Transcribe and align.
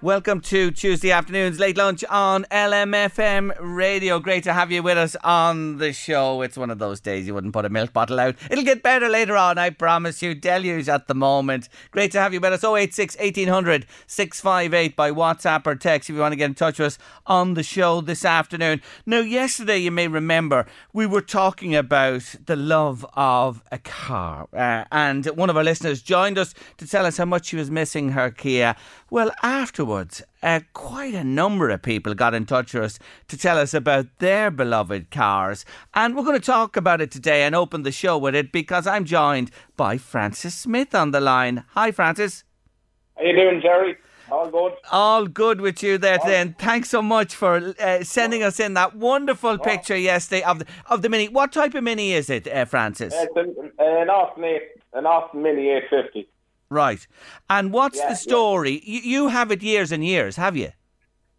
Welcome 0.00 0.42
to 0.42 0.70
Tuesday 0.70 1.10
afternoon's 1.10 1.58
late 1.58 1.76
lunch 1.76 2.04
on 2.08 2.44
LMFM 2.52 3.56
radio. 3.58 4.20
Great 4.20 4.44
to 4.44 4.52
have 4.52 4.70
you 4.70 4.80
with 4.80 4.96
us 4.96 5.16
on 5.24 5.78
the 5.78 5.92
show. 5.92 6.40
It's 6.42 6.56
one 6.56 6.70
of 6.70 6.78
those 6.78 7.00
days 7.00 7.26
you 7.26 7.34
wouldn't 7.34 7.52
put 7.52 7.64
a 7.64 7.68
milk 7.68 7.92
bottle 7.92 8.20
out. 8.20 8.36
It'll 8.48 8.62
get 8.62 8.84
better 8.84 9.08
later 9.08 9.36
on, 9.36 9.58
I 9.58 9.70
promise 9.70 10.22
you. 10.22 10.36
Deluge 10.36 10.88
at 10.88 11.08
the 11.08 11.16
moment. 11.16 11.68
Great 11.90 12.12
to 12.12 12.20
have 12.20 12.32
you 12.32 12.38
with 12.38 12.52
us. 12.52 12.62
086 12.62 13.16
1800 13.16 13.86
658 14.06 14.94
by 14.94 15.10
WhatsApp 15.10 15.66
or 15.66 15.74
text 15.74 16.08
if 16.08 16.14
you 16.14 16.20
want 16.20 16.30
to 16.30 16.36
get 16.36 16.44
in 16.44 16.54
touch 16.54 16.78
with 16.78 16.86
us 16.86 16.98
on 17.26 17.54
the 17.54 17.64
show 17.64 18.00
this 18.00 18.24
afternoon. 18.24 18.80
Now, 19.04 19.18
yesterday, 19.18 19.78
you 19.78 19.90
may 19.90 20.06
remember, 20.06 20.66
we 20.92 21.06
were 21.06 21.22
talking 21.22 21.74
about 21.74 22.36
the 22.46 22.54
love 22.54 23.04
of 23.14 23.64
a 23.72 23.78
car. 23.78 24.46
Uh, 24.52 24.84
and 24.92 25.26
one 25.26 25.50
of 25.50 25.56
our 25.56 25.64
listeners 25.64 26.02
joined 26.02 26.38
us 26.38 26.54
to 26.76 26.86
tell 26.86 27.04
us 27.04 27.16
how 27.16 27.24
much 27.24 27.46
she 27.46 27.56
was 27.56 27.68
missing 27.68 28.10
her 28.10 28.30
Kia. 28.30 28.76
Well, 29.10 29.32
afterwards, 29.88 30.22
uh, 30.42 30.60
quite 30.74 31.14
a 31.14 31.24
number 31.24 31.70
of 31.70 31.80
people 31.80 32.14
got 32.14 32.34
in 32.34 32.44
touch 32.44 32.74
with 32.74 32.82
us 32.82 32.98
to 33.26 33.38
tell 33.38 33.58
us 33.58 33.72
about 33.72 34.06
their 34.18 34.50
beloved 34.50 35.10
cars. 35.10 35.64
And 35.94 36.14
we're 36.14 36.24
going 36.24 36.38
to 36.38 36.44
talk 36.44 36.76
about 36.76 37.00
it 37.00 37.10
today 37.10 37.42
and 37.42 37.54
open 37.54 37.84
the 37.84 37.92
show 37.92 38.18
with 38.18 38.34
it 38.34 38.52
because 38.52 38.86
I'm 38.86 39.06
joined 39.06 39.50
by 39.76 39.96
Francis 39.96 40.54
Smith 40.54 40.94
on 40.94 41.12
the 41.12 41.20
line. 41.20 41.64
Hi, 41.70 41.90
Francis. 41.90 42.44
How 43.16 43.24
you 43.24 43.34
doing, 43.34 43.62
Jerry? 43.62 43.96
All 44.30 44.50
good? 44.50 44.72
All 44.92 45.26
good 45.26 45.62
with 45.62 45.82
you 45.82 45.96
there 45.96 46.18
today, 46.18 46.42
and 46.42 46.58
thanks 46.58 46.90
so 46.90 47.00
much 47.00 47.34
for 47.34 47.74
uh, 47.80 48.04
sending 48.04 48.42
us 48.42 48.60
in 48.60 48.74
that 48.74 48.94
wonderful 48.94 49.56
picture 49.56 49.96
yesterday 49.96 50.42
of 50.42 50.58
the, 50.58 50.66
of 50.90 51.00
the 51.00 51.08
Mini. 51.08 51.28
What 51.28 51.50
type 51.50 51.74
of 51.74 51.82
Mini 51.82 52.12
is 52.12 52.28
it, 52.28 52.46
uh, 52.46 52.66
Francis? 52.66 53.14
It's 53.16 53.36
an, 53.36 53.72
an 53.78 54.10
Austin, 54.10 54.44
eight, 54.44 54.62
an 54.92 55.06
Austin 55.06 55.42
Mini 55.42 55.70
850. 55.70 56.28
Right. 56.70 57.06
And 57.48 57.72
what's 57.72 57.96
Yeah, 57.98 58.04
the 58.04 58.10
yeah. 58.10 58.14
story? 58.16 58.82
You, 58.84 59.00
you 59.00 59.28
have 59.28 59.50
it 59.50 59.62
years 59.62 59.90
and 59.92 60.04
years, 60.04 60.36
have 60.36 60.56
you? 60.56 60.70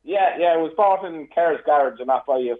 Yeah, 0.03 0.37
yeah, 0.39 0.57
it 0.57 0.61
was 0.61 0.73
bought 0.75 1.05
in 1.05 1.27
Kerr's 1.27 1.59
Garage, 1.65 1.99
and 1.99 2.09
that 2.09 2.25
by 2.25 2.37
you, 2.37 2.57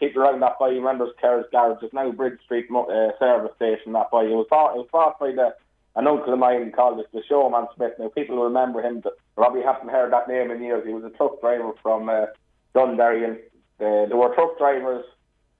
people 0.00 0.22
around 0.22 0.40
that 0.40 0.58
by 0.58 0.70
you 0.70 0.80
remembers 0.80 1.10
Kerr's 1.20 1.44
Garage. 1.52 1.78
It's 1.82 1.94
now 1.94 2.10
Bridge 2.10 2.40
Street 2.44 2.66
uh, 2.72 3.10
service 3.20 3.54
station. 3.54 3.92
That 3.92 4.10
by 4.10 4.22
you. 4.22 4.32
It 4.32 4.36
was 4.36 4.46
bought. 4.50 4.74
It 4.74 4.78
was 4.78 4.88
bought 4.90 5.20
by 5.20 5.30
the 5.30 5.54
an 5.96 6.06
uncle 6.06 6.32
of 6.32 6.38
mine 6.38 6.72
called 6.72 6.98
it 6.98 7.06
the 7.12 7.22
Showman 7.28 7.66
Smith. 7.76 7.92
Now 7.98 8.08
people 8.08 8.42
remember 8.42 8.80
him. 8.80 9.00
But 9.00 9.18
probably 9.36 9.62
haven't 9.62 9.90
heard 9.90 10.12
that 10.12 10.28
name 10.28 10.50
in 10.50 10.62
years. 10.62 10.84
He 10.86 10.92
was 10.92 11.04
a 11.04 11.10
truck 11.10 11.40
driver 11.40 11.72
from 11.82 12.08
uh, 12.08 12.26
Dunderry, 12.74 13.24
and 13.24 13.36
uh, 13.80 14.08
there 14.08 14.16
were 14.16 14.34
truck 14.34 14.58
drivers, 14.58 15.04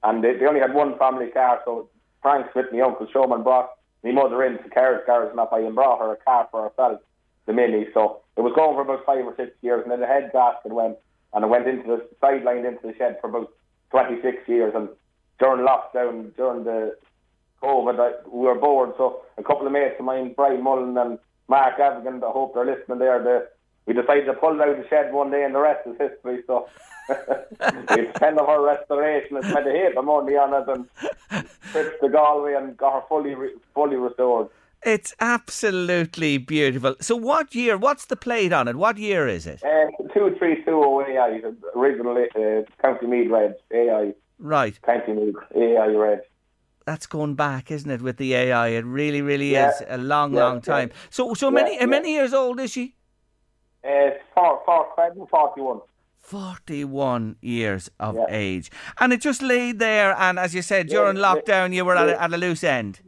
and 0.02 0.24
they, 0.24 0.34
they 0.36 0.46
only 0.46 0.60
had 0.60 0.74
one 0.74 0.98
family 0.98 1.28
car. 1.28 1.60
So 1.64 1.88
Frank 2.22 2.46
Smith, 2.52 2.66
my 2.72 2.80
uncle 2.80 3.06
Showman, 3.12 3.44
brought 3.44 3.70
my 4.04 4.12
mother 4.12 4.44
into 4.44 4.68
Kerr's 4.70 5.02
Garage, 5.06 5.30
and 5.30 5.38
that 5.38 5.50
by 5.50 5.60
and 5.60 5.74
brought 5.74 6.00
her 6.00 6.12
a 6.12 6.16
car 6.16 6.48
for 6.50 6.68
herself, 6.68 7.00
the 7.46 7.52
Mini. 7.52 7.86
So 7.94 8.20
it 8.36 8.42
was 8.42 8.52
going 8.54 8.76
for 8.76 8.82
about 8.82 9.04
five 9.04 9.24
or 9.24 9.34
six 9.36 9.52
years, 9.62 9.82
and 9.82 9.90
then 9.90 10.00
the 10.00 10.06
head 10.06 10.30
gasket 10.32 10.72
went 10.72 10.96
and 11.32 11.44
it 11.44 11.48
went 11.48 11.68
into 11.68 11.86
the 11.86 12.08
sideline 12.20 12.64
into 12.64 12.86
the 12.86 12.94
shed 12.96 13.18
for 13.20 13.28
about 13.28 13.52
26 13.90 14.48
years. 14.48 14.72
And 14.74 14.88
during 15.38 15.66
lockdown, 15.66 16.34
during 16.36 16.64
the 16.64 16.96
COVID, 17.62 18.28
we 18.28 18.46
were 18.46 18.54
bored. 18.54 18.92
So 18.96 19.22
a 19.36 19.42
couple 19.42 19.66
of 19.66 19.72
mates 19.72 19.96
of 19.98 20.04
mine, 20.04 20.32
Brian 20.34 20.62
Mullen 20.62 20.96
and 20.96 21.18
Mark 21.48 21.78
Avigan, 21.78 22.22
I 22.22 22.30
hope 22.30 22.54
they're 22.54 22.64
listening 22.64 22.98
there. 22.98 23.22
The, 23.22 23.48
we 23.86 23.94
decided 23.94 24.26
to 24.26 24.34
pull 24.34 24.60
out 24.60 24.76
the 24.76 24.86
shed 24.88 25.12
one 25.12 25.30
day, 25.30 25.44
and 25.44 25.54
the 25.54 25.60
rest 25.60 25.86
is 25.86 25.96
history. 25.98 26.42
So 26.46 26.68
it's 27.08 28.18
kind 28.18 28.38
of 28.38 28.48
our 28.48 28.62
restoration. 28.64 29.36
It's 29.38 29.46
made 29.46 29.66
a 29.66 29.70
hit. 29.72 29.96
I'm 29.96 30.08
only 30.08 30.34
on 30.36 30.54
it 30.54 30.68
and 30.68 31.48
trips 31.72 31.96
to 32.02 32.08
Galway 32.08 32.54
and 32.54 32.76
got 32.76 32.94
her 32.94 33.02
fully 33.08 33.34
re- 33.34 33.54
fully 33.74 33.96
restored. 33.96 34.48
It's 34.84 35.12
absolutely 35.20 36.38
beautiful. 36.38 36.94
So, 37.00 37.16
what 37.16 37.54
year? 37.54 37.76
What's 37.76 38.06
the 38.06 38.16
plate 38.16 38.52
on 38.52 38.68
it? 38.68 38.76
What 38.76 38.96
year 38.96 39.26
is 39.26 39.46
it? 39.46 39.62
Uh, 39.64 39.86
two 40.14 40.36
three 40.38 40.62
two 40.64 40.80
oh 40.84 41.00
AI, 41.00 41.40
the 41.40 41.56
original 41.76 42.16
uh, 42.16 42.62
County 42.82 43.06
Meath 43.06 43.30
Red 43.30 43.56
AI, 43.72 44.14
Right. 44.38 44.80
County 44.82 45.12
Meath 45.14 45.34
AI 45.56 45.86
Red. 45.88 46.22
That's 46.86 47.06
going 47.06 47.34
back, 47.34 47.70
isn't 47.70 47.90
it, 47.90 48.00
with 48.00 48.16
the 48.16 48.34
AI? 48.34 48.68
It 48.68 48.84
really, 48.84 49.20
really 49.20 49.52
Yeah. 49.52 49.68
is 49.70 49.82
a 49.88 49.98
long, 49.98 50.32
Yeah, 50.32 50.44
long 50.44 50.54
yeah. 50.56 50.60
time. 50.60 50.90
So, 51.10 51.34
so 51.34 51.50
many, 51.50 51.74
yeah. 51.74 51.80
how 51.80 51.86
many 51.86 52.12
years 52.12 52.32
old 52.32 52.60
is 52.60 52.70
she? 52.70 52.94
Uh, 53.84 54.10
four, 54.34 54.62
four, 54.64 54.86
41. 54.96 55.80
41 56.28 57.36
years 57.40 57.90
of 57.98 58.14
Yeah. 58.16 58.26
age. 58.28 58.70
And 59.00 59.12
it 59.12 59.20
just 59.20 59.42
lay 59.42 59.72
there, 59.72 60.14
and 60.18 60.38
as 60.38 60.54
you 60.54 60.62
said, 60.62 60.86
during 60.88 61.16
Yeah, 61.16 61.22
yeah, 61.22 61.34
lockdown, 61.34 61.72
you 61.74 61.84
were 61.84 61.96
at, 61.96 62.08
a, 62.08 62.22
at 62.22 62.32
a 62.32 62.36
loose 62.36 62.62
end. 62.64 63.00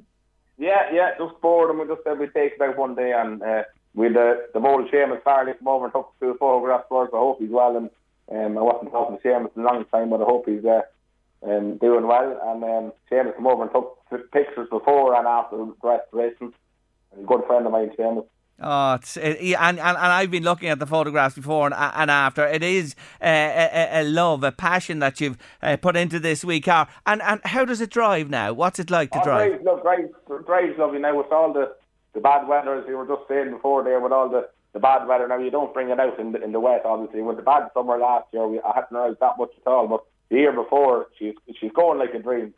Yeah, 0.59 0.91
yeah, 0.93 1.11
just 1.19 1.41
bored, 1.41 1.71
and 1.71 1.79
we 1.79 1.87
just 1.87 2.03
said 2.05 2.19
we'd 2.19 2.35
take 2.35 2.55
it 2.55 2.61
out 2.63 2.77
one 2.77 2.95
day, 2.95 3.13
and 3.13 3.43
uh, 3.43 3.65
with 3.95 4.15
the 4.15 4.49
the 4.55 4.61
old 4.61 4.91
Seamus 4.91 5.23
Farley 5.23 5.55
come 5.55 5.69
over 5.69 5.85
and 5.87 5.93
took 5.95 6.13
few 6.19 6.35
photographs 6.39 6.85
for 6.89 7.05
us. 7.05 7.11
I 7.15 7.17
hope 7.19 7.41
he's 7.41 7.51
well, 7.51 7.77
and 7.77 7.89
um, 8.31 8.59
I 8.59 8.63
wasn't 8.63 8.91
talking 8.93 9.17
to 9.19 9.23
Seamus 9.23 9.57
in 9.57 9.63
a 9.63 9.67
long 9.67 9.85
time, 9.87 10.11
but 10.11 10.21
I 10.21 10.25
hope 10.25 10.47
he's 10.49 10.65
uh, 10.65 10.83
um, 11.43 11.77
doing 11.79 12.07
well. 12.07 12.39
And 12.49 12.63
um, 12.65 12.93
Seamus 13.11 13.35
come 13.37 13.47
over 13.47 13.63
and 13.65 13.73
took 13.73 14.31
pictures 14.33 14.69
before 14.71 15.15
and 15.15 15.27
after 15.27 15.57
the 15.57 15.75
restoration. 15.83 16.53
A 17.19 17.23
good 17.25 17.45
friend 17.47 17.67
of 17.67 17.73
mine, 17.73 17.91
Seamus. 17.99 18.27
Oh, 18.62 18.94
it's, 18.94 19.16
it, 19.16 19.38
and, 19.59 19.78
and 19.78 19.81
and 19.81 19.97
I've 19.97 20.31
been 20.31 20.43
looking 20.43 20.69
at 20.69 20.78
the 20.78 20.87
photographs 20.87 21.34
before 21.34 21.66
and, 21.66 21.75
and 21.75 22.10
after. 22.10 22.47
It 22.47 22.62
is 22.62 22.94
uh, 23.22 23.25
a, 23.26 24.00
a- 24.03 24.04
love, 24.04 24.44
a 24.44 24.53
passion 24.53 24.98
that 24.98 25.21
you've 25.21 25.38
uh, 25.62 25.76
put 25.78 25.97
into 25.97 26.21
this 26.21 26.44
wee 26.44 26.60
car. 26.60 26.87
And 27.06 27.22
and 27.22 27.41
how 27.44 27.65
does 27.65 27.81
it 27.81 27.91
drive 27.91 28.28
now? 28.28 28.53
What's 28.53 28.78
it 28.78 28.91
like 28.91 29.10
to 29.12 29.21
Oh, 29.21 29.25
drive? 29.25 29.48
Drives, 29.50 29.65
look, 29.65 29.82
drives, 29.82 30.10
drives 30.47 30.78
lovely 30.78 30.98
now 30.98 31.16
with 31.16 31.32
all 31.32 31.53
the, 31.53 31.72
the 32.12 32.21
bad 32.21 32.47
weather, 32.48 32.75
as 32.75 32.84
you 32.87 32.97
were 32.98 33.06
just 33.06 33.26
saying 33.28 33.50
before 33.50 33.82
there, 33.82 33.98
with 34.00 34.12
all 34.12 34.28
the, 34.28 34.48
the 34.75 34.81
bad 34.81 35.06
weather. 35.06 35.27
Now, 35.27 35.38
you 35.38 35.50
don't 35.50 35.72
bring 35.72 35.88
it 35.88 35.98
out 35.98 36.19
in 36.21 36.32
the, 36.32 36.42
in 36.44 36.53
the 36.53 36.60
wet, 36.60 36.82
obviously. 36.84 37.22
With 37.22 37.37
the 37.37 37.42
bad 37.42 37.69
summer 37.72 37.97
last 37.98 38.27
year, 38.32 38.47
we, 38.47 38.60
I 38.60 38.72
hadn't 38.75 38.94
arrived 38.97 39.21
that 39.21 39.38
much 39.38 39.53
at 39.65 39.71
all, 39.71 39.88
but 39.88 40.04
the 40.28 40.37
year 40.37 40.53
before, 40.53 41.06
she's, 41.19 41.34
she's 41.59 41.72
going 41.72 41.98
like 41.98 42.12
a 42.15 42.19
dream. 42.19 42.53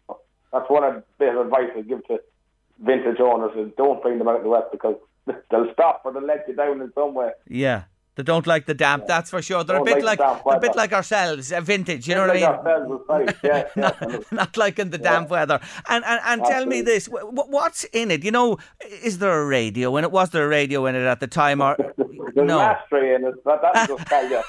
That's 0.52 0.68
one 0.68 0.82
of 0.84 1.04
bit 1.18 1.34
of 1.34 1.40
advice 1.46 1.70
I 1.76 1.82
give 1.82 2.04
to 2.08 2.20
vintage 2.84 3.20
owners 3.20 3.52
is 3.56 3.72
don't 3.76 4.02
bring 4.02 4.18
them 4.18 4.26
out 4.28 4.38
in 4.38 4.42
the 4.42 4.48
wet 4.48 4.72
because 4.72 4.96
they'll 5.50 5.72
stop 5.72 6.02
or 6.04 6.12
they'll 6.12 6.24
let 6.26 6.46
you 6.48 6.54
down 6.54 6.80
in 6.80 6.92
some 6.94 7.14
way. 7.14 7.30
Yeah. 7.48 7.84
They 8.14 8.22
don't 8.22 8.46
like 8.46 8.66
the 8.66 8.74
damp, 8.74 9.06
that's 9.06 9.30
for 9.30 9.40
sure. 9.40 9.64
They're 9.64 9.76
a 9.76 9.78
Don't 9.78 9.86
bit 9.86 10.04
like 10.04 10.18
like, 10.18 10.42
a 10.44 10.60
bit 10.60 10.76
like 10.76 10.92
ourselves, 10.92 11.50
uh, 11.50 11.62
vintage. 11.62 12.06
You 12.06 12.14
know 12.14 12.26
what 12.26 12.36
I 12.36 13.14
mean? 13.14 13.32
yeah, 13.42 13.64
yeah. 13.74 13.90
not, 13.90 14.32
not 14.32 14.56
liking 14.58 14.90
the 14.90 14.98
damp 14.98 15.30
weather. 15.30 15.58
And 15.88 16.04
and, 16.04 16.20
and 16.26 16.44
tell 16.44 16.66
me 16.66 16.82
this: 16.82 17.06
wh- 17.06 17.24
wh- 17.30 17.48
what's 17.48 17.84
in 17.84 18.10
it? 18.10 18.22
You 18.22 18.30
know, 18.30 18.58
is 19.02 19.18
there 19.18 19.40
a 19.40 19.46
radio 19.46 19.96
in 19.96 20.04
it? 20.04 20.12
Was 20.12 20.28
there 20.28 20.44
a 20.44 20.48
radio 20.48 20.84
in 20.84 20.94
it 20.94 21.06
at 21.06 21.20
the 21.20 21.26
time? 21.26 21.62
Or 21.62 21.74
There's 22.34 22.46
no? 22.46 22.60
an 22.60 22.76
ashtray 22.76 23.14
in 23.14 23.24
it. 23.24 23.34
That, 23.46 24.42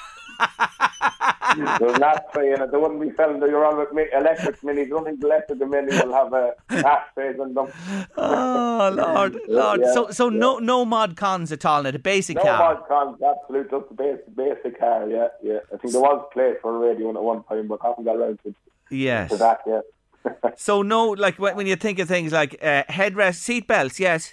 just 1.46 1.56
tell 1.56 1.58
you. 1.58 1.78
There's 1.78 1.96
an 1.96 2.02
ashtray 2.02 2.52
in 2.52 2.62
it. 2.62 2.72
They 2.72 2.78
wouldn't 2.78 3.00
be 3.00 3.12
selling 3.16 3.40
the 3.40 3.46
you're 3.46 3.64
on 3.64 3.76
with 3.78 3.92
mi- 3.92 4.06
electric 4.12 4.60
minis. 4.62 4.86
I 4.86 4.88
don't 4.88 5.04
think 5.04 5.20
the 5.20 5.26
electric 5.26 5.58
mini 5.58 5.92
will 6.02 6.12
have 6.14 6.32
uh, 6.32 6.50
ashtrays 6.70 7.36
in 7.40 7.54
them. 7.54 7.68
Oh 8.16 8.90
Lord, 8.94 9.38
Lord! 9.48 9.80
Yeah, 9.82 9.92
so 9.94 10.10
so 10.10 10.28
no 10.28 10.58
no 10.58 10.84
mod 10.84 11.16
cons 11.16 11.52
at 11.52 11.64
all 11.64 11.80
in 11.80 11.86
it. 11.86 11.94
A 11.94 11.98
basic 11.98 12.36
No 12.36 12.42
car. 12.42 12.74
mod 12.74 12.88
cons, 12.88 13.18
absolute, 13.22 13.70
just 13.70 13.88
the 13.88 13.94
basic, 13.94 14.36
basic 14.36 14.78
car, 14.78 15.08
yeah, 15.08 15.28
yeah. 15.42 15.58
I 15.72 15.76
think 15.76 15.92
there 15.92 16.00
was 16.02 16.26
play 16.32 16.54
for 16.62 16.76
a 16.76 16.88
radio 16.88 17.10
at 17.10 17.22
one 17.22 17.42
time, 17.44 17.68
but 17.68 17.80
haven't 17.82 18.04
got 18.04 18.16
around 18.16 18.38
to, 18.44 18.54
Yes. 18.90 19.30
to 19.30 19.36
that 19.38 19.60
yet. 19.66 19.82
So 20.56 20.82
no, 20.82 21.08
like 21.10 21.38
when 21.38 21.56
when 21.56 21.66
you 21.66 21.76
think 21.76 21.98
of 21.98 22.08
things 22.08 22.32
like 22.32 22.54
uh, 22.62 22.84
headrest, 22.88 23.36
seat 23.36 23.66
belts, 23.68 24.00
yes. 24.00 24.32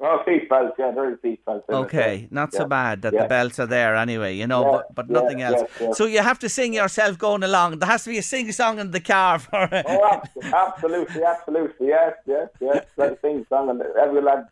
Oh, 0.00 0.22
seat 0.24 0.48
belts, 0.48 0.76
yeah, 0.78 0.92
there 0.92 1.10
is 1.12 1.18
seat 1.22 1.44
belts. 1.44 1.64
in 1.68 1.74
it, 1.74 1.78
Okay, 1.78 2.16
yeah. 2.22 2.26
not 2.30 2.52
so 2.52 2.62
Yeah. 2.62 2.66
bad 2.68 3.02
that 3.02 3.12
Yeah. 3.12 3.22
the 3.22 3.28
belts 3.28 3.58
are 3.58 3.66
there 3.66 3.96
anyway, 3.96 4.34
you 4.34 4.46
know, 4.46 4.62
Yeah, 4.64 4.70
but, 4.70 4.94
but 4.94 5.10
nothing 5.10 5.42
else. 5.42 5.62
So 5.92 6.04
you 6.06 6.20
have 6.20 6.38
to 6.40 6.48
sing 6.48 6.72
yourself 6.72 7.18
going 7.18 7.42
along. 7.42 7.78
There 7.80 7.88
has 7.88 8.04
to 8.04 8.10
be 8.10 8.18
a 8.18 8.22
sing 8.22 8.52
song 8.52 8.78
in 8.78 8.92
the 8.92 9.00
car 9.00 9.38
for 9.46 9.68
Oh, 9.86 10.20
absolutely, 10.52 11.24
absolutely, 11.24 11.88
yes, 11.88 12.14
yes, 12.26 12.48
yes. 12.60 12.86
That 12.96 13.20
thing 13.22 13.44
song, 13.48 13.70
and 13.70 13.82
every 14.00 14.22
lad 14.22 14.46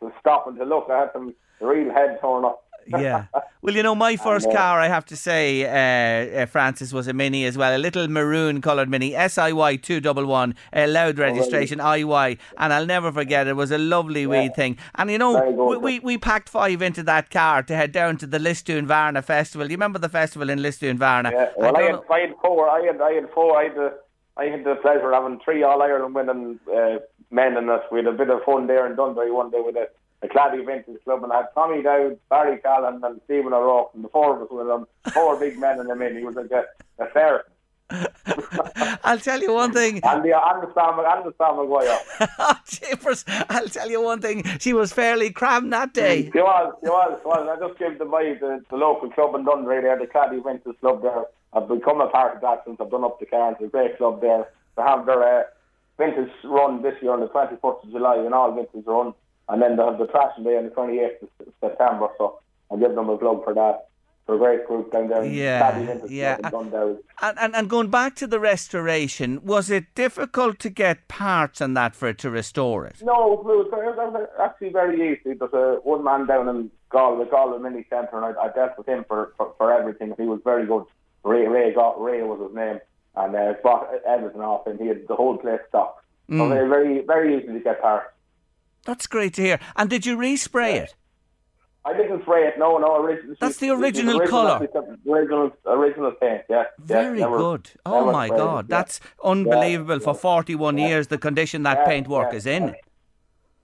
was 0.00 0.12
stopping 0.20 0.56
to 0.56 0.64
look. 0.64 0.88
I 0.88 1.00
had 1.00 1.10
some 1.12 1.34
real 1.60 1.92
head 1.92 2.18
torn 2.20 2.44
up. 2.44 2.61
Yeah. 2.86 3.26
Well, 3.62 3.76
you 3.76 3.82
know, 3.82 3.94
my 3.94 4.16
first 4.28 4.50
car, 4.50 4.80
I 4.80 4.88
have 4.88 5.04
to 5.06 5.16
say, 5.16 5.64
uh, 5.64 6.42
uh, 6.42 6.46
Francis, 6.46 6.92
was 6.92 7.06
a 7.06 7.12
Mini 7.12 7.44
as 7.44 7.56
well. 7.56 7.76
A 7.76 7.78
little 7.78 8.08
maroon 8.08 8.60
coloured 8.60 8.88
Mini, 8.88 9.12
SIY 9.12 9.82
211, 9.82 10.54
a 10.72 10.86
loud 10.86 11.18
Oh, 11.18 11.22
registration, 11.22 11.78
IY. 11.78 12.38
And 12.56 12.72
I'll 12.72 12.86
never 12.86 13.12
forget, 13.12 13.46
it 13.46 13.54
was 13.54 13.70
a 13.70 13.78
lovely 13.78 14.26
wee 14.26 14.48
thing. 14.48 14.78
And 14.96 15.10
you 15.10 15.18
know, 15.18 15.50
we, 15.50 15.76
we, 15.76 15.98
we 16.00 16.18
packed 16.18 16.48
five 16.48 16.82
into 16.82 17.02
that 17.04 17.30
car 17.30 17.62
to 17.62 17.76
head 17.76 17.92
down 17.92 18.16
to 18.18 18.26
the 18.26 18.38
Lisdoonvarna 18.38 19.22
Festival. 19.22 19.66
You 19.70 19.76
remember 19.76 19.98
the 19.98 20.08
festival 20.08 20.50
in 20.50 20.58
Lisdoonvarna? 20.58 21.30
Yeah, 21.30 21.50
well, 21.56 21.76
I, 21.76 21.80
don't 21.80 22.08
had, 22.08 22.16
I 22.16 22.20
had 22.20 22.34
four. 22.40 22.68
I 22.68 22.80
had, 22.86 23.00
I 23.00 23.12
had 23.12 23.30
four. 23.30 23.56
I 23.56 23.64
had 23.64 23.74
the, 23.76 23.98
I 24.36 24.44
had 24.46 24.64
the 24.64 24.74
pleasure 24.76 25.12
of 25.12 25.22
having 25.22 25.40
three 25.44 25.62
All 25.62 25.82
Ireland 25.82 26.14
winning 26.14 26.58
uh, 26.74 26.98
men 27.30 27.56
in 27.56 27.68
us. 27.68 27.82
We 27.92 27.98
had 27.98 28.06
a 28.06 28.12
bit 28.12 28.30
of 28.30 28.42
fun 28.44 28.66
there 28.66 28.86
in 28.86 28.96
Dunderry 28.96 29.32
one 29.32 29.50
day 29.50 29.60
with 29.60 29.76
a, 29.76 29.88
a 30.22 30.28
Claddy 30.28 30.64
Vintage 30.64 31.02
Club, 31.04 31.24
and 31.24 31.32
I 31.32 31.38
had 31.38 31.48
Tommy 31.54 31.82
Dowd, 31.82 32.18
Barry 32.30 32.58
Callan, 32.58 33.02
and 33.02 33.20
Stephen 33.24 33.52
O'Rourke, 33.52 33.90
and 33.94 34.04
the 34.04 34.08
four 34.08 34.36
of 34.36 34.42
us 34.42 34.48
with 34.50 34.66
them. 34.66 34.86
Four 35.12 35.38
big 35.38 35.58
men 35.58 35.80
in 35.80 35.86
the 35.86 36.00
in. 36.06 36.16
He 36.16 36.24
was 36.24 36.36
like 36.36 36.50
a, 36.50 36.64
a 37.02 37.06
fair. 37.08 37.44
I'll 39.04 39.18
tell 39.18 39.40
you 39.42 39.52
one 39.52 39.72
thing. 39.72 40.00
And 40.04 40.24
the 40.24 40.32
and 40.32 40.62
the 40.62 40.72
Sam 40.74 40.98
and 40.98 41.24
the 41.24 41.34
Sam 41.36 41.56
Maguire. 41.56 41.98
Oh, 42.38 42.58
jeepers. 42.66 43.24
I'll 43.28 43.68
tell 43.68 43.90
you 43.90 44.00
one 44.02 44.20
thing. 44.20 44.44
She 44.60 44.72
was 44.72 44.92
fairly 44.92 45.30
crammed 45.30 45.72
that 45.72 45.92
day. 45.92 46.30
She 46.32 46.38
was, 46.38 46.74
she 46.82 46.88
was, 46.88 47.18
she 47.20 47.26
was. 47.26 47.58
I 47.58 47.66
just 47.68 47.78
gave 47.78 47.98
the 47.98 48.04
vibe 48.06 48.40
the, 48.40 48.64
the 48.70 48.76
local 48.76 49.10
club 49.10 49.34
in 49.34 49.44
Dunderry 49.44 49.82
there, 49.82 49.98
the 49.98 50.06
Claddy 50.06 50.42
Vintage 50.42 50.78
Club 50.80 51.02
there. 51.02 51.24
I've 51.52 51.68
become 51.68 52.00
a 52.00 52.08
part 52.08 52.36
of 52.36 52.40
that 52.40 52.62
since 52.64 52.78
I've 52.80 52.90
done 52.90 53.04
up 53.04 53.20
the 53.20 53.26
car. 53.26 53.52
It's 53.52 53.60
a 53.62 53.66
great 53.66 53.98
club 53.98 54.20
there. 54.22 54.48
They 54.76 54.82
have 54.82 55.04
their 55.04 55.40
uh, 55.40 55.44
vintage 55.98 56.30
run 56.44 56.82
this 56.82 56.94
year 57.02 57.12
on 57.12 57.20
the 57.20 57.28
21st 57.28 57.84
of 57.84 57.90
July, 57.90 58.16
an 58.16 58.32
all 58.32 58.52
vintage 58.54 58.86
run. 58.86 59.12
And 59.48 59.60
then 59.60 59.76
they 59.76 59.82
have 59.82 59.98
the 59.98 60.06
Trashing 60.06 60.44
Day 60.44 60.56
on 60.56 60.64
the 60.64 60.70
28th 60.70 61.22
of 61.22 61.28
September. 61.60 62.08
So 62.18 62.38
I'll 62.70 62.78
give 62.78 62.94
them 62.94 63.08
a 63.08 63.18
plug 63.18 63.44
for 63.44 63.54
that. 63.54 63.88
For 64.24 64.36
a 64.36 64.38
great 64.38 64.68
group 64.68 64.92
down 64.92 65.08
there 65.08 65.24
Yeah, 65.24 65.98
yeah. 66.08 66.36
Club 66.36 66.66
in 66.66 66.70
Dunderry. 66.70 66.98
And, 67.20 67.38
and 67.40 67.56
and 67.56 67.68
going 67.68 67.90
back 67.90 68.14
to 68.16 68.28
the 68.28 68.38
restoration, 68.38 69.44
was 69.44 69.68
it 69.68 69.92
difficult 69.96 70.60
to 70.60 70.70
get 70.70 71.08
parts 71.08 71.60
and 71.60 71.76
that 71.76 71.96
for 71.96 72.08
it 72.08 72.18
to 72.18 72.30
restore 72.30 72.86
it? 72.86 73.02
No, 73.02 73.32
it 73.32 73.44
was, 73.44 73.66
it 73.66 73.96
was 73.96 74.28
actually 74.40 74.68
very 74.68 75.12
easy. 75.12 75.34
There's 75.34 75.52
a 75.52 75.80
one 75.82 76.04
man 76.04 76.26
down 76.26 76.48
in 76.48 76.70
Galway, 76.90 77.26
Galway 77.28 77.58
Mini 77.58 77.84
Centre, 77.90 78.16
and 78.16 78.24
I, 78.24 78.42
I 78.42 78.52
dealt 78.52 78.78
with 78.78 78.86
him 78.86 79.04
for, 79.08 79.32
for, 79.36 79.54
for 79.58 79.72
everything. 79.72 80.14
He 80.16 80.22
was 80.24 80.40
very 80.44 80.66
good. 80.66 80.84
Ray 81.24 81.48
Ray, 81.48 81.74
got, 81.74 82.00
Ray 82.00 82.22
was 82.22 82.40
his 82.46 82.54
name, 82.54 82.78
and 83.16 83.34
uh, 83.34 83.54
bought 83.64 83.88
everything 84.06 84.40
off 84.40 84.68
him. 84.68 84.78
He 84.78 84.86
had 84.86 85.08
the 85.08 85.16
whole 85.16 85.36
place 85.36 85.60
stocked. 85.68 86.04
Mm. 86.30 86.38
So 86.38 86.48
very, 86.48 87.00
very 87.00 87.38
easy 87.38 87.52
to 87.52 87.60
get 87.60 87.82
parts. 87.82 88.06
That's 88.84 89.06
great 89.06 89.34
to 89.34 89.42
hear. 89.42 89.58
And 89.76 89.88
did 89.88 90.06
you 90.06 90.16
respray 90.16 90.74
it? 90.82 90.94
I 91.84 91.96
didn't 91.96 92.22
spray 92.22 92.46
it. 92.46 92.54
No, 92.58 92.78
no. 92.78 92.96
Original, 93.02 93.34
That's 93.40 93.56
the 93.56 93.70
was 93.72 93.80
original 93.80 94.20
colour. 94.28 94.68
Original, 95.08 95.50
original 95.66 96.12
paint. 96.12 96.42
Yeah. 96.48 96.58
yeah, 96.58 96.64
Very 96.78 97.20
never- 97.20 97.36
good. 97.38 97.70
Oh 97.84 98.12
my 98.12 98.26
sprayed 98.26 98.40
it, 98.40 98.44
God, 98.44 98.66
yeah. 98.68 98.76
that's 98.76 99.00
unbelievable. 99.24 99.98
For 100.00 100.10
yeah. 100.14 100.20
41 100.20 100.78
years, 100.78 101.08
the 101.08 101.18
condition 101.18 101.64
that 101.64 101.78
Yeah, 101.78 101.84
paintwork 101.86 102.32
yeah, 102.32 102.36
is 102.36 102.46
in. 102.46 102.62
yeah. 102.68 102.74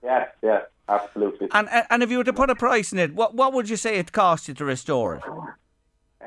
Yes, 0.03 0.29
yes, 0.43 0.62
absolutely. 0.88 1.49
And 1.53 1.69
and 1.71 1.87
and 1.91 2.03
if 2.03 2.11
you 2.11 2.19
were 2.19 2.25
to 2.25 2.32
put 2.32 2.50
a 2.50 2.55
price 2.56 2.93
in 2.93 2.99
it, 3.00 3.14
what 3.14 3.35
what 3.35 3.53
would 3.53 3.69
you 3.69 3.76
say 3.76 3.99
it 3.99 4.11
cost 4.12 4.47
you 4.49 4.55
to 4.55 4.64
restore 4.64 5.17
it? 5.17 5.23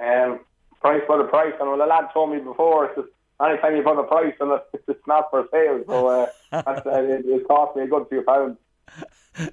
Um, 0.02 0.40
price 0.82 1.02
for 1.08 1.18
the 1.18 1.26
price, 1.26 1.54
and 1.60 1.70
well, 1.70 1.78
the 1.78 1.86
lad 1.86 2.06
told 2.14 2.32
me 2.32 2.40
before, 2.40 2.86
it's 2.86 2.96
just, 2.96 3.08
anytime 3.42 3.76
you 3.76 3.82
put 3.84 3.98
a 4.00 4.04
price 4.04 4.34
on 4.42 4.52
it, 4.52 4.84
it's 4.88 5.08
not 5.08 5.30
for 5.30 5.46
sale. 5.52 5.84
So 5.88 6.08
uh, 6.08 6.28
that's, 6.52 6.86
uh, 6.86 7.02
it, 7.02 7.26
it 7.26 7.48
cost 7.48 7.76
me 7.78 7.84
a 7.84 7.88
good 7.88 8.08
few 8.10 8.22
pounds. 8.24 8.58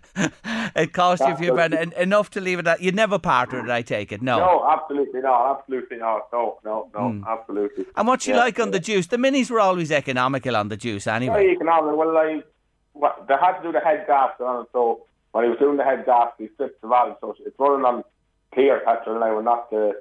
It 0.76 0.92
cost 0.92 1.20
you 1.22 1.32
a 1.32 1.36
few 1.36 1.54
pounds, 1.54 1.74
en- 1.74 1.92
enough 1.96 2.30
to 2.30 2.40
leave 2.40 2.58
it 2.58 2.66
at. 2.66 2.80
You'd 2.80 2.94
never 2.94 3.18
part 3.18 3.52
with 3.52 3.64
it, 3.64 3.70
I 3.70 3.82
take 3.82 4.12
it. 4.12 4.20
No. 4.22 4.38
No, 4.38 4.66
absolutely 4.70 5.20
not. 5.20 5.58
Absolutely 5.58 5.96
not. 5.96 6.28
No, 6.32 6.58
no, 6.64 6.90
no, 6.94 7.08
Hmm. 7.10 7.24
absolutely. 7.26 7.86
And 7.96 8.06
what's 8.06 8.26
you 8.26 8.34
Yeah, 8.34 8.40
like 8.40 8.60
on 8.60 8.70
the 8.70 8.80
juice? 8.80 9.06
The 9.06 9.16
minis 9.16 9.50
were 9.50 9.60
always 9.60 9.90
economical 9.90 10.56
on 10.56 10.68
the 10.68 10.76
juice 10.76 11.06
anyway. 11.06 11.34
Very 11.42 11.52
economic. 11.52 11.96
Well, 11.96 12.12
like, 12.12 12.44
what, 12.92 13.26
they 13.28 13.34
had 13.40 13.58
to 13.58 13.62
do 13.62 13.72
the 13.72 13.80
head 13.80 14.04
gasket 14.06 14.46
on 14.46 14.62
it, 14.62 14.68
so 14.72 15.04
when 15.32 15.44
he 15.44 15.50
was 15.50 15.58
doing 15.58 15.76
the 15.76 15.84
head 15.84 16.04
gasket, 16.06 16.48
he 16.48 16.54
stripped 16.54 16.80
the 16.82 16.88
valve, 16.88 17.16
so 17.20 17.34
it's 17.44 17.58
running 17.58 17.84
on 17.84 18.04
clear 18.52 18.80
petrol 18.84 19.20
now, 19.20 19.36
and 19.36 19.44
not 19.44 19.70
the 19.70 20.00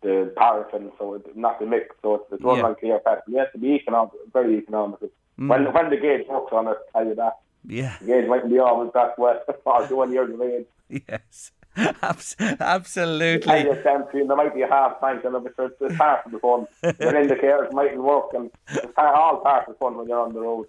the 0.00 0.32
paraffin, 0.36 0.92
so 0.96 1.14
it's 1.14 1.26
not 1.34 1.58
the 1.58 1.66
mix, 1.66 1.92
so 2.02 2.14
it's, 2.16 2.24
it's 2.32 2.42
running 2.44 2.60
Yeah. 2.62 2.68
on 2.68 2.74
clear 2.76 2.98
petrol. 3.00 3.36
It 3.36 3.38
has 3.40 3.48
to 3.52 3.58
be 3.58 3.72
economical, 3.74 4.18
very 4.32 4.56
economical. 4.58 5.08
Hmm. 5.36 5.48
When 5.48 5.72
when 5.72 5.90
the 5.90 5.96
gauge 5.96 6.26
works 6.28 6.52
on 6.52 6.68
it, 6.68 6.76
I 6.94 6.98
tell 7.00 7.08
you 7.08 7.14
that. 7.16 7.34
Yeah. 7.68 7.96
The 8.00 8.06
gauge 8.06 8.28
mightn't 8.28 8.50
be 8.50 8.58
always 8.58 8.90
that 8.94 9.18
wet, 9.18 9.44
41 9.62 10.12
years 10.12 10.32
of 10.34 10.40
age. 10.42 10.66
Yes. 11.08 11.52
Abs- 12.02 12.34
absolutely. 12.40 13.52
And 13.52 13.68
it's 13.68 13.86
empty, 13.86 14.20
and 14.20 14.28
there 14.28 14.36
might 14.36 14.52
be 14.54 14.62
a 14.62 14.66
half 14.66 14.98
tank 15.00 15.24
in 15.24 15.32
it, 15.34 15.42
but 15.56 15.70
it's, 15.80 15.96
part 15.96 16.26
of 16.26 16.32
the 16.32 16.38
fun. 16.40 16.66
When 16.80 17.16
in 17.16 17.28
the 17.28 17.36
car, 17.36 17.64
it 17.66 17.72
mightn't 17.72 18.02
work, 18.02 18.30
and 18.34 18.50
it's 18.68 18.92
all 18.96 19.36
part 19.42 19.68
of 19.68 19.74
the 19.74 19.78
fun 19.78 19.96
when 19.96 20.08
you're 20.08 20.18
on 20.18 20.32
the 20.34 20.40
road. 20.40 20.66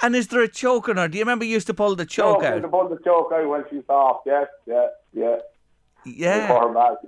And 0.00 0.14
is 0.14 0.28
there 0.28 0.42
a 0.42 0.48
choke 0.48 0.88
on 0.88 0.98
her? 0.98 1.08
Do 1.08 1.18
you 1.18 1.24
remember 1.24 1.44
you 1.44 1.52
used 1.52 1.66
to 1.68 1.74
pull 1.74 1.96
the 1.96 2.06
choke 2.06 2.42
Oh, 2.42 2.46
out? 2.46 2.60
To 2.62 2.68
pull 2.68 2.88
the 2.88 2.98
choke 3.02 3.32
out 3.32 3.48
when 3.48 3.64
she's 3.68 3.82
off, 3.88 4.20
yes, 4.26 4.46
yeah, 4.66 4.86
yeah. 5.12 5.36
Yeah. 6.06 6.46
For 6.46 6.68
her 6.68 6.74
back, 6.74 6.98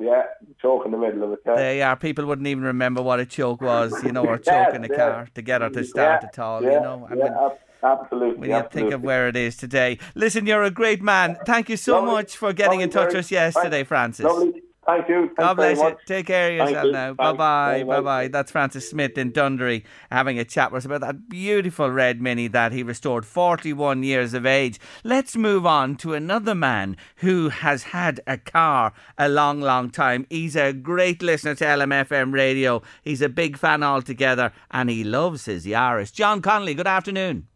yeah, 0.00 0.22
choke 0.60 0.86
in 0.86 0.90
the 0.90 0.98
middle 0.98 1.22
of 1.24 1.32
it, 1.34 1.40
yeah. 1.46 1.54
There 1.54 1.74
you 1.76 1.82
are. 1.82 1.96
People 1.96 2.24
wouldn't 2.26 2.48
even 2.48 2.64
remember 2.64 3.02
what 3.02 3.20
a 3.20 3.26
choke 3.26 3.60
was, 3.60 4.02
you 4.02 4.10
know, 4.10 4.24
or 4.26 4.38
choke 4.50 4.74
in 4.74 4.84
a 4.84 4.88
yes. 4.88 4.96
car 4.96 5.28
to 5.34 5.42
get 5.42 5.60
her 5.60 5.70
to 5.70 5.84
start 5.84 6.22
Yeah, 6.22 6.28
at 6.28 6.38
all, 6.40 6.62
yeah, 6.62 6.72
you 6.72 6.80
know. 6.80 7.06
Yeah, 7.10 7.16
when, 7.16 7.32
ab- 7.34 7.58
absolutely. 7.86 8.48
when 8.48 8.50
you 8.50 8.68
think 8.70 8.92
of 8.92 9.02
where 9.02 9.28
it 9.28 9.36
is 9.36 9.56
today. 9.56 9.98
Listen, 10.14 10.46
you're 10.46 10.62
a 10.64 10.70
great 10.70 11.02
man. 11.02 11.36
Thank 11.46 11.68
you 11.68 11.76
so 11.76 11.94
Lovely. 11.94 12.10
much 12.12 12.36
for 12.36 12.52
getting 12.52 12.80
in 12.80 12.90
touch 12.90 13.08
with 13.08 13.16
us 13.26 13.30
yesterday, 13.30 13.78
Thank- 13.78 13.88
Francis. 13.88 14.24
Lovely. 14.24 14.62
Thank 14.86 15.08
you. 15.08 15.22
Thanks 15.22 15.34
God 15.36 15.54
bless 15.54 15.78
you. 15.80 15.96
Take 16.06 16.26
care 16.28 16.52
of 16.52 16.68
yourself 16.68 16.84
you. 16.86 16.92
now. 16.92 17.12
Bye 17.12 17.32
bye. 17.32 17.82
Bye 17.82 18.00
bye. 18.00 18.28
That's 18.28 18.52
Francis 18.52 18.88
Smith 18.88 19.18
in 19.18 19.32
Dunderry 19.32 19.82
having 20.12 20.38
a 20.38 20.44
chat 20.44 20.70
with 20.70 20.82
us 20.82 20.84
about 20.86 21.00
that 21.00 21.28
beautiful 21.28 21.90
red 21.90 22.22
mini 22.22 22.46
that 22.46 22.70
he 22.70 22.84
restored 22.84 23.26
41 23.26 24.04
years 24.04 24.32
of 24.32 24.46
age. 24.46 24.78
Let's 25.02 25.34
move 25.36 25.66
on 25.66 25.96
to 25.96 26.14
another 26.14 26.54
man 26.54 26.96
who 27.16 27.48
has 27.48 27.82
had 27.82 28.20
a 28.28 28.38
car 28.38 28.92
a 29.18 29.28
long, 29.28 29.60
long 29.60 29.90
time. 29.90 30.24
He's 30.30 30.54
a 30.54 30.72
great 30.72 31.20
listener 31.20 31.56
to 31.56 31.64
LMFM 31.64 32.32
radio. 32.32 32.80
He's 33.02 33.22
a 33.22 33.28
big 33.28 33.56
fan 33.58 33.82
altogether 33.82 34.52
and 34.70 34.88
he 34.88 35.02
loves 35.02 35.46
his 35.46 35.66
Yaris. 35.66 36.12
John 36.12 36.40
Connolly, 36.40 36.74
good 36.74 36.86
afternoon. 36.86 37.48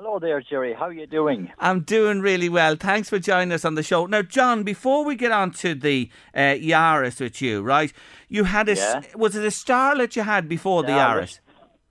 Hello 0.00 0.20
there, 0.20 0.40
Jerry. 0.40 0.74
How 0.74 0.86
are 0.86 0.92
you 0.92 1.08
doing? 1.08 1.50
I'm 1.58 1.80
doing 1.80 2.20
really 2.20 2.48
well. 2.48 2.76
Thanks 2.76 3.08
for 3.10 3.18
joining 3.18 3.50
us 3.50 3.64
on 3.64 3.74
the 3.74 3.82
show. 3.82 4.06
Now, 4.06 4.22
John, 4.22 4.62
before 4.62 5.04
we 5.04 5.16
get 5.16 5.32
on 5.32 5.50
to 5.54 5.74
the 5.74 6.08
uh, 6.32 6.54
Yaris 6.54 7.20
with 7.20 7.42
you, 7.42 7.62
right? 7.62 7.92
You 8.28 8.44
had 8.44 8.68
a 8.68 8.76
Yeah. 8.76 9.02
was 9.16 9.34
it 9.34 9.42
a 9.42 9.48
Starlet 9.48 10.14
you 10.14 10.22
had 10.22 10.48
before 10.48 10.84
the 10.84 10.92
Yaris? 10.92 11.40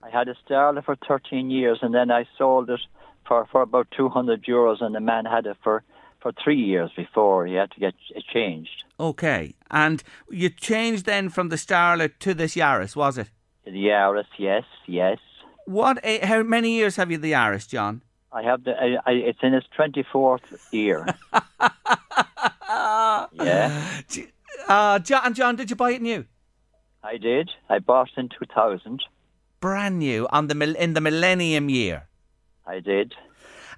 I 0.02 0.08
had 0.08 0.26
a 0.26 0.34
Starlet 0.36 0.86
for 0.86 0.96
13 1.06 1.50
years, 1.50 1.80
and 1.82 1.92
then 1.94 2.10
I 2.10 2.26
sold 2.38 2.70
it 2.70 2.80
for, 3.26 3.46
for 3.52 3.60
about 3.60 3.88
200 3.94 4.42
euros, 4.44 4.80
and 4.80 4.94
the 4.94 5.00
man 5.00 5.26
had 5.26 5.44
it 5.44 5.58
for, 5.62 5.82
for 6.22 6.32
three 6.42 6.62
years 6.62 6.90
before 6.96 7.46
he 7.46 7.56
had 7.56 7.70
to 7.72 7.78
get 7.78 7.94
it 8.16 8.24
changed. 8.32 8.84
Okay, 8.98 9.54
and 9.70 10.02
you 10.30 10.48
changed 10.48 11.04
then 11.04 11.28
from 11.28 11.50
the 11.50 11.56
Starlet 11.56 12.12
to 12.20 12.32
this 12.32 12.54
Yaris, 12.56 12.96
was 12.96 13.18
it? 13.18 13.28
The 13.66 13.72
Yaris, 13.72 14.24
yes, 14.38 14.64
yes. 14.86 15.18
What? 15.68 15.98
eh, 16.02 16.24
How 16.26 16.42
many 16.42 16.70
years 16.70 16.96
have 16.96 17.10
you 17.10 17.18
the 17.18 17.32
Yaris, 17.32 17.68
John? 17.68 18.00
I 18.32 18.42
have 18.42 18.64
the. 18.64 18.72
I, 18.72 18.96
I, 19.04 19.12
it's 19.12 19.38
in 19.42 19.52
its 19.52 19.66
24th 19.78 20.72
year. 20.72 21.04
yeah, 23.32 24.00
Uh, 24.66 24.98
John, 24.98 25.34
John, 25.34 25.56
did 25.56 25.68
you 25.68 25.76
buy 25.76 25.90
it 25.90 26.00
new? 26.00 26.24
I 27.02 27.18
did. 27.18 27.50
I 27.68 27.80
bought 27.80 28.08
it 28.16 28.20
in 28.20 28.30
2000. 28.30 29.02
Brand 29.60 29.98
new 29.98 30.26
on 30.30 30.46
the 30.46 30.82
in 30.82 30.94
the 30.94 31.02
Millennium 31.02 31.68
year. 31.68 32.08
I 32.66 32.80
did. 32.80 33.14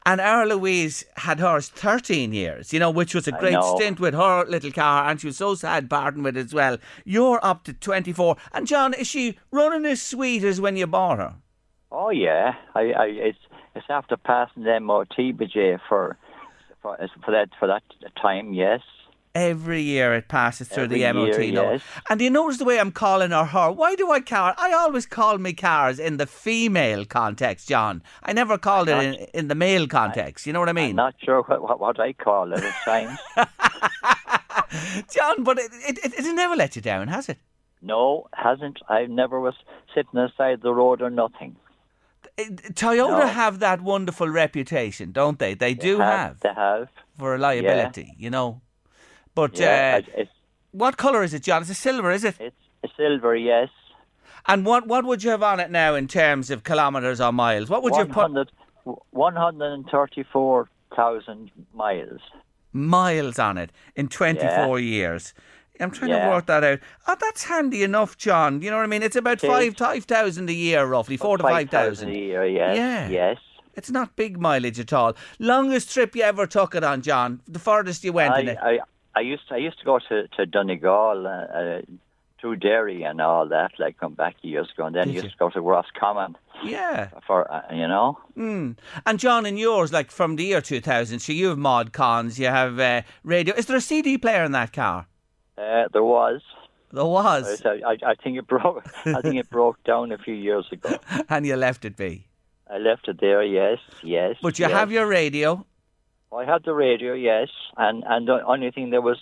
And 0.07 0.21
our 0.21 0.47
Louise 0.47 1.05
had 1.17 1.41
hers 1.41 1.69
13 1.69 2.33
years, 2.33 2.73
you 2.73 2.79
know, 2.79 2.91
which 2.91 3.15
was 3.15 3.27
a 3.29 3.33
great 3.33 3.63
stint 3.77 3.99
with 3.99 4.15
her 4.15 4.45
little 4.47 4.71
car, 4.73 5.09
and 5.11 5.21
she 5.21 5.27
was 5.27 5.37
so 5.37 5.55
sad 5.57 5.91
parting 5.91 6.23
with 6.23 6.37
it 6.37 6.47
as 6.47 6.55
well. 6.55 6.79
You're 7.05 7.41
up 7.43 7.65
to 7.65 7.73
24. 7.73 8.37
And 8.53 8.67
John, 8.67 8.95
is 8.95 9.07
she 9.09 9.39
running 9.51 9.85
as 9.85 10.01
sweet 10.01 10.43
as 10.45 10.61
when 10.61 10.77
you 10.77 10.87
bought 10.87 11.19
her? 11.19 11.35
Oh 11.93 12.11
yeah, 12.11 12.55
I, 12.75 12.81
I 12.93 13.07
it's 13.07 13.39
it's 13.75 13.87
after 13.89 14.17
passing 14.17 14.65
the 14.65 14.79
MOT 14.81 15.17
BJ 15.17 15.79
for 15.89 16.17
for 16.83 16.97
for 17.25 17.31
that 17.33 17.49
for 17.59 17.67
that 17.67 17.83
time. 18.21 18.53
Yes, 18.53 18.81
Every 19.35 19.81
year 19.81 20.13
it 20.15 20.27
passes 20.27 20.67
through 20.67 20.89
the 20.89 21.05
Every 21.05 21.23
MOT. 21.23 21.39
year, 21.39 21.73
yes. 21.73 21.83
And 22.09 22.21
you 22.21 22.31
notice 22.31 22.59
the 22.59 22.65
way 22.65 22.81
I'm 22.81 22.91
calling 22.91 23.31
her 23.31 23.45
her? 23.45 23.71
Why 23.71 23.95
do 23.95 24.11
I 24.11 24.21
call? 24.21 24.55
I 24.59 24.73
always 24.73 25.07
call 25.07 25.39
me 25.39 25.53
cars 25.53 26.01
in 26.01 26.17
the 26.17 26.27
female 26.27 27.05
context, 27.05 27.69
John. 27.69 28.03
I 28.25 28.33
never 28.33 28.59
called 28.59 28.89
it 28.89 28.99
in, 28.99 29.15
in 29.33 29.49
the 29.49 29.55
male 29.55 29.87
context. 29.87 30.47
you 30.49 30.53
know 30.53 30.59
what 30.59 30.69
I 30.69 30.73
mean? 30.73 30.91
I'm 30.91 30.97
not 30.97 31.15
sure 31.23 31.43
what, 31.43 31.63
what, 31.63 31.79
what 31.79 32.01
I 32.01 32.13
call 32.13 32.53
it 32.53 32.65
at 32.65 32.75
times. 32.85 33.19
John, 35.15 35.45
but 35.45 35.59
it, 35.59 35.71
it, 35.89 35.99
it, 36.05 36.13
it 36.27 36.35
never 36.35 36.57
let 36.57 36.75
you 36.75 36.83
down, 36.83 37.07
has 37.07 37.29
it? 37.29 37.39
no, 37.83 38.29
hasn't. 38.35 38.79
I 38.89 39.07
never 39.07 39.41
was 39.41 39.55
sitting 39.95 40.19
aside 40.19 40.61
the 40.63 40.75
road 40.75 41.01
or 41.03 41.09
nothing. 41.09 41.57
Toyota 42.45 43.21
No. 43.21 43.27
have 43.27 43.59
that 43.61 43.81
wonderful 43.81 44.29
reputation, 44.29 45.13
don't 45.13 45.39
they? 45.39 45.55
They 45.55 45.75
do 45.75 45.99
They 45.99 46.05
have, 46.05 46.41
They 46.41 46.53
have. 46.55 46.89
for 47.19 47.33
reliability, 47.33 48.15
you 48.19 48.31
know. 48.31 48.61
But 49.35 49.59
Yeah, 49.59 50.01
uh, 50.19 50.25
what 50.73 50.97
colour 50.97 51.23
is 51.23 51.35
it, 51.35 51.43
John? 51.43 51.63
It's 51.63 51.71
a 51.71 51.75
silver, 51.75 52.11
is 52.11 52.25
it? 52.25 52.37
it's 52.41 52.57
a 52.85 52.89
silver, 52.97 53.37
yes. 53.37 53.69
And 54.47 54.65
what 54.65 54.87
what 54.87 55.05
would 55.05 55.23
you 55.23 55.31
have 55.31 55.43
on 55.43 55.61
it 55.61 55.71
now 55.71 55.95
in 55.95 56.09
terms 56.09 56.51
of 56.51 56.65
kilometres 56.65 57.21
or 57.21 57.31
miles? 57.33 57.69
What 57.69 57.83
would 57.83 57.95
you 57.97 58.07
put 58.07 58.33
100 58.33 58.51
134,000 59.11 61.51
miles. 61.75 62.21
miles 62.73 63.39
on 63.39 63.59
it 63.59 63.71
in 63.97 64.09
24 64.09 64.79
years? 64.81 65.35
I'm 65.81 65.91
trying 65.91 66.11
to 66.11 66.17
Yeah. 66.17 66.29
work 66.31 66.47
that 66.47 66.63
out. 66.65 66.79
Oh, 67.07 67.17
that's 67.21 67.45
handy 67.45 67.83
enough, 67.83 68.17
John. 68.17 68.63
You 68.63 68.71
know 68.71 68.77
what 68.77 68.85
I 68.85 68.87
mean? 68.87 69.03
It's 69.03 69.17
about 69.17 69.41
five 69.41 69.77
five 69.77 70.05
thousand 70.05 70.49
a 70.51 70.53
year, 70.53 70.85
roughly 70.85 71.17
four 71.17 71.37
to 71.39 71.43
5,000 71.43 71.69
thousand. 71.69 72.11
a 72.11 72.13
year, 72.15 72.47
yes. 72.47 72.77
Yeah. 72.77 73.09
Yes. 73.09 73.39
It's 73.75 73.91
not 73.91 74.17
big 74.17 74.39
mileage 74.39 74.79
at 74.81 74.93
all. 74.93 75.15
Longest 75.39 75.93
trip 75.95 76.15
you 76.15 76.23
ever 76.23 76.47
took 76.47 76.75
it 76.75 76.85
on, 76.85 77.03
John? 77.03 77.41
The 77.49 77.59
farthest 77.59 78.05
you 78.05 78.13
went 78.13 78.37
in 78.37 78.49
I, 78.49 78.53
it? 78.53 78.59
I, 78.63 78.79
I 79.17 79.21
used 79.21 79.49
to, 79.49 79.55
I 79.55 79.59
used 79.59 79.79
to 79.79 79.85
go 79.85 79.99
to, 80.09 80.29
to 80.29 80.45
Donegal, 80.47 81.27
uh, 81.27 81.31
uh, 81.31 81.81
through 82.41 82.57
Derry 82.57 83.03
and 83.03 83.21
all 83.21 83.47
that, 83.49 83.73
like 83.79 83.99
come 83.99 84.15
back 84.15 84.35
years 84.43 84.69
ago, 84.73 84.87
and 84.87 84.97
then 84.97 85.07
Did 85.09 85.15
used 85.15 85.25
you? 85.25 85.31
to 85.31 85.37
go 85.37 85.51
to 85.51 85.61
Roscommon 85.61 86.37
yeah. 86.65 87.11
for, 87.27 87.51
uh, 87.53 87.63
you 87.73 87.87
know. 87.87 88.19
Mm. 88.37 88.77
And 89.07 89.19
John, 89.19 89.45
in 89.47 89.57
yours, 89.57 89.93
like 89.93 90.11
from 90.11 90.37
the 90.37 90.45
year 90.45 90.61
2000, 90.61 91.19
so 91.21 91.33
you 91.33 91.49
have 91.49 91.59
mod 91.59 91.93
cons, 91.93 92.39
you 92.39 92.47
have 92.47 92.79
uh, 92.81 93.03
radio. 93.25 93.55
Is 93.55 93.67
there 93.67 93.77
a 93.77 93.81
CD 93.81 94.17
player 94.19 94.43
in 94.45 94.53
that 94.53 94.73
car? 94.73 95.07
Uh, 95.61 95.89
there 95.93 96.03
was. 96.03 96.41
There 96.93 97.05
was. 97.05 97.63
I, 97.65 97.81
I, 97.87 97.97
I 98.13 98.15
think 98.15 98.39
it 98.39 98.47
broke. 98.47 98.85
I 99.05 99.21
think 99.21 99.37
it 99.37 99.51
broke 99.51 99.83
down 99.85 100.11
a 100.13 100.19
few 100.19 100.35
years 100.35 100.67
ago. 100.73 100.97
And 101.29 101.47
you 101.47 101.57
left 101.57 101.85
it 101.85 101.97
be. 101.97 102.27
I 102.69 102.79
left 102.79 103.09
it 103.09 103.21
there. 103.21 103.43
Yes, 103.43 103.79
yes. 104.03 104.37
But 104.41 104.59
you 104.59 104.67
yes. 104.67 104.73
have 104.73 104.91
your 104.91 105.07
radio. 105.07 105.67
I 106.37 106.45
had 106.45 106.63
the 106.65 106.75
radio, 106.75 107.13
yes, 107.13 107.49
and 107.77 108.05
and 108.07 108.29
the 108.29 108.45
only 108.47 108.71
thing 108.71 108.91
that 108.91 109.03
was 109.03 109.19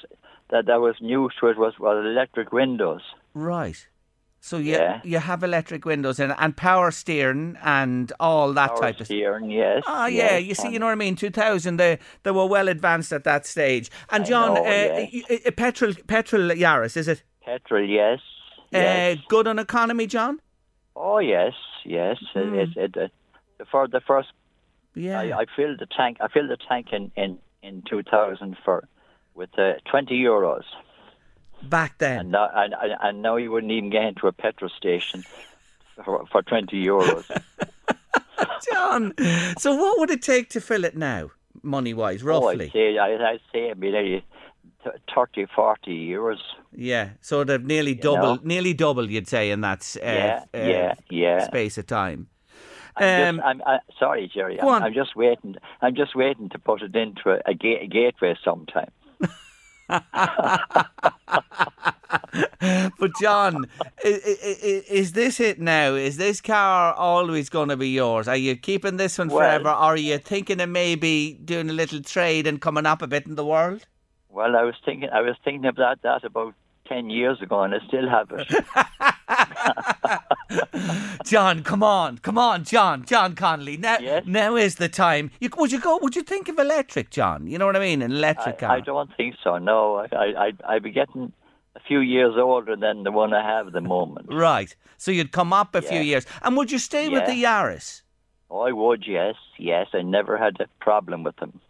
that 0.50 0.66
that 0.66 0.80
was 0.80 0.97
new 1.00 1.30
to 1.40 1.47
it 1.49 1.59
was 1.59 1.75
was 1.78 2.04
electric 2.04 2.52
windows. 2.52 3.00
Right. 3.35 3.88
So 4.40 4.57
you, 4.59 4.73
Yeah. 4.73 5.00
you 5.04 5.18
have 5.18 5.42
electric 5.42 5.85
windows 5.85 6.21
in 6.21 6.30
it 6.30 6.37
and 6.38 6.57
power 6.57 6.90
steering 6.92 7.59
and 7.62 8.12
all 8.21 8.52
that 8.54 8.68
Power 8.71 8.80
type 8.80 9.00
of 9.00 9.07
steering, 9.07 9.50
yes. 9.50 9.83
Ah, 9.87 10.07
yeah, 10.07 10.37
yes, 10.38 10.47
you 10.49 10.54
see, 10.54 10.68
you 10.73 10.78
know 10.78 10.87
what 10.87 10.92
I 10.92 10.97
mean. 11.07 11.16
Two 11.16 11.30
thousand, 11.30 11.76
they 11.78 11.99
they 12.23 12.30
were 12.30 12.47
well 12.47 12.68
advanced 12.68 13.12
at 13.12 13.25
that 13.25 13.47
stage. 13.47 13.90
And 14.11 14.25
John, 14.25 14.54
know, 14.54 14.61
uh, 14.64 15.07
yes. 15.12 15.25
y- 15.30 15.50
petrol 15.57 15.92
petrol 16.07 16.50
Yaris, 16.50 16.97
is 16.97 17.09
it? 17.09 17.23
Petrol, 17.45 17.85
yes. 17.85 18.21
yes. 18.71 19.18
Uh, 19.18 19.23
good 19.28 19.47
on 19.49 19.59
economy, 19.59 20.07
John. 20.07 20.40
oh, 20.95 21.18
yes, 21.18 21.52
yes. 21.85 22.16
Hmm. 22.33 22.54
It, 22.54 22.68
it, 22.76 22.97
it, 22.97 23.12
for 23.71 23.88
the 23.88 24.00
first, 24.00 24.28
Yeah. 24.95 25.18
I, 25.21 25.40
I 25.40 25.45
filled 25.57 25.78
the 25.80 25.87
tank. 25.87 26.18
I 26.21 26.28
filled 26.28 26.50
the 26.50 26.59
tank 26.68 26.87
in 26.92 27.11
in 27.16 27.38
in 27.62 27.83
2000 27.90 28.57
for 28.64 28.87
with 29.35 29.50
uh, 29.59 29.73
20 29.90 30.14
euros, 30.14 30.62
Back 31.62 31.99
then. 31.99 32.19
and 32.21 32.31
now 32.33 32.50
and, 32.55 32.75
and 33.03 33.23
now 33.23 33.37
you 33.37 33.50
wouldn't 33.50 33.73
even 33.73 33.91
get 33.91 34.05
into 34.05 34.27
a 34.27 34.33
petrol 34.33 34.71
station 34.71 35.25
for, 36.05 36.25
for 36.31 36.43
20 36.43 36.77
euros. 36.85 37.25
John, 38.73 39.12
so 39.59 39.75
what 39.75 39.99
would 39.99 40.11
it 40.11 40.23
take 40.23 40.49
to 40.50 40.61
fill 40.61 40.85
it 40.85 40.97
now, 40.97 41.31
money 41.62 41.95
wise, 41.95 42.23
oh, 42.23 42.27
roughly? 42.27 42.67
I'd 42.67 42.73
say 42.73 42.99
I, 42.99 43.31
I'd 43.33 43.41
say 43.53 43.73
be 43.75 43.91
nearly 43.91 44.25
30, 45.15 45.47
40 45.55 46.09
euros. 46.09 46.38
yeah, 46.73 47.11
so 47.21 47.43
they've 47.45 47.65
nearly 47.65 47.95
double, 47.95 48.37
know? 48.37 48.41
nearly 48.45 48.75
double, 48.75 49.11
you'd 49.11 49.29
say, 49.29 49.50
in 49.50 49.61
that 49.62 49.97
uh, 50.00 50.07
Yeah, 50.07 50.45
uh, 50.55 50.59
yeah, 50.59 50.95
yeah. 51.11 51.45
space 51.47 51.79
of 51.79 51.87
time. 51.87 52.29
I'm, 52.97 53.29
Um, 53.29 53.37
just, 53.37 53.47
I'm 53.47 53.62
I, 53.67 53.79
sorry, 53.99 54.31
Jerry. 54.33 54.61
I'm. 54.61 54.83
I'm 54.83 54.95
just 54.95 55.15
waiting. 55.17 55.57
I'm 55.83 55.95
just 55.95 56.15
waiting 56.17 56.49
to 56.50 56.59
put 56.59 56.83
it 56.83 56.95
into 56.97 57.31
a, 57.31 57.41
a, 57.47 57.55
ga- 57.55 57.81
a 57.83 57.87
gateway 57.87 58.37
sometime. 58.45 58.91
But 62.99 63.12
John, 63.21 63.66
i- 64.04 64.09
i- 64.09 64.59
i- 64.64 64.83
is 64.90 65.12
this 65.12 65.38
it 65.40 65.61
now? 65.61 65.95
Is 65.95 66.16
this 66.16 66.40
car 66.40 66.92
always 66.95 67.49
going 67.49 67.68
to 67.68 67.76
be 67.76 67.88
yours? 67.90 68.26
Are 68.26 68.37
you 68.37 68.57
keeping 68.57 68.97
this 68.97 69.18
one 69.18 69.28
Well- 69.28 69.38
forever, 69.38 69.68
or 69.68 69.75
are 69.75 69.97
you 69.97 70.18
thinking 70.18 70.61
of 70.61 70.68
maybe 70.68 71.38
doing 71.45 71.71
a 71.71 71.73
little 71.73 72.00
trade 72.02 72.47
and 72.47 72.61
coming 72.61 72.87
up 72.87 73.02
a 73.02 73.07
bit 73.07 73.26
in 73.26 73.37
the 73.37 73.45
world? 73.45 73.87
Well, 74.30 74.57
I 74.57 74.62
was 74.62 74.75
thinking. 74.85 75.11
I 75.11 75.21
was 75.21 75.37
thinking 75.45 75.62
that 75.76 75.99
that 76.02 76.25
about 76.25 76.54
ten 76.87 77.11
years 77.11 77.40
ago, 77.42 77.62
and 77.62 77.75
I 77.75 77.78
still 77.87 78.09
have 78.09 78.30
it. 78.33 78.49
John, 81.25 81.62
come 81.62 81.83
on, 81.83 82.19
come 82.19 82.38
on, 82.38 82.64
John, 82.64 83.05
John 83.05 83.35
Connolly. 83.35 83.76
Now, 83.76 83.99
Yes? 84.00 84.25
now 84.26 84.57
is 84.57 84.76
the 84.76 84.88
time. 84.88 85.31
You, 85.40 85.50
would 85.59 85.73
you 85.73 85.81
go? 85.81 85.99
Would 86.02 86.17
you 86.17 86.23
think 86.23 86.49
of 86.49 86.59
electric, 86.59 87.11
John? 87.11 87.47
You 87.47 87.59
know 87.59 87.67
what 87.67 87.76
I 87.76 87.81
mean? 87.81 88.02
An 88.02 88.12
electric 88.12 88.59
car. 88.59 88.71
I, 88.71 88.76
I 88.76 88.81
don't 88.81 89.11
think 89.17 89.35
so. 89.43 89.59
No, 89.59 89.97
I, 90.12 90.17
I, 90.17 90.52
I'd 90.67 90.83
be 90.83 90.90
getting 90.90 91.33
a 91.76 91.81
few 91.81 92.00
years 92.00 92.35
older 92.37 92.76
than 92.76 93.02
the 93.02 93.12
one 93.12 93.33
I 93.35 93.43
have 93.47 93.67
at 93.69 93.73
the 93.73 93.81
moment. 93.81 94.28
Right. 94.33 94.75
So 94.97 95.11
you'd 95.11 95.33
come 95.33 95.52
up 95.52 95.75
a 95.75 95.83
few 95.83 96.00
years, 96.00 96.26
and 96.43 96.57
would 96.57 96.73
you 96.73 96.78
stay 96.78 97.09
with 97.09 97.26
the 97.26 97.43
Yaris? 97.45 98.02
Oh, 98.50 98.61
I 98.61 98.73
would. 98.73 99.05
Yes, 99.07 99.35
yes. 99.59 99.88
I 99.93 100.02
never 100.02 100.38
had 100.38 100.57
a 100.61 100.67
problem 100.81 101.23
with 101.25 101.37
them. 101.37 101.61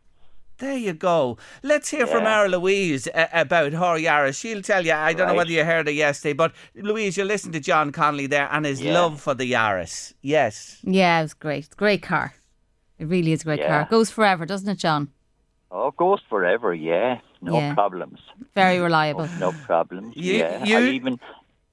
There 0.59 0.77
you 0.77 0.93
go. 0.93 1.39
Let's 1.63 1.89
hear 1.91 2.07
from 2.07 2.25
Yeah. 2.25 2.41
our 2.41 2.49
Louise 2.49 3.07
uh, 3.15 3.27
about 3.33 3.73
her 3.73 3.97
Yaris. 3.99 4.41
She'll 4.41 4.63
tell 4.63 4.85
you. 4.85 4.93
I 4.93 5.13
don't 5.13 5.29
know 5.29 5.35
whether 5.35 5.53
you 5.53 5.65
heard 5.65 5.87
her 5.87 5.93
yesterday, 5.93 6.33
but 6.33 6.53
Louise, 6.75 7.17
you 7.17 7.25
listened 7.25 7.53
to 7.55 7.61
John 7.61 7.93
Connolly 7.93 8.27
there 8.27 8.49
and 8.51 8.67
his 8.67 8.81
Yeah. 8.83 8.95
love 8.95 9.21
for 9.21 9.35
the 9.35 9.51
Yaris. 9.53 10.15
Yes. 10.21 10.79
Yeah, 10.83 11.21
it 11.21 11.23
was 11.23 11.35
great. 11.35 11.65
It's 11.67 11.75
a 11.75 11.77
great 11.77 12.03
car. 12.03 12.35
It 12.99 13.07
really 13.07 13.33
is 13.33 13.43
a 13.43 13.45
great 13.45 13.61
Yeah. 13.61 13.69
car. 13.69 13.89
Goes 13.89 14.11
forever, 14.11 14.45
doesn't 14.47 14.69
it, 14.69 14.79
John? 14.79 15.09
Oh, 15.71 15.89
it 15.89 15.97
goes 15.97 16.21
forever. 16.29 16.75
Yeah, 16.75 17.19
no 17.41 17.59
Yeah. 17.59 17.75
problems. 17.75 18.19
Very 18.57 18.81
reliable. 18.81 19.29
No 19.39 19.53
problems. 19.53 20.17
You- 20.17 20.35
yeah, 20.39 20.65
you- 20.65 20.79
I 20.79 20.83
even. 20.91 21.21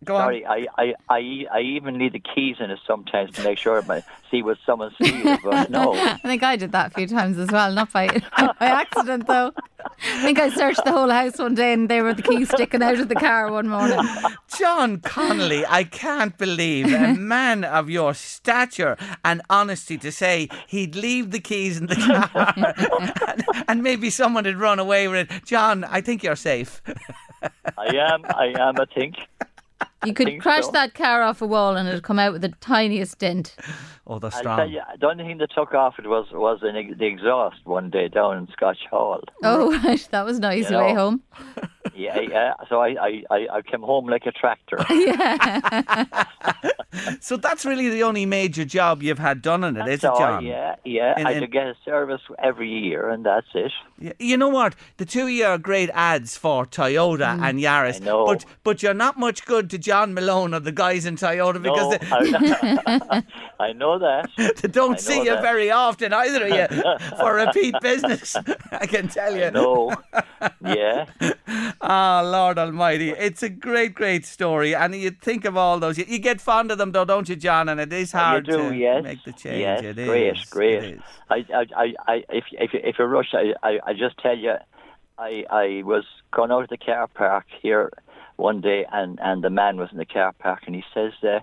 Go 0.06 0.18
Sorry, 0.18 0.46
I, 0.46 0.68
I, 0.78 0.94
I, 1.10 1.46
I 1.52 1.60
even 1.62 1.98
leave 1.98 2.14
the 2.14 2.20
keys 2.20 2.58
in 2.60 2.70
it 2.70 2.80
sometimes 2.86 3.32
to 3.36 3.44
make 3.44 3.58
sure 3.58 3.84
I 3.90 4.04
see 4.30 4.44
what 4.44 4.58
someone 4.66 4.94
sees. 5.02 5.26
But 5.44 5.70
no, 5.70 5.94
I 5.94 6.18
think 6.18 6.44
I 6.44 6.56
did 6.56 6.72
that 6.72 6.88
a 6.88 6.90
few 6.92 7.08
times 7.08 7.38
as 7.38 7.52
well, 7.52 7.72
not 7.72 7.92
by, 7.92 8.22
not 8.38 8.58
by 8.60 8.68
accident 8.68 9.28
though. 9.28 9.52
I 9.86 10.22
think 10.24 10.40
I 10.40 10.50
searched 10.50 10.84
the 10.84 10.92
whole 10.92 11.10
house 11.10 11.38
one 11.38 11.56
day 11.56 11.74
and 11.74 11.90
there 11.90 12.04
were 12.04 12.14
the 12.14 12.22
keys 12.22 12.50
sticking 12.50 12.82
out 12.82 13.00
of 13.00 13.08
the 13.08 13.16
car 13.16 13.52
one 13.52 13.68
morning. 13.68 14.00
John 14.58 15.00
Connolly, 15.00 15.66
I 15.68 15.84
can't 15.84 16.38
believe 16.38 16.92
a 16.94 17.14
man 17.18 17.64
of 17.64 17.90
your 17.90 18.14
stature 18.14 18.98
and 19.24 19.42
honesty 19.50 19.98
to 20.00 20.12
say 20.12 20.50
he'd 20.68 20.96
leave 20.96 21.32
the 21.32 21.40
keys 21.40 21.78
in 21.78 21.88
the 21.88 21.96
car 21.96 22.54
and, 22.56 23.44
and 23.68 23.84
maybe 23.84 24.10
someone 24.10 24.46
had 24.46 24.58
run 24.58 24.80
away 24.80 25.08
with 25.08 25.32
it. 25.32 25.46
John, 25.46 25.84
I 25.84 26.02
think 26.02 26.24
you're 26.24 26.36
safe. 26.36 26.82
I 27.78 27.96
am. 27.96 28.26
I 28.26 28.54
am. 28.58 28.80
I 28.80 28.86
think. 28.86 29.16
You 30.04 30.14
could 30.14 30.42
crash 30.42 30.66
so. 30.66 30.72
that 30.72 30.94
car 30.94 31.22
off 31.22 31.42
a 31.42 31.48
wall 31.48 31.76
and 31.76 31.88
it'd 31.88 32.04
come 32.04 32.20
out 32.20 32.34
with 32.34 32.42
the 32.42 32.50
tiniest 32.60 33.20
dent. 33.20 33.56
Oh, 34.08 34.20
they're 34.20 34.30
I'll 34.36 34.44
tell 34.58 34.70
you, 34.70 34.82
the 35.00 35.08
only 35.08 35.24
thing 35.24 35.40
that 35.40 35.50
took 35.56 35.74
off 35.74 35.96
it 35.98 36.06
was 36.08 36.28
was 36.32 36.60
an, 36.62 36.96
the 36.98 37.06
exhaust 37.08 37.58
one 37.66 37.90
day 37.90 38.08
down 38.08 38.38
in 38.38 38.48
Scotch 38.52 38.78
Hall. 38.92 39.22
Oh, 39.44 39.72
right. 39.84 40.08
That 40.12 40.26
was 40.26 40.40
nice 40.40 40.70
You 40.70 40.78
way 40.78 40.94
know. 40.94 41.00
home. 41.00 41.22
Yeah, 41.94 42.20
yeah. 42.20 42.54
So 42.68 42.82
I, 42.82 42.90
I, 43.00 43.24
I, 43.32 43.48
I 43.58 43.62
came 43.62 43.82
home 43.82 44.08
like 44.08 44.26
a 44.26 44.32
tractor. 44.32 44.80
So 47.20 47.36
that's 47.36 47.66
really 47.66 47.90
the 47.90 48.04
only 48.04 48.26
major 48.26 48.64
job 48.64 49.04
you've 49.04 49.20
had 49.20 49.42
done 49.42 49.64
in 49.66 49.76
it, 49.76 49.86
is 49.88 49.96
it, 50.04 50.08
John? 50.18 50.46
yeah, 50.46 50.76
yeah. 50.86 51.14
And- 51.18 51.28
I 51.28 51.32
and- 51.34 51.42
do 51.42 51.48
get 51.48 51.68
a 51.68 51.76
service 51.84 52.22
every 52.40 52.70
year, 52.70 53.10
and 53.10 53.26
that's 53.26 53.48
it. 53.54 53.72
Y- 54.02 54.14
You 54.18 54.38
know 54.38 54.48
what? 54.48 54.76
The 54.98 55.06
two 55.06 55.24
of 55.24 55.30
you 55.30 55.46
are 55.46 55.58
great 55.58 55.90
ads 55.94 56.38
for 56.38 56.66
Toyota 56.66 57.38
and 57.42 57.60
Yaris, 57.60 58.00
Mm. 58.00 58.02
I 58.04 58.06
know. 58.06 58.26
but 58.26 58.46
but 58.64 58.82
you're 58.82 58.94
not 58.94 59.18
much 59.20 59.46
good 59.46 59.70
to 59.72 59.78
John 59.78 60.14
Malone 60.14 60.54
or 60.54 60.62
the 60.62 60.72
guys 60.72 61.06
in 61.06 61.18
Toyota 61.18 61.62
because 61.62 61.92
no, 61.92 61.98
they, 61.98 62.80
I, 62.88 63.24
I 63.60 63.72
know 64.00 64.26
that. 64.38 64.56
they 64.62 64.68
don't 64.68 65.00
see 65.00 65.20
you 65.20 65.36
that. 65.36 65.42
very 65.42 65.72
often 65.72 66.14
either 66.14 66.46
of 66.46 66.50
you 66.50 66.98
for 67.18 67.36
repeat 67.36 67.76
business. 67.82 68.36
I 68.72 68.86
can 68.86 69.08
tell 69.08 69.36
you. 69.36 69.52
No, 69.52 69.94
yeah. 70.64 71.06
Ah, 71.82 72.22
Lord 72.26 72.58
Almighty, 72.58 73.12
it's 73.12 73.44
a 73.44 73.50
great, 73.50 73.94
great 73.94 74.26
story, 74.26 74.76
and 74.76 74.96
you 74.96 75.12
think 75.12 75.46
of 75.46 75.58
all 75.58 75.80
those. 75.80 75.98
You, 75.98 76.06
you 76.08 76.20
get 76.20 76.42
fond 76.42 76.72
of 76.72 76.78
them, 76.78 76.92
though, 76.92 77.06
don't 77.06 77.30
you, 77.30 77.36
John? 77.36 77.70
And 77.70 77.80
it 77.80 77.94
is 77.94 78.12
hard 78.12 78.46
do, 78.46 78.70
to 78.70 78.76
yes. 78.76 79.04
make 79.04 79.24
the 79.24 79.34
change. 79.34 79.60
Yes, 79.60 79.84
It 79.84 79.96
great, 79.96 80.28
is, 80.28 80.46
great. 80.46 80.84
it 80.84 80.96
is. 80.96 81.02
I, 81.30 81.46
I, 81.54 81.66
I, 81.76 81.94
I, 82.08 82.24
if, 82.30 82.46
if, 82.52 82.72
if 82.74 82.96
you 83.00 83.06
rush, 83.06 83.34
I, 83.34 83.54
I, 83.64 83.80
I 83.88 83.94
just 83.94 84.18
tell 84.20 84.38
you, 84.38 84.56
I 85.18 85.46
I 85.50 85.82
was 85.84 86.04
going 86.32 86.52
out 86.52 86.64
of 86.64 86.70
the 86.70 86.78
car 86.78 87.08
park 87.08 87.46
here 87.62 87.92
one 88.36 88.62
day, 88.62 88.86
and 88.92 89.20
and 89.22 89.44
the 89.44 89.50
man 89.50 89.78
was 89.78 89.90
in 89.92 89.98
the 89.98 90.06
car 90.06 90.34
park, 90.34 90.64
and 90.66 90.76
he 90.76 90.84
says 90.94 91.14
uh, 91.24 91.40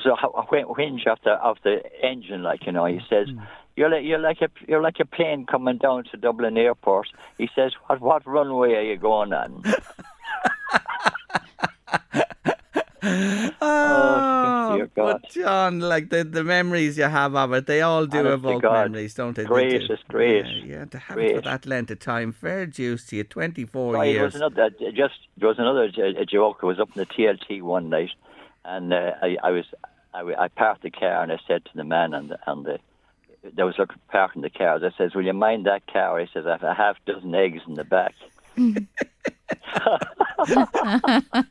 there 0.00 0.12
was 0.12 0.22
a, 0.22 0.26
a 0.38 0.64
whinge 0.66 1.06
of 1.06 1.18
the 1.24 1.32
of 1.32 1.58
the 1.64 1.82
engine, 2.02 2.42
like 2.42 2.66
you 2.66 2.72
know. 2.72 2.86
He 2.86 3.00
says. 3.08 3.28
Hmm. 3.28 3.40
You're 3.74 3.88
like 3.88 4.04
you're 4.04 4.18
like 4.18 4.42
a 4.42 4.50
you're 4.68 4.82
like 4.82 5.00
a 5.00 5.06
plane 5.06 5.46
coming 5.46 5.78
down 5.78 6.04
to 6.10 6.18
Dublin 6.18 6.58
Airport. 6.58 7.08
He 7.38 7.48
says, 7.54 7.72
"What 7.86 8.02
what 8.02 8.26
runway 8.26 8.74
are 8.74 8.82
you 8.82 8.98
going 8.98 9.32
on?" 9.32 9.62
Oh, 13.64 14.78
oh 14.80 14.86
God. 14.94 15.20
but 15.22 15.30
John, 15.30 15.80
like 15.80 16.10
the, 16.10 16.22
the 16.22 16.44
memories 16.44 16.96
you 16.98 17.04
have 17.04 17.34
of 17.34 17.52
it, 17.52 17.66
they 17.66 17.80
all 17.80 18.06
do 18.06 18.18
Honest 18.18 18.34
evoke 18.34 18.62
memories, 18.62 19.14
don't 19.14 19.34
they? 19.34 19.42
They 19.42 19.48
Great, 19.48 19.86
do. 19.86 19.92
it's 19.92 20.02
great. 20.08 20.46
Yeah, 20.46 20.64
yeah, 20.78 20.84
to 20.86 20.98
have 20.98 21.18
it 21.18 21.34
for 21.36 21.40
that 21.42 21.66
length 21.66 21.90
of 21.90 21.98
time, 21.98 22.32
fair 22.32 22.66
dues 22.66 23.06
to 23.06 23.16
you, 23.16 23.24
24 23.24 23.94
Right, 23.94 24.10
years. 24.10 24.34
was 24.34 24.34
another 24.36 24.70
just 24.94 25.14
there 25.36 25.48
was 25.48 25.58
another 25.58 25.88
joke. 25.88 26.58
I 26.62 26.66
was 26.66 26.78
up 26.78 26.90
in 26.94 27.00
the 27.00 27.06
TLT 27.06 27.62
one 27.62 27.88
night, 27.88 28.10
and 28.64 28.92
uh, 28.92 29.12
I, 29.22 29.36
I 29.42 29.50
was 29.50 29.64
I, 30.14 30.20
I 30.38 30.48
parked 30.48 30.82
the 30.82 30.90
car 30.90 31.22
and 31.22 31.32
I 31.32 31.38
said 31.46 31.64
to 31.66 31.70
the 31.74 31.84
man 31.84 32.14
on 32.14 32.28
the 32.28 32.38
on 32.46 32.62
the 32.64 32.78
there 33.54 33.66
was 33.66 33.78
parking 34.10 34.42
the 34.42 34.50
car. 34.50 34.76
I 34.84 34.90
says, 34.96 35.14
"Will 35.14 35.24
you 35.24 35.32
mind 35.32 35.66
that 35.66 35.86
car?" 35.92 36.20
He 36.20 36.26
says, 36.32 36.46
"I 36.46 36.52
have 36.52 36.62
a 36.62 36.74
half 36.74 36.96
dozen 37.06 37.34
eggs 37.34 37.62
in 37.66 37.74
the 37.74 37.84
back." 37.84 38.14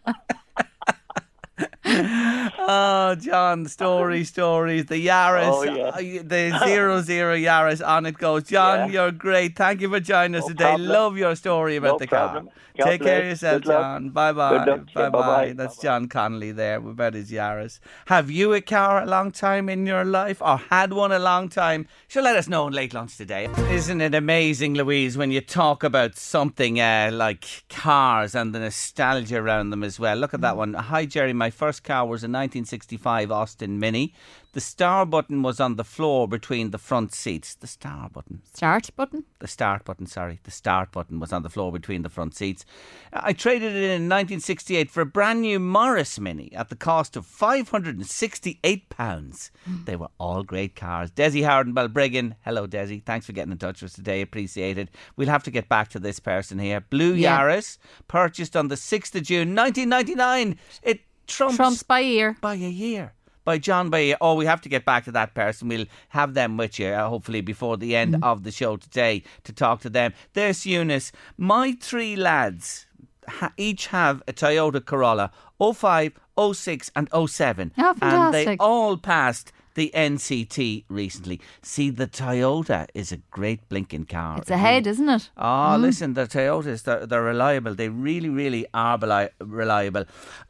Oh, 2.64 3.16
John, 3.20 3.66
story, 3.68 4.24
stories. 4.24 4.86
The 4.86 5.06
Yaris, 5.06 5.52
Oh, 5.52 5.64
yeah. 5.64 5.84
uh, 5.90 6.24
the 6.24 6.60
zero 6.66 7.02
zero 7.02 7.36
Yaris. 7.36 7.86
On 7.86 8.06
it 8.06 8.18
goes. 8.18 8.44
John, 8.44 8.92
Yeah. 8.92 9.04
you're 9.04 9.12
great. 9.12 9.56
Thank 9.56 9.82
you 9.82 9.90
for 9.90 10.00
joining 10.00 10.36
us 10.36 10.44
No 10.44 10.50
today. 10.50 10.64
problem. 10.66 10.90
Love 10.90 11.18
your 11.18 11.36
story 11.36 11.76
about 11.76 11.94
No 11.94 11.98
the 12.00 12.08
problem. 12.08 12.46
car. 12.48 12.54
God 12.84 12.90
Take 12.90 13.02
care 13.04 13.22
of 13.22 13.28
yourself, 13.28 13.62
Good. 13.62 13.72
John. 13.72 14.10
Bye 14.10 14.34
bye. 14.34 14.52
luck 14.52 14.66
to 14.66 14.72
you. 14.72 14.86
Bye 14.96 15.10
bye. 15.10 15.20
Bye-bye. 15.22 15.54
That's 15.54 15.78
John 15.78 16.08
Connolly 16.08 16.52
there 16.52 16.78
about 16.78 17.14
his 17.14 17.32
Yaris. 17.32 17.80
Have 18.08 18.32
you 18.32 18.54
a 18.54 18.62
car 18.62 19.02
a 19.02 19.06
long 19.06 19.32
time 19.32 19.70
in 19.70 19.86
your 19.86 20.04
life 20.04 20.42
or 20.42 20.58
had 20.58 20.94
one 20.94 21.12
a 21.12 21.20
long 21.20 21.50
time? 21.50 21.88
Sure, 22.08 22.24
let 22.24 22.36
us 22.36 22.48
know 22.48 22.68
in 22.68 22.74
late 22.74 22.94
lunch 22.94 23.18
today. 23.18 23.48
Isn't 23.70 24.02
it 24.02 24.16
amazing, 24.16 24.74
Louise, 24.76 25.18
when 25.18 25.32
you 25.32 25.42
talk 25.42 25.84
about 25.84 26.18
something 26.18 26.80
uh, 26.80 27.10
like 27.14 27.64
cars 27.70 28.34
and 28.36 28.54
the 28.56 28.60
nostalgia 28.60 29.38
around 29.38 29.70
them 29.70 29.84
as 29.84 30.00
well? 30.00 30.18
Look 30.18 30.34
at 30.34 30.42
that 30.42 30.58
one. 30.58 30.74
Hi, 30.74 31.06
Jerry. 31.06 31.34
My 31.34 31.50
first 31.50 31.84
car 31.84 32.06
was 32.06 32.24
a 32.24 32.28
1965 32.28 33.32
Austin 33.32 33.80
Mini. 33.80 34.14
The 34.54 34.60
star 34.62 35.06
button 35.06 35.44
was 35.44 35.62
on 35.62 35.78
the 35.78 35.86
floor 35.86 36.28
between 36.28 36.72
the 36.72 36.78
front 36.78 37.14
seats. 37.14 37.56
The 37.56 37.68
star 37.68 38.10
button 38.10 38.42
Start 38.54 38.90
button. 38.98 39.24
the 39.40 39.48
start 39.48 39.86
button, 39.86 40.06
sorry, 40.08 40.42
the 40.44 40.52
start 40.52 40.92
button 40.92 41.22
was 41.22 41.32
on 41.32 41.44
the 41.44 41.50
floor 41.50 41.72
between 41.72 42.02
the 42.02 42.10
front 42.10 42.36
seats. 42.36 42.66
I 43.14 43.32
traded 43.32 43.74
it 43.76 43.84
in 43.84 44.10
1968 44.10 44.92
for 44.92 45.00
a 45.02 45.06
brand 45.06 45.40
new 45.42 45.58
Morris 45.58 46.20
Mini 46.20 46.52
at 46.54 46.68
the 46.68 46.76
cost 46.76 47.16
of 47.16 47.26
£568. 47.26 49.52
Hmm. 49.66 49.76
They 49.86 49.96
were 49.96 50.10
all 50.20 50.44
great 50.44 50.76
cars. 50.76 51.12
Desi 51.12 51.44
Howard 51.46 51.74
Balbriggan. 51.74 52.36
Hello, 52.44 52.68
Desi. 52.68 53.02
Thanks 53.04 53.26
for 53.26 53.32
getting 53.32 53.54
in 53.54 53.58
touch 53.58 53.82
with 53.82 53.92
us 53.92 53.96
today. 53.96 54.22
Appreciate 54.22 54.78
it. 54.78 54.90
We'll 55.16 55.30
have 55.30 55.44
to 55.44 55.52
get 55.52 55.70
back 55.70 55.88
to 55.90 56.00
this 56.00 56.20
person 56.20 56.60
here. 56.60 56.82
Blue 56.82 57.14
Yeah. 57.14 57.40
Yaris, 57.40 57.78
purchased 58.08 58.56
on 58.58 58.68
the 58.68 58.76
6th 58.76 59.16
of 59.16 59.24
June 59.24 59.56
1999. 59.56 60.58
It 60.84 61.02
trumps, 61.28 61.56
Trumps 61.58 61.84
by 61.84 62.00
year. 62.02 62.36
by 62.42 62.56
a 62.56 62.58
year. 62.58 63.14
By 63.44 63.58
John 63.58 63.90
by. 63.90 64.16
Oh, 64.22 64.36
we 64.36 64.46
have 64.46 64.62
to 64.62 64.70
get 64.70 64.86
back 64.86 65.06
to 65.06 65.12
that 65.14 65.34
person. 65.34 65.68
We'll 65.68 65.86
have 66.10 66.34
them 66.34 66.58
with 66.58 66.80
you, 66.80 66.88
uh, 66.88 67.10
hopefully, 67.10 67.42
before 67.42 67.78
the 67.78 67.96
end 67.96 68.16
of 68.24 68.44
the 68.44 68.52
show 68.52 68.78
today 68.78 69.24
to 69.44 69.54
talk 69.54 69.82
to 69.82 69.90
them. 69.90 70.14
There's 70.34 70.66
Eunice. 70.66 71.12
My 71.38 71.76
three 71.80 72.16
lads 72.16 72.86
ha- 73.28 73.54
each 73.58 73.88
have 73.88 74.22
a 74.28 74.34
Toyota 74.34 74.84
Corolla 74.86 75.32
05, 75.60 76.14
06, 76.54 76.92
and 76.96 77.10
07. 77.28 77.72
Oh, 77.78 77.96
and 78.02 78.34
they 78.34 78.46
all 78.60 78.98
passed 78.98 79.52
the 79.76 79.92
NCT 79.94 80.86
recently. 80.90 81.40
See, 81.62 81.90
the 81.90 82.08
Toyota 82.08 82.88
is 82.94 83.12
a 83.12 83.18
great 83.32 83.68
blinking 83.70 84.06
car. 84.06 84.38
It's 84.38 84.50
ahead, 84.50 84.88
isn't 84.88 85.10
it? 85.10 85.30
Oh, 85.38 85.78
listen, 85.80 86.14
the 86.14 86.26
Toyotas, 86.26 86.84
they're, 86.84 87.06
they're 87.06 87.22
reliable. 87.22 87.74
They 87.74 87.90
really, 87.90 88.30
really 88.30 88.66
are 88.74 88.98
beli- 88.98 89.30
reliable. 89.40 90.06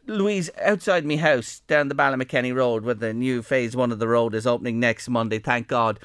Louise, 0.07 0.49
outside 0.61 1.05
me 1.05 1.17
house, 1.17 1.61
down 1.67 1.87
the 1.87 1.96
Ballymakenny 1.96 2.53
Road, 2.53 2.83
where 2.83 2.96
the 2.96 3.13
new 3.13 3.41
phase 3.41 3.75
one 3.75 3.91
of 3.91 4.00
the 4.00 4.07
road 4.07 4.33
is 4.33 4.48
opening 4.48 4.79
next 4.79 5.09
Monday, 5.09 5.39
thank 5.39 5.67
God. 5.67 6.00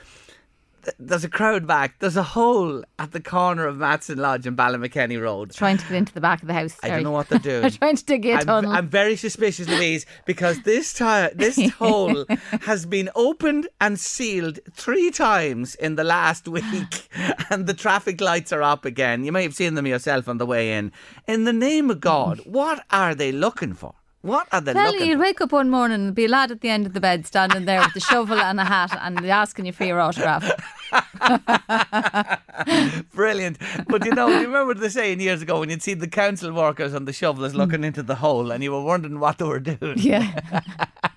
Th- 0.87 0.97
There's 0.99 1.25
a 1.25 1.29
crowd 1.29 1.67
back. 1.67 1.99
There's 1.99 2.17
a 2.17 2.23
hole 2.23 2.83
at 2.99 3.13
the 3.13 3.21
corner 3.21 3.67
of 3.67 3.77
Matson 3.79 4.19
Lodge 4.19 4.47
and 4.47 4.57
Ballymakenny 4.57 5.21
Road. 5.21 5.53
Trying 5.53 5.77
to 5.79 5.83
get 5.85 5.93
into 5.95 6.15
the 6.15 6.21
back 6.21 6.41
of 6.43 6.49
the 6.49 6.55
house. 6.55 6.77
I 6.83 6.89
don't 6.89 7.03
know 7.03 7.11
what 7.11 7.29
they're 7.29 7.39
doing. 7.51 7.61
They're 7.63 7.71
trying 7.71 7.97
to 7.97 8.05
dig 8.05 8.25
a 8.27 8.33
I'm, 8.35 8.47
tunnel. 8.47 8.73
I'm 8.73 8.89
very 8.89 9.17
suspicious, 9.17 9.69
Louise, 9.69 10.07
because 10.25 10.63
this 10.63 10.93
tire, 10.95 11.31
this 11.35 11.59
hole 11.79 12.25
has 12.63 12.87
been 12.87 13.11
opened 13.15 13.69
and 13.81 13.99
sealed 14.01 14.61
three 14.73 15.11
times 15.11 15.75
in 15.75 15.97
the 15.97 16.05
last 16.05 16.49
week, 16.57 17.09
and 17.51 17.67
the 17.67 17.75
traffic 17.75 18.21
lights 18.21 18.53
are 18.53 18.63
up 18.63 18.85
again. 18.85 19.25
You 19.25 19.33
may 19.33 19.43
have 19.43 19.55
seen 19.55 19.75
them 19.75 19.87
yourself 19.87 20.29
on 20.29 20.39
the 20.39 20.47
way 20.47 20.73
in. 20.73 20.93
In 21.27 21.45
the 21.45 21.53
name 21.53 21.91
of 21.91 22.01
God, 22.01 22.41
what 22.47 22.85
are 22.91 23.15
they 23.15 23.33
looking 23.33 23.75
for? 23.75 23.95
What 24.27 24.49
are 24.51 24.61
they 24.61 24.73
Tell 24.73 24.87
looking 24.87 25.07
you, 25.07 25.13
you'd 25.13 25.21
wake 25.21 25.41
up 25.41 25.53
one 25.53 25.71
morning 25.71 26.07
and 26.07 26.15
be 26.15 26.25
a 26.25 26.29
lad 26.29 26.51
at 26.51 26.61
the 26.61 26.69
end 26.69 26.85
of 26.85 26.95
the 26.95 27.01
bed 27.01 27.27
standing 27.27 27.65
there 27.65 27.81
with 27.81 27.95
a 27.95 28.01
shovel 28.01 28.41
and 28.41 28.59
a 28.59 28.65
hat 28.65 28.99
and 29.01 29.25
asking 29.25 29.67
you 29.67 29.73
for 29.73 29.85
your 29.85 30.01
autograph. 30.01 30.51
Brilliant. 33.15 33.59
But 33.87 34.05
you 34.05 34.13
know, 34.13 34.27
you 34.27 34.47
remember 34.47 34.75
the 34.75 34.91
saying 34.91 35.21
years 35.21 35.43
ago 35.43 35.61
when 35.61 35.71
you'd 35.71 35.83
see 35.83 35.95
the 35.95 36.09
council 36.09 36.53
workers 36.53 36.93
and 36.93 37.07
the 37.07 37.13
shovelers 37.13 37.55
looking 37.55 37.79
hmm. 37.79 37.85
into 37.85 38.03
the 38.03 38.17
hole 38.17 38.51
and 38.51 38.65
you 38.65 38.73
were 38.73 38.83
wondering 38.83 39.21
what 39.21 39.39
they 39.39 39.45
were 39.45 39.61
doing? 39.61 39.99
Yeah. 39.99 40.41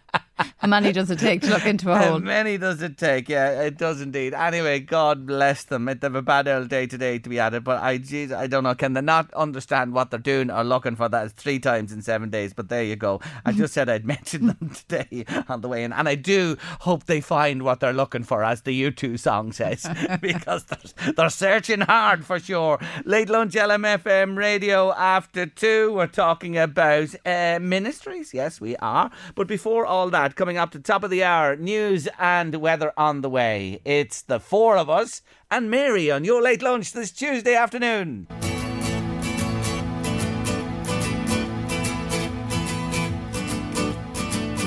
How 0.58 0.68
many 0.68 0.92
does 0.92 1.10
it 1.10 1.20
take 1.20 1.42
to 1.42 1.50
look 1.50 1.66
into 1.66 1.92
a 1.92 1.98
hole. 1.98 2.20
Many 2.20 2.58
does 2.58 2.82
it 2.82 2.98
take? 2.98 3.30
Yeah, 3.30 3.62
it 3.62 3.78
does 3.78 4.02
indeed. 4.02 4.34
Anyway, 4.34 4.80
God 4.80 5.26
bless 5.26 5.64
them. 5.64 5.86
They 5.86 5.98
have 6.02 6.16
a 6.16 6.22
bad 6.22 6.48
old 6.48 6.70
day 6.70 6.88
today 6.88 7.20
to 7.20 7.30
be 7.30 7.40
at 7.40 7.54
it, 7.54 7.64
but 7.64 7.82
I, 7.82 7.98
geez, 7.98 8.32
I 8.32 8.48
don't 8.48 8.64
know. 8.64 8.76
Can 8.76 8.94
they 8.94 9.02
not 9.02 9.34
understand 9.34 9.94
what 9.94 10.12
they're 10.12 10.20
doing 10.20 10.52
or 10.52 10.64
looking 10.64 10.96
for? 10.96 11.10
That 11.10 11.26
is 11.26 11.32
three 11.34 11.60
times 11.60 11.92
in 11.92 12.02
seven 12.02 12.30
days. 12.30 12.54
But 12.54 12.70
there 12.70 12.84
you 12.84 12.96
go. 12.96 13.22
I 13.46 13.52
just 13.52 13.74
said 13.74 13.90
I'd 13.90 14.06
mention 14.16 14.48
them 14.48 14.72
today 14.88 15.26
on 15.48 15.62
the 15.62 15.68
way 15.68 15.84
in, 15.84 15.94
and 15.94 16.08
I 16.08 16.16
do 16.16 16.58
hope 16.82 17.06
they 17.06 17.22
find 17.22 17.64
what 17.64 17.80
they're 17.80 17.94
looking 17.94 18.24
for, 18.24 18.44
as 18.44 18.62
the 18.62 18.92
U2 18.92 19.20
song 19.20 19.52
says, 19.52 19.88
because 20.22 20.66
they're, 20.66 21.14
they're 21.14 21.30
searching 21.30 21.82
hard 21.82 22.26
for 22.26 22.40
sure. 22.40 22.80
Late 23.06 23.30
lunch, 23.30 23.54
LMFM 23.54 24.38
radio 24.38 24.94
after 24.94 25.46
two. 25.46 25.94
We're 25.94 26.08
talking 26.08 26.58
about 26.58 27.14
uh, 27.26 27.60
ministries. 27.62 28.34
Yes, 28.34 28.60
we 28.60 28.76
are. 28.78 29.12
But 29.36 29.48
before 29.48 29.86
all 29.86 30.10
that, 30.10 30.29
coming 30.36 30.58
up 30.58 30.72
to 30.72 30.80
top 30.80 31.04
of 31.04 31.10
the 31.10 31.24
hour, 31.24 31.56
news 31.56 32.08
and 32.18 32.56
weather 32.56 32.92
on 32.98 33.22
the 33.22 33.30
way. 33.30 33.82
It's 33.86 34.22
the 34.22 34.40
four 34.40 34.78
of 34.78 34.90
us 34.90 35.22
and 35.50 35.70
Mary 35.70 36.12
on 36.12 36.24
your 36.24 36.42
late 36.42 36.62
lunch 36.62 36.92
this 36.92 37.12
Tuesday 37.12 37.56
afternoon. 37.56 38.28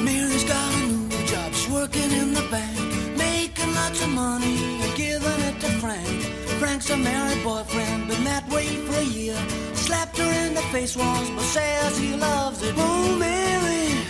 Mary's 0.04 0.44
got 0.44 0.74
a 0.74 0.86
new 0.86 1.26
job, 1.26 1.52
she's 1.52 1.70
working 1.72 2.10
in 2.12 2.34
the 2.34 2.46
bank, 2.50 3.16
making 3.16 3.74
lots 3.74 4.02
of 4.02 4.08
money 4.10 4.80
and 4.82 4.96
giving 4.96 5.40
it 5.48 5.60
to 5.60 5.68
Frank. 5.80 6.22
Frank's 6.58 6.90
a 6.90 6.96
married 6.96 7.42
boyfriend, 7.42 8.08
been 8.08 8.24
that 8.24 8.48
way 8.48 8.66
for 8.66 8.98
a 9.00 9.04
year. 9.04 9.36
Slapped 9.74 10.16
her 10.18 10.46
in 10.46 10.54
the 10.54 10.62
face 10.72 10.96
once, 10.96 11.28
but 11.30 11.42
says 11.42 11.98
he 11.98 12.14
loves 12.14 12.62
it. 12.62 12.72
Oh, 12.76 13.16
Mary, 13.18 14.01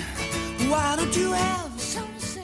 why 0.72 0.96
don't 0.96 1.14
you 1.14 1.30
have 1.32 1.78
some 1.78 2.18
sense? 2.18 2.40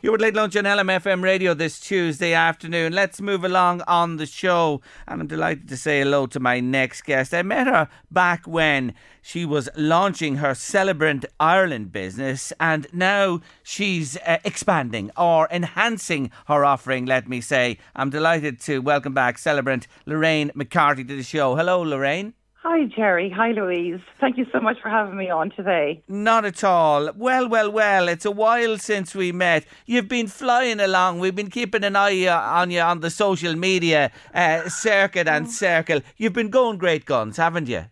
You're 0.00 0.14
at 0.14 0.20
Late 0.22 0.34
Lunch 0.34 0.56
on 0.56 0.64
LMFM 0.64 1.22
Radio 1.22 1.52
this 1.52 1.78
Tuesday 1.78 2.32
afternoon. 2.32 2.94
Let's 2.94 3.20
move 3.20 3.44
along 3.44 3.82
on 3.82 4.16
the 4.16 4.24
show. 4.24 4.80
And 5.06 5.20
I'm 5.20 5.26
delighted 5.26 5.68
to 5.68 5.76
say 5.76 5.98
hello 5.98 6.26
to 6.28 6.40
my 6.40 6.60
next 6.60 7.02
guest. 7.02 7.34
I 7.34 7.42
met 7.42 7.66
her 7.66 7.90
back 8.10 8.46
when 8.46 8.94
she 9.20 9.44
was 9.44 9.68
launching 9.76 10.36
her 10.36 10.54
Celebrant 10.54 11.26
Ireland 11.38 11.92
business, 11.92 12.50
and 12.58 12.86
now 12.94 13.40
she's 13.62 14.16
uh, 14.16 14.38
expanding 14.42 15.10
or 15.14 15.46
enhancing 15.50 16.30
her 16.46 16.64
offering, 16.64 17.04
let 17.04 17.28
me 17.28 17.42
say. 17.42 17.76
I'm 17.94 18.08
delighted 18.08 18.58
to 18.62 18.78
welcome 18.78 19.12
back 19.12 19.36
Celebrant 19.36 19.86
Lorraine 20.06 20.50
McCarthy 20.54 21.04
to 21.04 21.14
the 21.14 21.22
show. 21.22 21.56
Hello, 21.56 21.82
Lorraine. 21.82 22.32
Hi, 22.62 22.84
Jerry. 22.84 23.30
Hi, 23.30 23.52
Louise. 23.52 24.00
Thank 24.20 24.36
you 24.36 24.44
so 24.52 24.60
much 24.60 24.76
for 24.82 24.90
having 24.90 25.16
me 25.16 25.30
on 25.30 25.48
today. 25.48 26.02
Not 26.08 26.44
at 26.44 26.62
all. 26.62 27.10
Well, 27.16 27.48
well, 27.48 27.70
well. 27.70 28.06
It's 28.06 28.26
a 28.26 28.30
while 28.30 28.76
since 28.76 29.14
we 29.14 29.32
met. 29.32 29.64
You've 29.86 30.08
been 30.08 30.26
flying 30.26 30.78
along. 30.78 31.20
We've 31.20 31.34
been 31.34 31.48
keeping 31.48 31.84
an 31.84 31.96
eye 31.96 32.26
uh, 32.26 32.38
on 32.38 32.70
you 32.70 32.80
on 32.80 33.00
the 33.00 33.08
social 33.08 33.56
media 33.56 34.12
uh, 34.34 34.68
circuit 34.68 35.26
and 35.26 35.50
circle. 35.50 36.02
You've 36.18 36.34
been 36.34 36.50
going 36.50 36.76
great 36.76 37.06
guns, 37.06 37.38
haven't 37.38 37.66
you? 37.66 37.86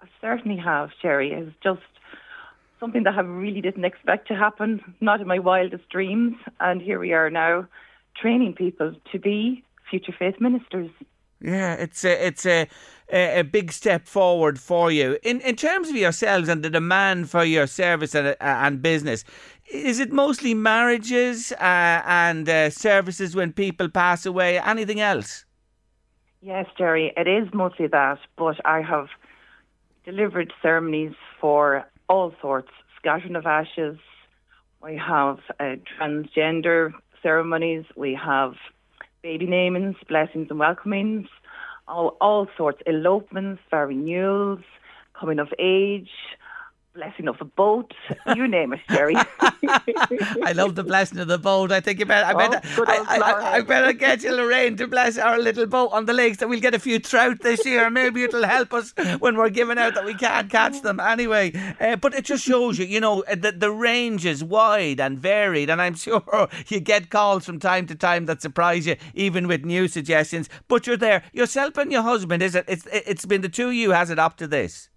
I 0.00 0.06
certainly 0.20 0.58
have, 0.58 0.90
Jerry. 1.02 1.32
It's 1.32 1.50
just 1.60 1.80
something 2.78 3.02
that 3.02 3.14
I 3.14 3.22
really 3.22 3.60
didn't 3.60 3.84
expect 3.84 4.28
to 4.28 4.36
happen, 4.36 4.94
not 5.00 5.20
in 5.20 5.26
my 5.26 5.40
wildest 5.40 5.88
dreams. 5.88 6.36
And 6.60 6.80
here 6.80 7.00
we 7.00 7.12
are 7.12 7.28
now, 7.28 7.66
training 8.16 8.54
people 8.54 8.94
to 9.10 9.18
be 9.18 9.64
future 9.90 10.14
faith 10.16 10.36
ministers. 10.38 10.90
Yeah, 11.42 11.74
it's 11.74 12.04
a, 12.04 12.26
it's 12.26 12.44
a, 12.44 12.68
a, 13.12 13.42
big 13.42 13.72
step 13.72 14.06
forward 14.06 14.58
for 14.58 14.90
you. 14.90 15.18
In 15.22 15.40
in 15.40 15.56
terms 15.56 15.88
of 15.88 15.96
yourselves 15.96 16.48
and 16.48 16.62
the 16.62 16.70
demand 16.70 17.30
for 17.30 17.44
your 17.44 17.66
service 17.66 18.14
and, 18.14 18.28
uh, 18.28 18.34
and 18.40 18.82
business, 18.82 19.24
is 19.70 20.00
it 20.00 20.12
mostly 20.12 20.54
marriages 20.54 21.52
uh, 21.52 22.02
and 22.06 22.48
uh, 22.48 22.70
services 22.70 23.36
when 23.36 23.52
people 23.52 23.88
pass 23.88 24.26
away? 24.26 24.58
Anything 24.58 25.00
else? 25.00 25.44
Yes, 26.42 26.66
Jerry, 26.78 27.12
it 27.16 27.28
is 27.28 27.52
mostly 27.52 27.86
that, 27.88 28.18
but 28.36 28.56
I 28.64 28.80
have 28.80 29.08
delivered 30.04 30.52
ceremonies 30.62 31.12
for 31.40 31.84
all 32.08 32.34
sorts, 32.40 32.70
scattering 32.96 33.36
of 33.36 33.46
ashes. 33.46 33.98
We 34.82 34.96
have 34.96 35.38
uh, 35.60 35.76
transgender 35.98 36.92
ceremonies. 37.22 37.84
We 37.94 38.14
have 38.14 38.54
baby 39.22 39.46
namings, 39.46 39.96
blessings 40.08 40.48
and 40.50 40.58
welcomings, 40.58 41.28
all, 41.90 42.16
all 42.20 42.46
sorts, 42.56 42.80
elopements, 42.86 43.60
renewals, 43.86 44.60
coming 45.18 45.38
of 45.38 45.48
age, 45.58 46.10
blessing 46.94 47.28
of 47.28 47.40
a 47.40 47.44
boat, 47.44 47.94
you 48.34 48.48
name 48.48 48.72
it, 48.72 48.80
Jerry. 48.90 49.14
I 50.42 50.52
love 50.54 50.74
the 50.74 50.82
blessing 50.82 51.18
of 51.18 51.28
the 51.28 51.38
boat. 51.38 51.70
I 51.72 51.80
think 51.80 52.00
you 52.00 52.06
better, 52.06 52.26
I 52.26 52.32
Oh, 52.32 52.50
better, 52.50 52.60
old 52.78 52.88
I, 52.88 53.18
I, 53.18 53.54
I 53.56 53.60
better 53.62 53.92
get 53.92 54.22
you, 54.22 54.32
Lorraine, 54.32 54.76
to 54.76 54.88
bless 54.88 55.16
our 55.16 55.38
little 55.38 55.66
boat 55.66 55.90
on 55.92 56.06
the 56.06 56.12
lakes 56.12 56.38
that 56.38 56.48
we'll 56.48 56.60
get 56.60 56.74
a 56.74 56.78
few 56.78 56.98
trout 56.98 57.40
this 57.40 57.64
year. 57.64 57.88
Maybe 57.90 58.24
it'll 58.24 58.44
help 58.44 58.74
us 58.74 58.92
when 59.20 59.36
we're 59.36 59.50
giving 59.50 59.78
out 59.78 59.94
that 59.94 60.04
we 60.04 60.14
can't 60.14 60.50
catch 60.50 60.82
them 60.82 61.00
anyway. 61.00 61.52
Uh, 61.80 61.96
but 61.96 62.14
it 62.14 62.24
just 62.24 62.44
shows 62.44 62.78
you, 62.78 62.86
you 62.86 63.00
know, 63.00 63.22
uh, 63.22 63.34
the, 63.34 63.52
the 63.52 63.70
range 63.70 64.26
is 64.26 64.42
wide 64.44 65.00
and 65.00 65.18
varied. 65.18 65.70
And 65.70 65.80
I'm 65.80 65.94
sure 65.94 66.48
you 66.68 66.80
get 66.80 67.10
calls 67.10 67.46
from 67.46 67.58
time 67.58 67.86
to 67.86 67.94
time 67.94 68.26
that 68.26 68.42
surprise 68.42 68.86
you, 68.86 68.96
even 69.14 69.48
with 69.48 69.64
new 69.64 69.88
suggestions. 69.88 70.48
But 70.68 70.86
you're 70.86 70.96
there. 70.96 71.22
Yourself 71.32 71.78
and 71.78 71.90
your 71.90 72.02
husband, 72.02 72.42
is 72.42 72.54
it? 72.54 72.64
It's, 72.68 72.86
it's 72.92 73.24
been 73.24 73.40
the 73.40 73.48
two 73.48 73.68
of 73.68 73.74
you, 73.74 73.92
has 73.92 74.10
it, 74.10 74.18
up 74.18 74.36
to 74.38 74.46
this? 74.46 74.89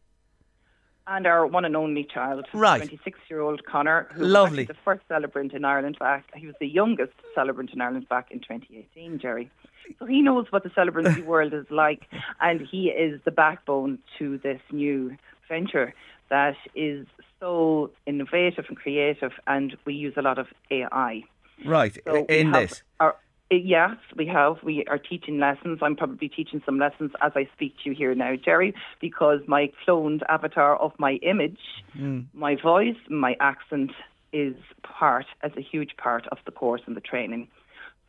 And 1.08 1.28
our 1.28 1.46
one 1.46 1.66
and 1.66 1.76
only 1.76 2.04
child, 2.04 2.46
Right. 2.54 2.78
26 2.78 3.20
year 3.30 3.42
old 3.42 3.66
Connor, 3.66 4.08
who 4.14 4.26
Lovely. 4.26 4.60
was 4.64 4.68
the 4.68 4.82
first 4.86 5.02
celebrant 5.08 5.54
in 5.54 5.66
Ireland 5.66 5.98
back. 6.00 6.26
He 6.36 6.46
was 6.48 6.56
the 6.60 6.68
youngest 6.68 7.14
celebrant 7.36 7.72
in 7.74 7.82
Ireland 7.82 8.08
back 8.10 8.32
in 8.32 8.40
2018, 8.40 9.20
Jerry. 9.20 9.52
So 10.00 10.06
he 10.06 10.22
knows 10.22 10.46
what 10.52 10.64
the 10.64 10.70
celebrancy 10.70 11.24
world 11.34 11.54
is 11.54 11.66
like, 11.70 12.04
and 12.40 12.62
he 12.62 12.88
is 12.90 13.20
the 13.26 13.32
backbone 13.32 14.00
to 14.18 14.38
this 14.40 14.62
new 14.72 15.16
venture 15.50 15.94
that 16.30 16.56
is 16.74 17.06
so 17.40 17.92
innovative 18.06 18.66
and 18.70 18.78
creative, 18.78 19.34
and 19.46 19.76
we 19.86 19.94
use 19.94 20.14
a 20.16 20.22
lot 20.22 20.40
of 20.40 20.48
AI. 20.72 21.24
Right, 21.66 21.98
So 22.08 22.26
in 22.26 22.52
this. 22.52 22.82
Our, 23.00 23.16
Uh, 23.54 23.58
yes, 23.58 23.96
we 24.16 24.26
have. 24.28 24.58
We 24.64 24.84
are 24.86 24.98
teaching 24.98 25.40
lessons. 25.40 25.80
I'm 25.82 25.96
probably 25.96 26.28
teaching 26.28 26.62
some 26.66 26.80
lessons 26.80 27.12
as 27.22 27.34
I 27.36 27.48
speak 27.54 27.76
to 27.84 27.90
you 27.90 27.96
here 27.96 28.16
now, 28.16 28.36
Jerry, 28.36 28.74
because 29.00 29.42
my 29.48 29.72
cloned 29.86 30.22
avatar 30.28 30.76
of 30.78 30.94
my 30.98 31.14
image, 31.22 31.60
hmm. 31.94 32.22
my 32.34 32.56
voice, 32.56 32.96
my 33.10 33.36
accent 33.40 33.92
is 34.32 34.56
part, 34.82 35.26
as 35.44 35.52
a 35.56 35.62
huge 35.62 35.96
part 35.98 36.26
of 36.32 36.40
the 36.46 36.52
course 36.52 36.82
and 36.88 36.96
the 36.96 37.02
training. 37.02 37.48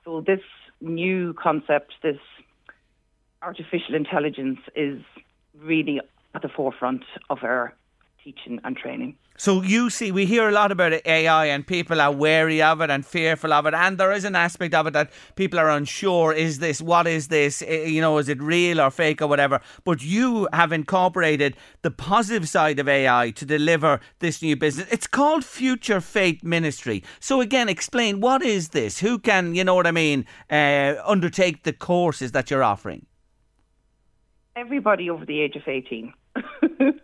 So 0.04 0.22
this 0.22 0.40
new 0.80 1.34
concept, 1.34 1.92
this 2.02 2.18
artificial 3.42 3.94
intelligence 3.94 4.60
is 4.74 5.02
really 5.60 6.00
at 6.34 6.42
the 6.42 6.48
forefront 6.48 7.04
of 7.28 7.38
our 7.42 7.74
teaching 8.22 8.60
and 8.64 8.76
training. 8.76 9.16
So 9.36 9.62
you 9.62 9.90
see, 9.90 10.12
we 10.12 10.26
hear 10.26 10.48
a 10.48 10.52
lot 10.52 10.70
about 10.70 10.92
AI, 11.04 11.46
and 11.46 11.66
people 11.66 12.00
are 12.00 12.12
wary 12.12 12.62
of 12.62 12.80
it 12.80 12.88
and 12.88 13.04
fearful 13.04 13.52
of 13.52 13.66
it, 13.66 13.74
and 13.74 13.98
there 13.98 14.12
is 14.12 14.24
an 14.24 14.36
aspect 14.36 14.74
of 14.74 14.86
it 14.86 14.92
that 14.92 15.10
people 15.34 15.58
are 15.58 15.70
unsure: 15.70 16.32
is 16.32 16.60
this 16.60 16.80
what 16.80 17.06
is 17.08 17.28
this? 17.28 17.60
You 17.62 18.00
know, 18.00 18.18
is 18.18 18.28
it 18.28 18.40
real 18.40 18.80
or 18.80 18.90
fake 18.90 19.20
or 19.20 19.26
whatever? 19.26 19.60
But 19.84 20.04
you 20.04 20.48
have 20.52 20.72
incorporated 20.72 21.56
the 21.82 21.90
positive 21.90 22.48
side 22.48 22.78
of 22.78 22.88
AI 22.88 23.32
to 23.32 23.44
deliver 23.44 24.00
this 24.20 24.40
new 24.40 24.54
business. 24.54 24.86
It's 24.90 25.08
called 25.08 25.42
FuturFaith 25.42 26.44
Ministry. 26.44 27.02
So 27.18 27.40
again, 27.40 27.68
explain 27.68 28.20
what 28.20 28.40
is 28.42 28.68
this? 28.68 29.00
Who 29.00 29.18
can, 29.18 29.56
you 29.56 29.64
know 29.64 29.74
what 29.74 29.86
I 29.86 29.90
mean, 29.90 30.26
uh, 30.48 30.94
undertake 31.04 31.64
the 31.64 31.72
courses 31.72 32.32
that 32.32 32.50
you're 32.50 32.62
offering? 32.62 33.06
Everybody 34.54 35.10
over 35.10 35.24
the 35.24 35.40
age 35.40 35.56
of 35.56 35.66
18. 35.66 36.12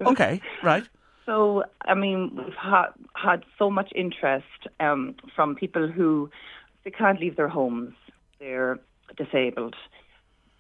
Okay, 0.07 0.41
right. 0.63 0.89
So, 1.31 1.63
I 1.83 1.95
mean, 1.95 2.33
we've 2.35 2.55
had, 2.61 2.89
had 3.15 3.45
so 3.57 3.71
much 3.71 3.93
interest 3.95 4.67
um, 4.81 5.15
from 5.37 5.55
people 5.55 5.87
who 5.87 6.29
they 6.83 6.91
can't 6.91 7.21
leave 7.21 7.37
their 7.37 7.47
homes. 7.49 7.95
They're 8.41 8.81
disabled. 9.17 9.77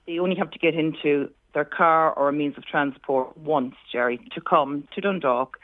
They 0.06 0.20
only 0.20 0.36
have 0.36 0.52
to 0.52 0.60
get 0.60 0.76
into 0.76 1.28
their 1.54 1.64
car 1.64 2.12
or 2.12 2.28
a 2.28 2.32
means 2.32 2.56
of 2.56 2.64
transport 2.66 3.36
once, 3.36 3.74
Jerry, 3.90 4.18
to 4.32 4.40
come 4.40 4.86
to 4.94 5.00
Dundalk 5.00 5.58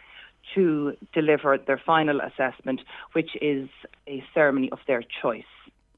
to 0.56 0.96
deliver 1.12 1.56
their 1.56 1.80
final 1.86 2.20
assessment, 2.20 2.80
which 3.12 3.30
is 3.40 3.68
a 4.08 4.24
ceremony 4.34 4.70
of 4.72 4.80
their 4.88 5.04
choice. 5.22 5.44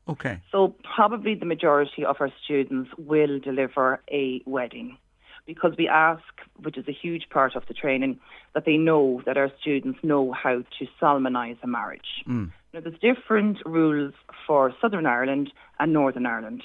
Okay. 0.06 0.38
So 0.52 0.74
probably 0.94 1.34
the 1.34 1.46
majority 1.46 2.04
of 2.04 2.16
our 2.20 2.30
students 2.44 2.90
will 2.98 3.38
deliver 3.38 4.02
a 4.12 4.42
wedding 4.44 4.98
because 5.48 5.72
we 5.78 5.88
ask, 5.88 6.22
which 6.62 6.76
is 6.76 6.86
a 6.88 6.92
huge 6.92 7.30
part 7.30 7.56
of 7.56 7.64
the 7.68 7.74
training, 7.74 8.20
that 8.54 8.66
they 8.66 8.76
know 8.76 9.22
that 9.24 9.38
our 9.38 9.50
students 9.62 9.98
know 10.02 10.30
how 10.30 10.58
to 10.58 10.86
solemnise 11.00 11.56
a 11.62 11.66
marriage. 11.66 12.22
Mm. 12.28 12.52
Now, 12.74 12.80
there's 12.80 13.00
different 13.00 13.56
rules 13.64 14.12
for 14.46 14.74
Southern 14.78 15.06
Ireland 15.06 15.50
and 15.80 15.90
Northern 15.94 16.26
Ireland, 16.26 16.64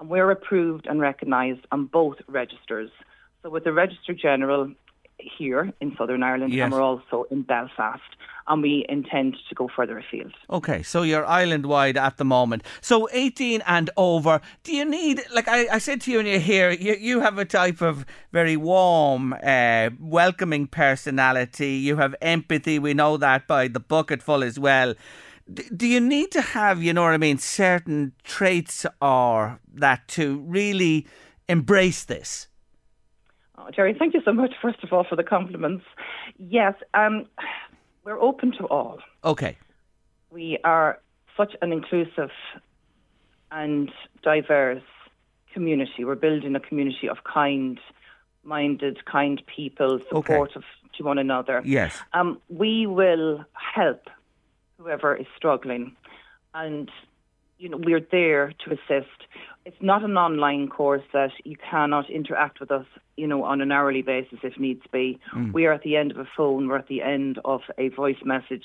and 0.00 0.08
we're 0.08 0.32
approved 0.32 0.86
and 0.86 1.00
recognised 1.00 1.64
on 1.70 1.86
both 1.86 2.16
registers. 2.26 2.90
So 3.42 3.50
with 3.50 3.62
the 3.62 3.72
Register 3.72 4.12
General 4.12 4.72
here 5.38 5.72
in 5.80 5.94
Southern 5.96 6.22
Ireland, 6.22 6.52
Yes. 6.52 6.64
and 6.64 6.72
we're 6.74 6.82
also 6.82 7.24
in 7.30 7.42
Belfast, 7.42 8.02
and 8.46 8.62
we 8.62 8.84
intend 8.88 9.36
to 9.48 9.54
go 9.54 9.68
further 9.74 9.98
afield. 9.98 10.32
Okay, 10.50 10.82
so 10.82 11.02
you're 11.02 11.24
island 11.24 11.64
wide 11.66 11.96
at 11.96 12.18
the 12.18 12.24
moment. 12.24 12.62
So 12.80 13.08
18 13.12 13.62
and 13.66 13.88
over. 13.96 14.40
Do 14.64 14.74
you 14.74 14.84
need, 14.84 15.22
like 15.34 15.48
I, 15.48 15.66
I 15.72 15.78
said 15.78 16.00
to 16.02 16.10
you 16.10 16.18
when 16.18 16.26
you're 16.26 16.38
here, 16.38 16.70
you, 16.70 16.94
you 17.00 17.20
have 17.20 17.38
a 17.38 17.44
type 17.46 17.80
of 17.80 18.04
very 18.32 18.56
warm, 18.56 19.34
uh, 19.42 19.90
welcoming 19.98 20.66
personality. 20.66 21.72
You 21.72 21.96
have 21.96 22.14
empathy. 22.20 22.78
We 22.78 22.92
know 22.94 23.16
that 23.16 23.46
by 23.46 23.68
the 23.68 23.80
bucketful 23.80 24.42
as 24.44 24.58
well. 24.58 24.94
D- 25.52 25.64
do 25.74 25.86
you 25.86 26.00
need 26.00 26.30
to 26.32 26.40
have, 26.40 26.82
you 26.82 26.92
know 26.92 27.02
what 27.02 27.12
I 27.14 27.18
mean, 27.18 27.38
certain 27.38 28.12
traits 28.24 28.84
or 29.00 29.60
that 29.74 30.06
to 30.08 30.40
really 30.40 31.06
embrace 31.48 32.04
this? 32.04 32.48
Oh, 33.56 33.70
Jerry, 33.70 33.94
thank 33.96 34.14
you 34.14 34.22
so 34.24 34.32
much, 34.32 34.52
first 34.60 34.82
of 34.82 34.92
all, 34.92 35.04
for 35.04 35.16
the 35.16 35.22
compliments. 35.22 35.84
Yes, 36.38 36.74
um, 36.92 37.26
we're 38.04 38.20
open 38.20 38.52
to 38.58 38.66
all. 38.66 38.98
Okay. 39.24 39.56
We 40.30 40.58
are 40.64 41.00
such 41.36 41.54
an 41.62 41.72
inclusive 41.72 42.30
and 43.50 43.90
diverse 44.22 44.82
community. 45.52 46.04
We're 46.04 46.16
building 46.16 46.56
a 46.56 46.60
community 46.60 47.08
of 47.08 47.18
kind 47.24 47.78
minded, 48.42 49.04
kind 49.06 49.40
people, 49.46 50.00
supportive 50.10 50.64
to 50.96 51.04
one 51.04 51.18
another. 51.18 51.62
Yes. 51.64 52.02
Um, 52.12 52.40
we 52.48 52.86
will 52.86 53.44
help 53.52 54.08
whoever 54.78 55.14
is 55.14 55.26
struggling, 55.36 55.96
and 56.52 56.90
you 57.58 57.68
know 57.68 57.78
we're 57.78 58.06
there 58.10 58.52
to 58.64 58.72
assist. 58.72 59.18
It's 59.64 59.76
not 59.80 60.04
an 60.04 60.16
online 60.16 60.68
course 60.68 61.02
that 61.12 61.30
you 61.44 61.56
cannot 61.56 62.10
interact 62.10 62.60
with 62.60 62.70
us, 62.70 62.86
you 63.16 63.26
know, 63.26 63.44
on 63.44 63.60
an 63.62 63.72
hourly 63.72 64.02
basis 64.02 64.40
if 64.42 64.58
needs 64.58 64.82
be. 64.92 65.18
Mm. 65.34 65.52
We 65.52 65.64
are 65.66 65.72
at 65.72 65.82
the 65.82 65.96
end 65.96 66.10
of 66.10 66.18
a 66.18 66.28
phone. 66.36 66.68
We're 66.68 66.78
at 66.78 66.88
the 66.88 67.02
end 67.02 67.38
of 67.44 67.62
a 67.78 67.88
voice 67.88 68.22
message. 68.24 68.64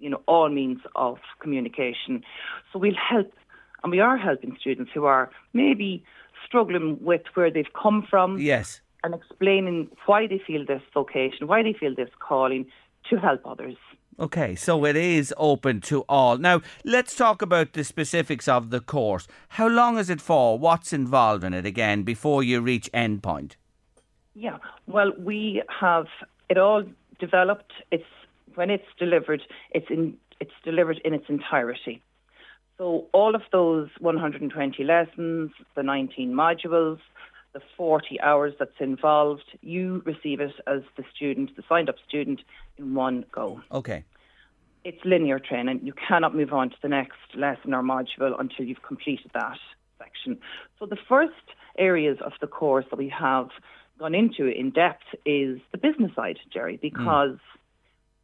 You 0.00 0.10
know, 0.10 0.22
all 0.26 0.48
means 0.48 0.80
of 0.96 1.18
communication. 1.40 2.24
So 2.72 2.78
we'll 2.78 2.94
help, 2.94 3.32
and 3.82 3.92
we 3.92 4.00
are 4.00 4.16
helping 4.16 4.56
students 4.58 4.90
who 4.94 5.04
are 5.04 5.30
maybe 5.52 6.02
struggling 6.46 6.98
with 7.02 7.22
where 7.34 7.50
they've 7.50 7.72
come 7.80 8.06
from 8.08 8.38
Yes. 8.38 8.80
and 9.04 9.14
explaining 9.14 9.88
why 10.06 10.26
they 10.26 10.40
feel 10.44 10.64
this 10.66 10.82
vocation, 10.94 11.46
why 11.46 11.62
they 11.62 11.74
feel 11.74 11.94
this 11.94 12.08
calling 12.18 12.66
to 13.10 13.16
help 13.18 13.42
others. 13.46 13.76
Okay, 14.20 14.54
so 14.54 14.84
it 14.84 14.96
is 14.96 15.32
open 15.38 15.80
to 15.80 16.02
all. 16.02 16.36
Now, 16.36 16.60
let's 16.84 17.16
talk 17.16 17.40
about 17.40 17.72
the 17.72 17.82
specifics 17.82 18.48
of 18.48 18.68
the 18.68 18.80
course. 18.80 19.26
How 19.48 19.66
long 19.66 19.96
is 19.96 20.10
it 20.10 20.20
for? 20.20 20.58
What's 20.58 20.92
involved 20.92 21.42
in 21.42 21.54
it 21.54 21.64
again 21.64 22.02
before 22.02 22.42
you 22.42 22.60
reach 22.60 22.90
endpoint? 22.92 23.52
Yeah, 24.34 24.58
well, 24.86 25.12
we 25.18 25.62
have 25.80 26.04
it 26.50 26.58
all 26.58 26.84
developed. 27.18 27.72
It's 27.90 28.04
when 28.56 28.68
it's 28.68 28.84
delivered, 28.98 29.40
it's 29.70 29.88
in 29.88 30.18
it's 30.38 30.52
delivered 30.64 31.00
in 31.02 31.14
its 31.14 31.26
entirety. 31.30 32.02
So 32.76 33.06
all 33.12 33.34
of 33.34 33.42
those 33.52 33.88
120 34.00 34.84
lessons, 34.84 35.50
the 35.76 35.82
19 35.82 36.32
modules, 36.32 36.98
the 37.52 37.60
40 37.76 38.20
hours 38.20 38.54
that's 38.58 38.80
involved, 38.80 39.44
you 39.60 40.02
receive 40.04 40.40
it 40.40 40.52
as 40.66 40.82
the 40.96 41.04
student, 41.14 41.56
the 41.56 41.62
signed 41.68 41.88
up 41.88 41.96
student, 42.06 42.40
in 42.78 42.94
one 42.94 43.24
go. 43.32 43.60
Okay. 43.72 44.04
it's 44.84 45.04
linear 45.04 45.38
training. 45.38 45.80
You 45.82 45.92
cannot 45.92 46.34
move 46.34 46.52
on 46.52 46.70
to 46.70 46.76
the 46.82 46.88
next 46.88 47.18
lesson 47.34 47.74
or 47.74 47.82
module 47.82 48.38
until 48.38 48.64
you've 48.64 48.82
completed 48.82 49.30
that 49.34 49.58
section. 49.98 50.38
So 50.78 50.86
the 50.86 50.96
first 51.08 51.34
areas 51.78 52.18
of 52.24 52.32
the 52.40 52.46
course 52.46 52.86
that 52.90 52.96
we 52.98 53.08
have 53.08 53.48
gone 53.98 54.14
into 54.14 54.46
in 54.46 54.70
depth 54.70 55.04
is 55.26 55.60
the 55.72 55.78
business 55.78 56.12
side, 56.14 56.38
Jerry, 56.52 56.76
hmm. 56.76 56.80
because 56.80 57.38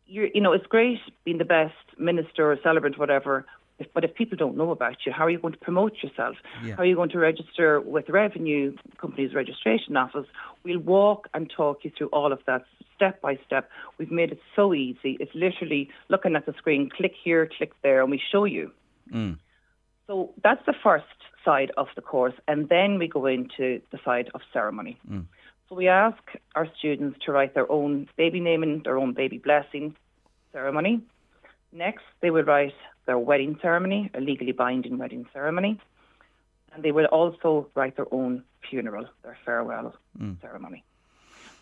you're, 0.07 0.29
you 0.33 0.41
know, 0.41 0.53
it's 0.53 0.67
great 0.67 1.01
being 1.25 1.39
the 1.39 1.45
best 1.45 1.75
minister 1.99 2.51
or 2.51 2.59
celebrant, 2.63 2.99
whatever. 2.99 3.45
If, 3.79 3.89
but 3.93 4.05
if 4.05 4.15
people 4.15 4.39
don't 4.39 4.57
know 4.57 4.71
about 4.71 5.05
you, 5.05 5.13
how 5.13 5.27
are 5.27 5.31
you 5.31 5.39
going 5.39 5.53
to 5.53 5.59
promote 5.59 6.03
yourself? 6.03 6.37
Yeah. 6.65 6.77
How 6.77 6.83
are 6.83 6.87
you 6.87 6.95
going 6.95 7.11
to 7.11 7.19
register 7.19 7.81
with 7.81 8.09
Revenue 8.09 8.75
Company's 8.99 9.35
registration 9.35 9.97
office? 9.97 10.27
We'll 10.65 10.79
walk 10.79 11.29
and 11.35 11.51
talk 11.55 11.85
you 11.85 11.93
through 11.97 12.09
all 12.09 12.33
of 12.33 12.41
that 12.47 12.65
step 12.95 13.21
by 13.21 13.39
step. 13.47 13.69
We've 13.99 14.11
made 14.11 14.33
it 14.33 14.41
so 14.55 14.73
easy. 14.73 15.19
It's 15.21 15.35
literally 15.35 15.91
looking 16.09 16.37
at 16.37 16.47
the 16.47 16.55
screen, 16.55 16.89
click 16.89 17.13
here, 17.23 17.49
click 17.59 17.73
there, 17.83 18.01
and 18.01 18.11
we 18.11 18.21
show 18.33 18.45
you. 18.45 18.73
Mm. 19.13 19.39
So 20.07 20.31
that's 20.43 20.65
the 20.65 20.75
first 20.83 21.05
side 21.45 21.71
of 21.77 21.89
the 21.95 22.03
course, 22.03 22.35
and 22.49 22.69
then 22.69 22.99
we 22.99 23.09
go 23.09 23.27
into 23.27 23.81
the 23.93 23.99
side 24.05 24.31
of 24.35 24.41
ceremony. 24.53 24.99
Mm. 25.11 25.27
So 25.69 25.75
we 25.75 25.89
ask 25.89 26.19
our 26.55 26.67
students 26.79 27.19
to 27.25 27.33
write 27.33 27.55
their 27.55 27.71
own 27.71 28.09
baby 28.17 28.41
naming, 28.41 28.83
their 28.85 28.99
own 28.99 29.13
baby 29.13 29.39
blessing 29.39 29.97
ceremony. 30.53 31.03
Next, 31.73 32.05
they 32.21 32.31
will 32.31 32.45
write 32.45 32.75
their 33.07 33.19
wedding 33.19 33.59
ceremony, 33.63 34.11
a 34.15 34.21
legally 34.21 34.53
binding 34.53 34.99
wedding 34.99 35.27
ceremony, 35.33 35.81
and 36.73 36.83
they 36.83 36.93
will 36.93 37.07
also 37.07 37.69
write 37.75 37.97
their 37.97 38.13
own 38.13 38.43
funeral, 38.69 39.07
their 39.23 39.39
farewell 39.45 39.95
mm. 40.21 40.41
ceremony. 40.41 40.85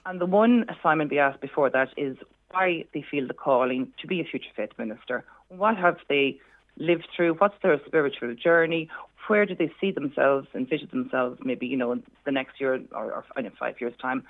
And 0.07 0.21
the 0.21 0.27
one 0.27 0.67
assignment 0.69 1.11
we 1.11 1.19
asked 1.19 1.41
before 1.41 1.71
that 1.71 1.91
is 1.97 2.17
why 2.51 2.85
they 2.93 3.03
feel 3.11 3.27
the 3.27 3.35
calling 3.35 3.93
to 4.01 4.07
be 4.07 4.21
a 4.21 4.25
future 4.25 4.51
faith 4.57 4.71
minister. 4.79 5.25
What 5.49 5.77
have 5.77 5.99
they 6.09 6.39
lived 6.77 7.09
through? 7.15 7.35
What's 7.35 7.61
their 7.63 7.81
spiritual 7.87 8.35
journey? 8.35 8.89
Where 9.29 9.47
do 9.47 9.55
they 9.55 9.73
see 9.81 9.91
themselves, 9.91 10.49
and 10.53 10.65
envision 10.65 10.89
themselves, 10.91 11.41
maybe, 11.43 11.67
you 11.67 11.77
know, 11.77 11.93
in 11.93 12.03
the 12.25 12.33
next 12.33 12.61
year 12.61 12.83
or, 12.93 13.13
or 13.13 13.25
in 13.39 13.51
five 13.53 13.81
years' 13.81 13.95
time? 14.01 14.25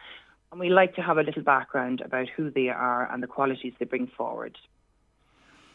And 0.52 0.60
we 0.60 0.68
like 0.68 0.94
to 0.94 1.02
have 1.02 1.18
a 1.18 1.22
little 1.22 1.42
background 1.42 2.00
about 2.00 2.28
who 2.28 2.50
they 2.50 2.68
are 2.68 3.10
and 3.10 3.20
the 3.20 3.26
qualities 3.26 3.72
they 3.78 3.86
bring 3.86 4.06
forward. 4.06 4.56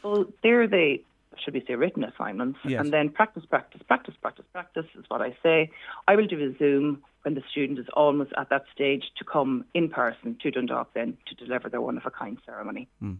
So 0.02 0.32
they're 0.41 0.67
the, 0.67 1.02
should 1.43 1.53
we 1.53 1.63
say, 1.67 1.75
written 1.75 2.03
assignments. 2.03 2.59
Yes. 2.65 2.81
And 2.81 2.93
then 2.93 3.09
practice, 3.09 3.43
practice, 3.45 3.81
practice, 3.87 4.15
practice, 4.21 4.45
practice 4.51 4.85
is 4.97 5.05
what 5.07 5.21
I 5.21 5.35
say. 5.43 5.69
I 6.07 6.15
will 6.15 6.27
do 6.27 6.39
a 6.43 6.57
Zoom 6.57 7.03
when 7.23 7.35
the 7.35 7.43
student 7.49 7.79
is 7.79 7.85
almost 7.93 8.31
at 8.37 8.49
that 8.49 8.63
stage 8.73 9.03
to 9.17 9.25
come 9.25 9.65
in 9.73 9.89
person 9.89 10.37
to 10.41 10.51
Dundalk 10.51 10.93
then 10.93 11.17
to 11.27 11.35
deliver 11.35 11.69
their 11.69 11.81
one-of-a-kind 11.81 12.39
ceremony. 12.45 12.87
Hmm. 12.99 13.15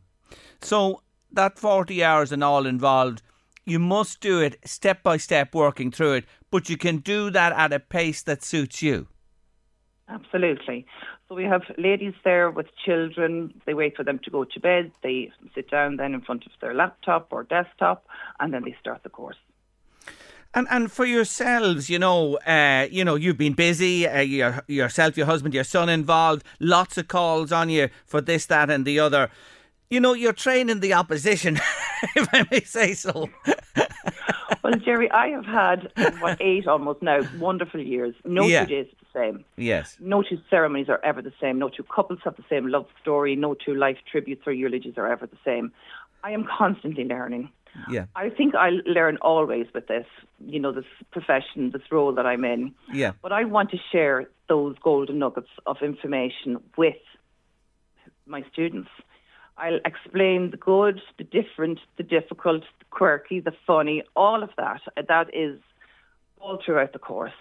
So 0.62 1.02
that 1.32 1.60
40 1.60 2.04
hours 2.04 2.32
and 2.32 2.44
all 2.44 2.66
involved, 2.66 3.22
you 3.66 3.80
must 3.80 4.22
do 4.22 4.40
it 4.40 4.58
step 4.66 5.04
by 5.04 5.18
step, 5.18 5.54
working 5.54 5.92
through 5.92 6.14
it, 6.14 6.26
but 6.50 6.70
you 6.70 6.78
can 6.78 6.98
do 6.98 7.30
that 7.32 7.52
at 7.54 7.74
a 7.74 7.80
pace 7.80 8.24
that 8.24 8.44
suits 8.44 8.82
you. 8.82 9.08
Absolutely. 10.10 10.86
So 11.28 11.36
we 11.36 11.44
have 11.44 11.62
ladies 11.78 12.16
there 12.24 12.50
with 12.50 12.66
children. 12.84 13.54
They 13.66 13.76
wait 13.76 13.96
for 13.96 14.04
them 14.04 14.20
to 14.24 14.32
go 14.32 14.44
to 14.44 14.60
bed. 14.60 14.92
They 15.04 15.32
sit 15.54 15.70
down 15.70 15.98
then 15.98 16.16
in 16.16 16.22
front 16.22 16.46
of 16.46 16.52
their 16.62 16.74
laptop 16.74 17.28
or 17.32 17.44
desktop, 17.44 18.08
and 18.40 18.52
then 18.52 18.64
they 18.64 18.76
start 18.80 19.04
the 19.04 19.10
course. 19.10 19.38
And 20.56 20.68
and 20.72 20.92
for 20.92 21.06
yourselves, 21.06 21.92
you 21.92 22.00
know, 22.00 22.38
uh, 22.38 22.88
you 22.90 23.06
know, 23.06 23.14
you've 23.14 23.38
been 23.38 23.54
busy. 23.54 24.08
Uh, 24.08 24.22
your, 24.22 24.64
yourself, 24.68 25.16
your 25.16 25.28
husband, 25.28 25.54
your 25.54 25.64
son 25.64 25.90
involved. 25.90 26.44
Lots 26.60 26.98
of 26.98 27.08
calls 27.08 27.52
on 27.52 27.70
you 27.70 27.90
for 28.06 28.20
this, 28.20 28.48
that, 28.48 28.72
and 28.72 28.84
the 28.84 29.00
other. 29.00 29.30
You 29.92 30.00
know, 30.00 30.14
you're 30.14 30.34
training 30.34 30.80
the 30.80 30.94
opposition, 30.94 31.56
if 32.16 32.28
I 32.34 32.48
may 32.50 32.62
say 32.62 32.94
so. 32.94 33.30
Well, 34.64 34.74
Jerry, 34.74 35.10
I 35.12 35.28
have 35.30 35.46
had 35.46 35.92
what 36.20 36.38
eight 36.42 36.68
almost 36.68 37.02
now 37.02 37.22
wonderful 37.40 37.80
years. 37.82 38.16
No 38.26 38.46
Yeah. 38.46 38.66
two 38.66 38.76
days 38.76 38.88
are 38.88 38.98
the 39.06 39.20
same. 39.20 39.46
Yes. 39.58 39.98
No 40.00 40.22
two 40.22 40.40
ceremonies 40.50 40.90
are 40.90 41.00
ever 41.04 41.22
the 41.22 41.34
same. 41.42 41.60
No 41.60 41.70
two 41.70 41.84
couples 41.84 42.20
have 42.24 42.36
the 42.36 42.44
same 42.50 42.68
love 42.68 42.88
story. 43.02 43.36
No 43.36 43.54
two 43.54 43.76
life 43.76 43.98
tributes 44.12 44.44
or 44.48 44.52
eulogies 44.54 44.98
are 44.98 45.08
ever 45.12 45.26
the 45.28 45.38
same. 45.46 45.72
I 46.24 46.32
am 46.32 46.44
constantly 46.46 47.06
learning. 47.06 47.50
Yeah. 47.90 48.06
I 48.16 48.30
think 48.30 48.56
I 48.56 48.70
learn 48.86 49.18
always 49.22 49.68
with 49.74 49.88
this, 49.88 50.06
you 50.46 50.60
know, 50.60 50.72
this 50.72 50.86
profession, 51.12 51.70
this 51.72 51.84
role 51.92 52.12
that 52.14 52.26
I'm 52.26 52.44
in. 52.44 52.74
Yeah. 52.92 53.12
But 53.22 53.32
I 53.32 53.44
want 53.46 53.70
to 53.72 53.78
share 53.92 54.28
those 54.48 54.76
golden 54.84 55.20
nuggets 55.20 55.50
of 55.66 55.78
information 55.82 56.58
with 56.78 56.98
my 58.26 58.44
students. 58.52 58.90
I'll 59.60 59.80
explain 59.86 60.52
the 60.52 60.58
good, 60.58 61.02
the 61.18 61.24
different, 61.24 61.80
the 61.98 62.04
difficult, 62.04 62.64
the 62.80 62.86
quirky, 62.90 63.40
the 63.40 63.54
funny, 63.68 64.04
all 64.16 64.44
of 64.44 64.50
that. 64.58 64.82
That 65.08 65.28
is 65.34 65.60
all 66.40 66.60
throughout 66.64 66.94
the 66.94 67.00
course. 67.00 67.32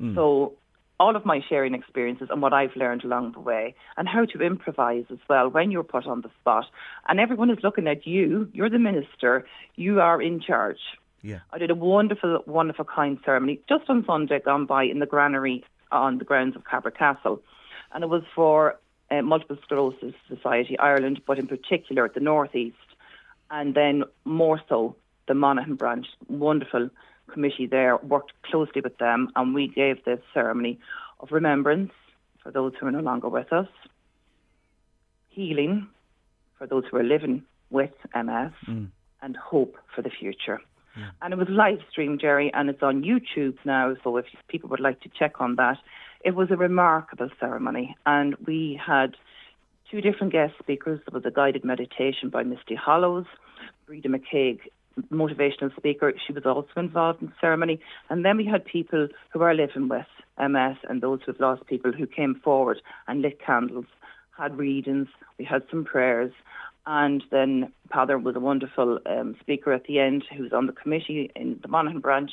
Mm. 0.00 0.14
So 0.14 0.54
all 1.00 1.16
of 1.16 1.24
my 1.24 1.40
sharing 1.48 1.74
experiences 1.74 2.28
and 2.30 2.40
what 2.40 2.52
I've 2.52 2.76
learned 2.76 3.04
along 3.04 3.32
the 3.32 3.40
way 3.40 3.74
and 3.96 4.08
how 4.08 4.24
to 4.26 4.40
improvise 4.40 5.04
as 5.10 5.18
well 5.28 5.48
when 5.48 5.70
you're 5.70 5.82
put 5.82 6.06
on 6.06 6.20
the 6.20 6.30
spot. 6.40 6.66
And 7.08 7.18
everyone 7.18 7.50
is 7.50 7.58
looking 7.62 7.88
at 7.88 8.06
you. 8.06 8.48
You're 8.52 8.70
the 8.70 8.78
minister. 8.78 9.44
You 9.74 10.00
are 10.00 10.22
in 10.22 10.40
charge. 10.40 10.78
Yeah. 11.22 11.40
I 11.52 11.58
did 11.58 11.70
a 11.70 11.74
wonderful, 11.74 12.44
wonderful 12.46 12.84
kind 12.84 13.18
ceremony 13.24 13.60
just 13.68 13.88
on 13.88 14.04
Sunday 14.06 14.40
gone 14.40 14.66
by 14.66 14.84
in 14.84 15.00
the 15.00 15.06
granary 15.06 15.64
on 15.90 16.18
the 16.18 16.24
grounds 16.24 16.54
of 16.54 16.64
Cabra 16.64 16.92
Castle. 16.92 17.40
And 17.92 18.04
it 18.04 18.08
was 18.08 18.22
for 18.34 18.76
uh, 19.18 19.22
Multiple 19.22 19.58
Sclerosis 19.62 20.14
Society 20.28 20.78
Ireland, 20.78 21.20
but 21.26 21.38
in 21.38 21.46
particular 21.46 22.10
the 22.12 22.20
North 22.20 22.54
East. 22.54 22.76
And 23.50 23.74
then 23.74 24.04
more 24.24 24.60
so 24.68 24.96
the 25.28 25.34
Monaghan 25.34 25.76
branch. 25.76 26.06
Wonderful 26.28 26.90
committee 27.32 27.66
there, 27.66 27.96
worked 27.98 28.32
closely 28.42 28.80
with 28.82 28.98
them, 28.98 29.30
and 29.36 29.54
we 29.54 29.68
gave 29.68 30.04
this 30.04 30.20
ceremony 30.32 30.78
of 31.20 31.32
remembrance 31.32 31.92
for 32.42 32.50
those 32.50 32.72
who 32.78 32.86
are 32.86 32.92
no 32.92 33.00
longer 33.00 33.28
with 33.28 33.52
us, 33.52 33.68
healing 35.30 35.88
for 36.58 36.66
those 36.66 36.84
who 36.90 36.96
are 36.98 37.02
living 37.02 37.42
with 37.70 37.92
MS, 38.14 38.52
and 39.22 39.36
hope 39.36 39.76
for 39.94 40.02
the 40.02 40.10
future. 40.10 40.60
And 41.22 41.32
it 41.32 41.36
was 41.36 41.48
live 41.48 41.80
streamed, 41.90 42.20
Jerry, 42.20 42.52
and 42.54 42.68
it's 42.70 42.82
on 42.82 43.02
YouTube 43.02 43.56
now. 43.64 43.96
So 44.04 44.16
if 44.16 44.26
people 44.48 44.68
would 44.70 44.80
like 44.80 45.00
to 45.00 45.08
check 45.18 45.40
on 45.40 45.56
that, 45.56 45.78
it 46.24 46.34
was 46.34 46.50
a 46.50 46.56
remarkable 46.56 47.28
ceremony. 47.38 47.96
And 48.06 48.34
we 48.46 48.80
had 48.84 49.16
two 49.90 50.00
different 50.00 50.32
guest 50.32 50.54
speakers. 50.58 51.00
There 51.06 51.14
was 51.14 51.26
a 51.26 51.30
guided 51.30 51.64
meditation 51.64 52.30
by 52.30 52.42
Misty 52.42 52.74
Hollows, 52.74 53.26
Breda 53.86 54.08
McCaig, 54.08 54.60
motivational 55.12 55.74
speaker. 55.76 56.12
She 56.26 56.32
was 56.32 56.46
also 56.46 56.70
involved 56.76 57.20
in 57.20 57.28
the 57.28 57.34
ceremony. 57.40 57.78
And 58.08 58.24
then 58.24 58.36
we 58.38 58.46
had 58.46 58.64
people 58.64 59.08
who 59.30 59.42
are 59.42 59.54
living 59.54 59.88
with 59.88 60.06
MS 60.38 60.76
and 60.88 61.02
those 61.02 61.20
who 61.24 61.32
have 61.32 61.40
lost 61.40 61.66
people 61.66 61.92
who 61.92 62.06
came 62.06 62.40
forward 62.42 62.80
and 63.06 63.20
lit 63.20 63.40
candles, 63.44 63.86
had 64.36 64.56
readings. 64.56 65.08
We 65.38 65.44
had 65.44 65.62
some 65.70 65.84
prayers. 65.84 66.32
And 66.86 67.22
then 67.30 67.72
Father 67.92 68.18
was 68.18 68.36
a 68.36 68.40
wonderful 68.40 68.98
um, 69.06 69.36
speaker 69.40 69.72
at 69.72 69.84
the 69.84 70.00
end 70.00 70.24
who 70.34 70.42
was 70.42 70.52
on 70.52 70.66
the 70.66 70.72
committee 70.72 71.30
in 71.36 71.58
the 71.62 71.68
Monaghan 71.68 72.00
branch. 72.00 72.30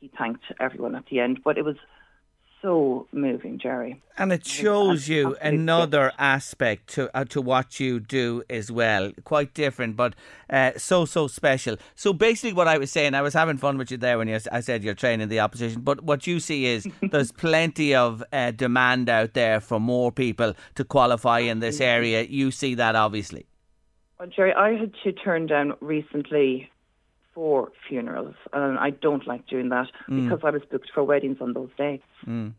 He 0.00 0.10
thanked 0.16 0.44
everyone 0.58 0.94
at 0.94 1.06
the 1.10 1.20
end. 1.20 1.40
But 1.44 1.58
it 1.58 1.64
was 1.64 1.76
so 2.62 3.06
moving, 3.12 3.58
Jerry. 3.58 4.02
And 4.18 4.32
it 4.32 4.46
shows 4.46 5.08
you 5.08 5.34
another 5.40 6.12
aspect 6.18 6.88
to 6.94 7.14
uh, 7.16 7.24
to 7.26 7.40
what 7.40 7.80
you 7.80 8.00
do 8.00 8.42
as 8.50 8.70
well. 8.70 9.12
Quite 9.24 9.54
different, 9.54 9.96
but 9.96 10.14
uh, 10.50 10.72
so 10.76 11.06
so 11.06 11.26
special. 11.26 11.76
So 11.94 12.12
basically, 12.12 12.52
what 12.52 12.68
I 12.68 12.76
was 12.76 12.90
saying, 12.90 13.14
I 13.14 13.22
was 13.22 13.32
having 13.32 13.56
fun 13.56 13.78
with 13.78 13.90
you 13.90 13.96
there 13.96 14.18
when 14.18 14.28
you, 14.28 14.38
I 14.52 14.60
said 14.60 14.84
you're 14.84 14.94
training 14.94 15.28
the 15.28 15.40
opposition. 15.40 15.80
But 15.80 16.02
what 16.02 16.26
you 16.26 16.38
see 16.38 16.66
is 16.66 16.86
there's 17.10 17.32
plenty 17.32 17.94
of 17.94 18.22
uh, 18.32 18.50
demand 18.50 19.08
out 19.08 19.32
there 19.32 19.60
for 19.60 19.80
more 19.80 20.12
people 20.12 20.54
to 20.74 20.84
qualify 20.84 21.38
in 21.38 21.60
this 21.60 21.80
area. 21.80 22.22
You 22.22 22.50
see 22.50 22.74
that 22.74 22.94
obviously. 22.94 23.46
Well, 24.18 24.28
Jerry, 24.28 24.52
I 24.52 24.76
had 24.76 24.92
to 25.04 25.12
turn 25.12 25.46
down 25.46 25.72
recently 25.80 26.70
four 27.34 27.70
funerals, 27.88 28.34
and 28.52 28.78
I 28.78 28.90
don't 28.90 29.26
like 29.26 29.46
doing 29.46 29.68
that 29.70 29.88
mm. 30.08 30.22
because 30.22 30.40
I 30.44 30.50
was 30.50 30.62
booked 30.70 30.90
for 30.94 31.04
weddings 31.04 31.38
on 31.40 31.52
those 31.52 31.70
dates. 31.76 32.04
Mm. 32.26 32.54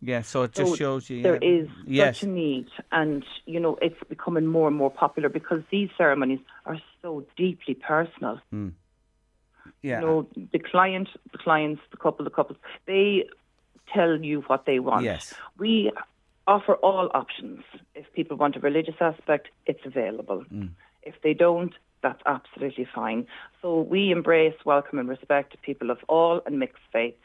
Yeah, 0.00 0.22
so 0.22 0.44
it 0.44 0.52
just 0.52 0.70
So 0.72 0.76
shows 0.76 1.10
you 1.10 1.22
There 1.22 1.42
yeah. 1.42 1.62
is 1.62 1.68
yes. 1.86 2.18
such 2.18 2.28
a 2.28 2.30
need, 2.30 2.68
and 2.92 3.24
you 3.46 3.58
know 3.58 3.78
it's 3.82 3.98
becoming 4.08 4.46
more 4.46 4.68
and 4.68 4.76
more 4.76 4.90
popular 4.90 5.28
because 5.28 5.62
these 5.70 5.90
ceremonies 5.98 6.40
are 6.66 6.78
so 7.02 7.24
deeply 7.36 7.74
personal. 7.74 8.40
Mm. 8.52 8.72
yeah. 9.82 10.00
You 10.00 10.06
know, 10.06 10.28
the 10.52 10.58
client, 10.58 11.08
the 11.32 11.38
clients, 11.38 11.82
the 11.90 11.96
couple, 11.96 12.24
the 12.24 12.30
couples, 12.30 12.58
they 12.86 13.24
tell 13.92 14.20
you 14.20 14.42
what 14.46 14.66
they 14.66 14.78
want. 14.78 15.04
Yes. 15.04 15.34
We 15.58 15.90
offer 16.46 16.74
all 16.74 17.10
options. 17.12 17.62
If 17.94 18.12
people 18.12 18.36
want 18.36 18.56
a 18.56 18.60
religious 18.60 18.96
aspect, 19.00 19.48
it's 19.66 19.84
available. 19.84 20.44
Mm. 20.52 20.70
If 21.02 21.14
they 21.22 21.34
don't, 21.34 21.74
that's 22.02 22.22
absolutely 22.26 22.86
fine. 22.94 23.26
So 23.62 23.80
we 23.80 24.10
embrace, 24.10 24.54
welcome, 24.64 24.98
and 24.98 25.08
respect 25.08 25.60
people 25.62 25.90
of 25.90 25.98
all 26.08 26.40
and 26.46 26.58
mixed 26.58 26.82
faiths, 26.92 27.16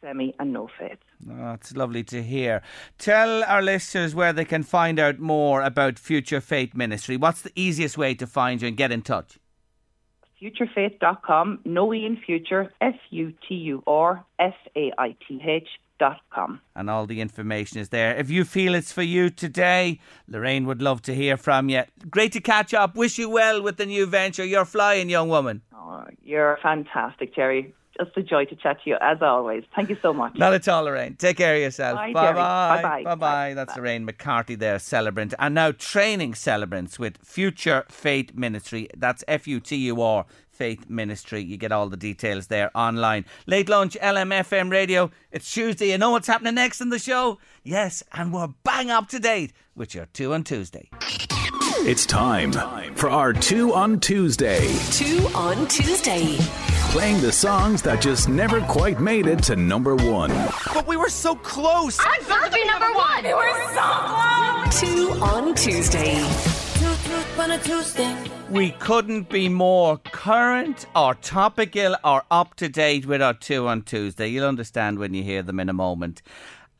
semi 0.00 0.34
and 0.38 0.52
no 0.52 0.68
faith. 0.78 0.98
Oh, 1.28 1.34
ah, 1.38 1.54
it's 1.54 1.76
lovely 1.76 2.02
to 2.04 2.22
hear. 2.22 2.62
Tell 2.98 3.44
our 3.44 3.62
listeners 3.62 4.14
where 4.14 4.32
they 4.32 4.44
can 4.44 4.62
find 4.62 4.98
out 4.98 5.18
more 5.18 5.62
about 5.62 5.94
FuturFaith 5.94 6.74
Ministry. 6.74 7.16
What's 7.16 7.42
the 7.42 7.52
easiest 7.54 7.96
way 7.96 8.14
to 8.14 8.26
find 8.26 8.60
you 8.60 8.68
and 8.68 8.76
get 8.76 8.92
in 8.92 9.02
touch? 9.02 9.38
futurfaith.com, 10.44 11.60
no 11.64 11.94
E 11.94 12.04
in 12.04 12.16
future, 12.16 12.72
F 12.80 12.94
U 13.10 13.32
T 13.48 13.54
U 13.54 13.82
R 13.86 14.24
F 14.38 14.54
A 14.76 14.92
I 14.98 15.16
T 15.26 15.40
H 15.42 15.68
And 16.76 16.90
all 16.90 17.06
the 17.06 17.20
information 17.20 17.78
is 17.78 17.88
there. 17.88 18.16
If 18.16 18.30
you 18.30 18.44
feel 18.44 18.74
it's 18.74 18.92
for 18.92 19.02
you 19.02 19.30
today, 19.30 20.00
Lorraine 20.28 20.66
would 20.66 20.82
love 20.82 21.02
to 21.02 21.14
hear 21.14 21.36
from 21.36 21.68
you. 21.68 21.82
Great 22.10 22.32
to 22.32 22.40
catch 22.40 22.74
up. 22.74 22.96
Wish 22.96 23.18
you 23.18 23.28
well 23.28 23.62
with 23.62 23.76
the 23.76 23.86
new 23.86 24.06
venture. 24.06 24.44
You're 24.44 24.64
flying, 24.64 25.08
young 25.08 25.28
woman. 25.28 25.62
Oh, 25.74 26.04
you're 26.22 26.58
fantastic, 26.62 27.34
Jerry. 27.34 27.74
Just 27.96 28.16
a 28.16 28.22
joy 28.24 28.44
to 28.46 28.56
chat 28.56 28.82
to 28.82 28.90
you 28.90 28.96
as 29.00 29.18
always. 29.22 29.62
Thank 29.76 29.88
you 29.88 29.96
so 30.02 30.12
much. 30.12 30.34
Not 30.36 30.52
at 30.52 30.66
all, 30.66 30.82
Lorraine. 30.82 31.14
Take 31.14 31.36
care 31.36 31.54
of 31.54 31.60
yourself. 31.60 31.94
Bye, 31.94 32.12
bye 32.12 32.32
bye. 32.32 32.82
Bye-bye. 32.82 33.04
Bye 33.04 33.14
bye. 33.14 33.54
That's 33.54 33.76
Lorraine 33.76 34.04
McCarthy 34.04 34.56
there, 34.56 34.80
celebrant. 34.80 35.32
And 35.38 35.54
now 35.54 35.70
training 35.70 36.34
celebrants 36.34 36.98
with 36.98 37.22
FuturFaith 37.24 38.34
Ministry. 38.34 38.88
That's 38.96 39.22
F 39.28 39.46
U 39.46 39.60
T 39.60 39.76
U 39.76 40.02
R 40.02 40.26
Faith 40.54 40.88
Ministry. 40.88 41.42
You 41.42 41.56
get 41.56 41.72
all 41.72 41.88
the 41.88 41.96
details 41.96 42.46
there 42.46 42.70
online. 42.76 43.24
Late 43.46 43.68
lunch, 43.68 43.96
LMFM 44.00 44.70
radio. 44.70 45.10
It's 45.32 45.52
Tuesday. 45.52 45.90
You 45.90 45.98
know 45.98 46.12
what's 46.12 46.28
happening 46.28 46.54
next 46.54 46.80
in 46.80 46.90
the 46.90 46.98
show? 46.98 47.38
Yes, 47.62 48.02
and 48.12 48.32
we're 48.32 48.48
bang 48.62 48.90
up 48.90 49.08
to 49.08 49.18
date 49.18 49.52
with 49.74 49.94
your 49.94 50.06
two 50.06 50.32
on 50.32 50.44
Tuesday. 50.44 50.88
It's 51.78 52.06
time 52.06 52.52
for 52.94 53.10
our 53.10 53.32
Two 53.32 53.74
on 53.74 54.00
Tuesday. 54.00 54.74
Two 54.92 55.28
on 55.34 55.66
Tuesday. 55.66 56.36
Playing 56.90 57.20
the 57.20 57.32
songs 57.32 57.82
that 57.82 58.00
just 58.00 58.28
never 58.28 58.60
quite 58.62 59.00
made 59.00 59.26
it 59.26 59.42
to 59.44 59.56
number 59.56 59.96
one. 59.96 60.30
But 60.72 60.86
we 60.86 60.96
were 60.96 61.08
so 61.10 61.34
close. 61.34 61.98
I 62.00 62.18
deserve 62.18 62.44
to 62.44 62.50
be 62.52 62.64
number 62.64 62.90
one. 62.94 63.24
We 63.24 63.34
were 63.34 63.74
so 63.74 63.82
close. 64.06 64.80
Two 64.80 65.10
on 65.20 65.54
Tuesday. 65.54 66.14
We 68.50 68.72
couldn't 68.72 69.30
be 69.30 69.48
more 69.48 69.96
current 69.96 70.86
or 70.94 71.14
topical 71.14 71.96
or 72.04 72.24
up 72.30 72.54
to 72.56 72.68
date 72.68 73.06
with 73.06 73.22
our 73.22 73.34
two 73.34 73.66
on 73.66 73.82
Tuesday. 73.82 74.28
You'll 74.28 74.46
understand 74.46 74.98
when 74.98 75.14
you 75.14 75.22
hear 75.22 75.42
them 75.42 75.58
in 75.58 75.68
a 75.68 75.72
moment. 75.72 76.22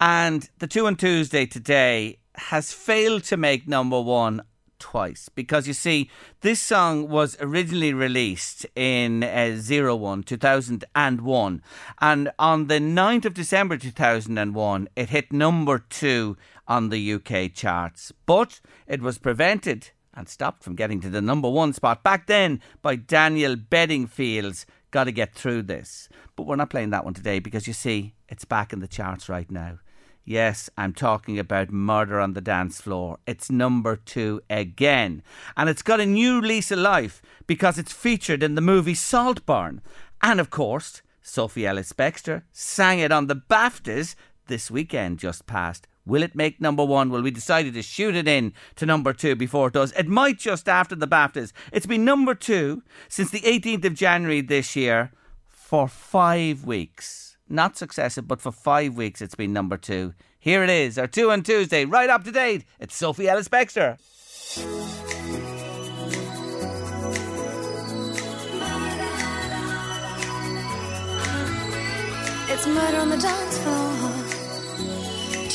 And 0.01 0.49
the 0.59 0.67
two 0.67 0.87
on 0.87 0.97
Tuesday 0.97 1.47
today 1.47 2.19
has 2.37 2.73
failed 2.73 3.25
to 3.25 3.37
make 3.37 3.67
number 3.67 4.01
one 4.01 4.43
twice 4.79 5.31
because 5.31 5.67
you 5.67 5.73
see, 5.73 6.11
this 6.43 6.61
song 6.61 7.09
was 7.09 7.37
originally 7.41 7.95
released 7.95 8.67
in 8.77 9.25
uh, 9.25 9.59
01, 9.67 10.23
2001, 10.25 11.63
and 12.01 12.31
on 12.39 12.67
the 12.67 12.79
9th 12.79 13.25
of 13.25 13.35
December 13.35 13.79
2001, 13.79 14.89
it 14.95 15.09
hit 15.09 15.33
number 15.33 15.79
two 15.79 16.37
on 16.69 16.91
the 16.91 17.15
UK 17.15 17.53
charts, 17.55 18.13
but 18.27 18.61
it 18.87 19.01
was 19.01 19.17
prevented 19.17 19.91
and 20.17 20.29
stopped 20.29 20.63
from 20.63 20.77
getting 20.77 21.01
to 21.01 21.11
the 21.11 21.21
number 21.21 21.49
one 21.49 21.73
spot 21.73 22.03
back 22.03 22.27
then 22.27 22.61
by 22.83 22.97
Daniel 22.97 23.57
Bedingfield's 23.57 24.67
Gotta 24.91 25.13
Get 25.13 25.35
Through 25.35 25.63
This. 25.63 26.09
But 26.37 26.47
we're 26.47 26.57
not 26.57 26.71
playing 26.71 26.91
that 26.91 27.05
one 27.05 27.15
today 27.15 27.39
because 27.39 27.67
you 27.67 27.73
see, 27.73 28.15
it's 28.29 28.45
back 28.45 28.73
in 28.73 28.81
the 28.81 28.89
charts 28.89 29.29
right 29.29 29.51
now. 29.51 29.79
Yes, 30.25 30.71
I'm 30.79 30.95
talking 30.95 31.39
about 31.39 31.71
Murder 31.71 32.19
on 32.19 32.33
the 32.33 32.41
Dance 32.41 32.81
Floor. 32.81 33.19
It's 33.27 33.51
number 33.51 33.97
two 33.97 34.41
again. 34.49 35.23
And 35.57 35.69
it's 35.69 35.83
got 35.83 36.01
a 36.01 36.07
new 36.07 36.41
lease 36.41 36.71
of 36.71 36.79
life 36.79 37.21
because 37.47 37.79
it's 37.79 37.93
featured 37.93 38.43
in 38.43 38.55
the 38.55 38.63
movie 38.63 38.95
Saltburn. 38.95 39.83
And 40.23 40.41
of 40.41 40.49
course, 40.49 41.03
Sophie 41.21 41.67
Ellis 41.67 41.93
Bextor 41.93 42.43
sang 42.53 43.01
it 43.01 43.13
on 43.13 43.27
the 43.27 43.37
BAFTAs 43.37 44.15
this 44.47 44.71
weekend 44.71 45.19
just 45.19 45.47
past. 45.47 45.87
Will 46.07 46.23
it 46.23 46.35
make 46.35 46.61
number 46.61 46.85
one? 46.85 47.11
Well, 47.11 47.23
we 47.23 47.31
decided 47.31 47.75
to 47.75 47.83
shoot 47.83 48.15
it 48.15 48.29
in 48.29 48.53
to 48.77 48.87
number 48.87 49.13
two 49.13 49.35
before 49.35 49.69
it 49.69 49.75
does. 49.75 49.93
It 49.93 50.07
might 50.07 50.39
just 50.39 50.69
after 50.69 50.95
the 50.95 51.09
BAFTAs. 51.09 51.53
It's 51.73 51.87
been 51.87 52.05
number 52.05 52.35
two 52.35 52.83
since 53.09 53.31
the 53.31 53.41
18th 53.41 53.85
of 53.85 53.95
January 53.95 54.41
this 54.41 54.77
year 54.77 55.13
for 55.49 55.89
five 55.89 56.65
weeks 56.65 57.25
not 57.49 57.77
successive, 57.77 58.27
but 58.27 58.41
for 58.41 58.53
five 58.53 58.97
weeks 58.97 59.21
it's 59.21 59.35
been 59.35 59.53
number 59.53 59.77
two. 59.77 60.15
Here 60.39 60.63
it 60.63 60.71
is, 60.71 60.99
our 60.99 61.07
two 61.07 61.31
on 61.31 61.43
Tuesday, 61.43 61.85
right 61.85 62.11
up 62.11 62.25
to 62.25 62.33
date. 62.33 62.65
It's 62.79 62.95
Sophie 62.95 63.29
Ellis 63.29 63.49
Bextor. 63.49 63.99
It's 72.51 72.67
murder 72.67 72.99
on 72.99 73.09
the 73.09 73.17
dance 73.17 73.59
floor. 73.59 74.34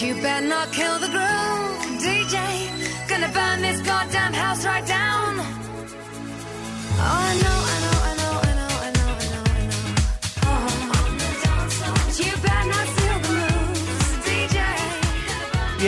You 0.01 0.13
better 0.21 0.47
not 0.47 0.71
kill 0.71 0.97
the 0.97 1.07
groove, 1.07 1.99
DJ. 1.99 2.37
Gonna 3.09 3.27
burn 3.33 3.61
this 3.61 3.81
goddamn 3.81 4.31
house 4.31 4.65
right 4.65 4.85
down. 4.87 5.35
Oh, 6.95 7.01
I 7.01 7.33
know, 7.41 7.59
I 7.67 7.79
know, 7.81 7.88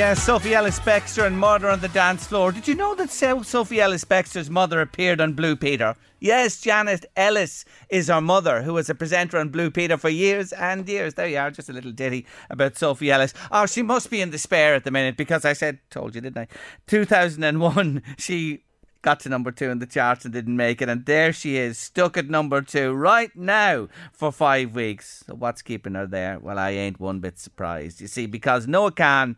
Yeah, 0.02 0.16
Sophie 0.16 0.56
Ellis 0.56 0.80
Bextor 0.80 1.28
and 1.28 1.40
Murder 1.40 1.70
on 1.70 1.80
the 1.80 1.88
Dance 1.90 2.26
Floor. 2.26 2.52
Did 2.52 2.68
you 2.68 2.74
know 2.74 2.96
that 2.96 3.12
Sophie 3.12 3.80
Ellis 3.80 4.04
Bextor's 4.04 4.50
mother 4.50 4.82
appeared 4.82 5.22
on 5.22 5.34
Blue 5.34 5.56
Peter? 5.56 5.96
Yes, 6.20 6.60
Janet 6.60 7.06
Ellis 7.16 7.66
is 7.88 8.08
her 8.08 8.20
mother, 8.20 8.64
who 8.64 8.74
was 8.74 8.90
a 8.90 8.96
presenter 8.96 9.38
on 9.38 9.50
Blue 9.50 9.70
Peter 9.70 9.98
for 9.98 10.10
years 10.10 10.54
and 10.54 10.90
years. 10.90 11.14
There 11.14 11.28
you 11.28 11.38
are, 11.38 11.52
just 11.52 11.70
a 11.70 11.74
little 11.74 11.92
ditty 11.92 12.26
about 12.50 12.80
Sophie 12.80 13.12
Ellis. 13.12 13.36
Oh, 13.52 13.68
she 13.68 13.84
must 13.84 14.10
be 14.10 14.22
in 14.22 14.32
despair 14.32 14.74
at 14.74 14.86
the 14.86 14.90
minute 14.90 15.18
because 15.18 15.46
I 15.46 15.54
said, 15.54 15.78
told 15.92 16.16
you, 16.16 16.22
didn't 16.22 16.40
I? 16.40 16.48
2001, 16.88 18.02
she 18.18 18.64
got 19.04 19.20
to 19.20 19.30
number 19.30 19.52
two 19.52 19.70
in 19.70 19.78
the 19.78 19.86
charts 19.86 20.26
and 20.26 20.34
didn't 20.34 20.58
make 20.58 20.82
it. 20.82 20.90
And 20.90 21.06
there 21.06 21.32
she 21.32 21.58
is, 21.58 21.78
stuck 21.78 22.18
at 22.18 22.28
number 22.28 22.64
two 22.64 22.92
right 22.94 23.36
now 23.36 23.88
for 24.12 24.32
five 24.32 24.74
weeks. 24.74 25.26
So 25.28 25.36
what's 25.36 25.62
keeping 25.62 25.94
her 25.94 26.08
there? 26.08 26.40
Well, 26.40 26.58
I 26.58 26.72
ain't 26.72 27.00
one 27.00 27.20
bit 27.20 27.38
surprised. 27.38 28.02
You 28.02 28.08
see, 28.08 28.26
because 28.26 28.66
Noah 28.66 28.92
Kahan 28.92 29.36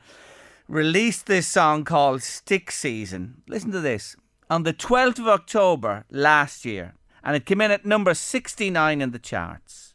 released 0.67 1.25
this 1.25 1.47
song 1.47 1.83
called 1.83 2.21
Stick 2.21 2.71
Season. 2.71 3.41
Listen 3.47 3.71
to 3.71 3.79
this. 3.79 4.15
On 4.49 4.63
the 4.63 4.73
12th 4.73 5.19
of 5.19 5.27
October 5.27 6.05
last 6.09 6.65
year, 6.65 6.93
and 7.23 7.35
it 7.35 7.45
came 7.45 7.61
in 7.61 7.71
at 7.71 7.85
number 7.85 8.13
69 8.13 9.01
in 9.01 9.11
the 9.11 9.19
charts. 9.19 9.93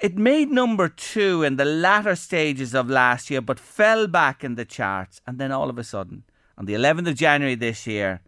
It 0.00 0.16
made 0.16 0.50
number 0.50 0.88
two 0.88 1.42
in 1.42 1.56
the 1.56 1.64
latter 1.64 2.14
stages 2.14 2.74
of 2.74 2.88
last 2.88 3.30
year, 3.30 3.40
but 3.40 3.58
fell 3.58 4.06
back 4.06 4.44
in 4.44 4.54
the 4.54 4.64
charts. 4.64 5.20
And 5.26 5.38
then 5.38 5.50
all 5.50 5.68
of 5.68 5.78
a 5.78 5.84
sudden, 5.84 6.22
on 6.56 6.66
the 6.66 6.74
11th 6.74 7.08
of 7.08 7.14
January 7.16 7.56
this 7.56 7.86
year, 7.86 8.20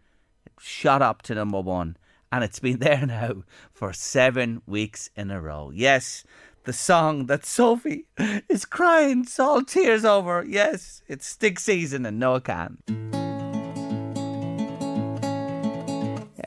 it 0.45 0.51
shot 0.59 1.01
up 1.01 1.21
to 1.23 1.35
number 1.35 1.61
one. 1.61 1.95
And 2.31 2.43
it's 2.43 2.59
been 2.59 2.79
there 2.79 3.05
now 3.05 3.43
for 3.73 3.93
seven 3.93 4.61
weeks 4.67 5.09
in 5.15 5.31
a 5.31 5.41
row. 5.41 5.71
Yes, 5.73 6.25
the 6.63 6.73
song 6.73 7.25
that 7.25 7.45
Sophie 7.45 8.05
is 8.49 8.65
crying 8.65 9.25
salt 9.25 9.67
tears 9.67 10.05
over. 10.05 10.45
Yes, 10.47 11.01
it's 11.07 11.25
stick 11.25 11.59
season 11.59 12.05
and 12.05 12.19
Noah 12.19 12.41
Kahan. 12.41 12.77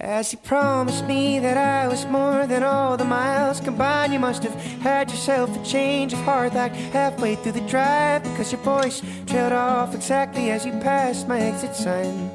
As 0.05 0.33
you 0.33 0.38
promised 0.38 1.07
me 1.07 1.38
that 1.38 1.57
I 1.57 1.88
was 1.88 2.05
more 2.07 2.46
than 2.46 2.62
all 2.62 2.96
the 2.96 3.07
miles 3.07 3.59
combined, 3.59 4.12
you 4.12 4.18
must 4.18 4.42
have 4.42 4.55
had 4.83 5.11
yourself 5.11 5.48
a 5.57 5.64
change 5.64 6.12
of 6.12 6.18
heart 6.20 6.53
like 6.53 6.72
halfway 6.72 7.37
through 7.37 7.53
the 7.53 7.62
drive 7.62 8.22
because 8.22 8.53
your 8.53 8.61
voice 8.61 9.00
trailed 9.27 9.55
off 9.55 9.94
exactly 9.94 10.50
as 10.50 10.66
you 10.66 10.72
passed 10.72 11.27
my 11.27 11.40
exit 11.40 11.74
sign. 11.74 12.34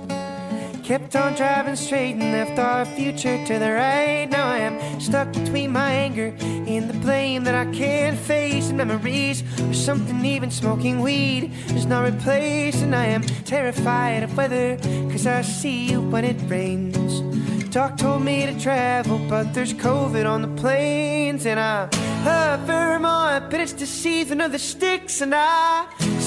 Kept 0.89 1.15
on 1.15 1.35
driving 1.35 1.75
straight 1.75 2.15
and 2.15 2.31
left 2.31 2.57
our 2.57 2.83
future 2.83 3.37
to 3.45 3.59
the 3.59 3.71
right. 3.73 4.27
Now 4.27 4.47
I 4.47 4.57
am 4.57 4.99
stuck 4.99 5.31
between 5.31 5.71
my 5.71 5.91
anger 5.91 6.33
and 6.41 6.89
the 6.89 6.97
blame 6.97 7.43
that 7.43 7.53
I 7.53 7.71
can't 7.71 8.17
face. 8.17 8.69
And 8.69 8.79
memories 8.79 9.43
or 9.61 9.73
something 9.75 10.25
even 10.25 10.49
smoking 10.49 10.99
weed 11.01 11.53
does 11.67 11.85
not 11.85 12.11
replace. 12.11 12.81
And 12.81 12.95
I 12.95 13.05
am 13.05 13.21
terrified 13.21 14.23
of 14.23 14.35
weather 14.35 14.77
because 14.77 15.27
I 15.27 15.43
see 15.43 15.91
you 15.91 16.01
when 16.01 16.25
it 16.25 16.37
rains. 16.49 17.21
Doc 17.69 17.97
told 17.97 18.23
me 18.23 18.47
to 18.47 18.59
travel, 18.59 19.19
but 19.29 19.53
there's 19.53 19.75
COVID 19.75 20.25
on 20.27 20.41
the 20.41 20.59
planes. 20.59 21.45
And 21.45 21.59
I 21.59 21.87
love 22.25 22.61
Vermont, 22.61 23.51
but 23.51 23.59
it's 23.59 23.73
season 23.85 24.41
of 24.41 24.51
the 24.51 24.57
sticks. 24.57 25.21
And 25.21 25.35
I 25.35 25.85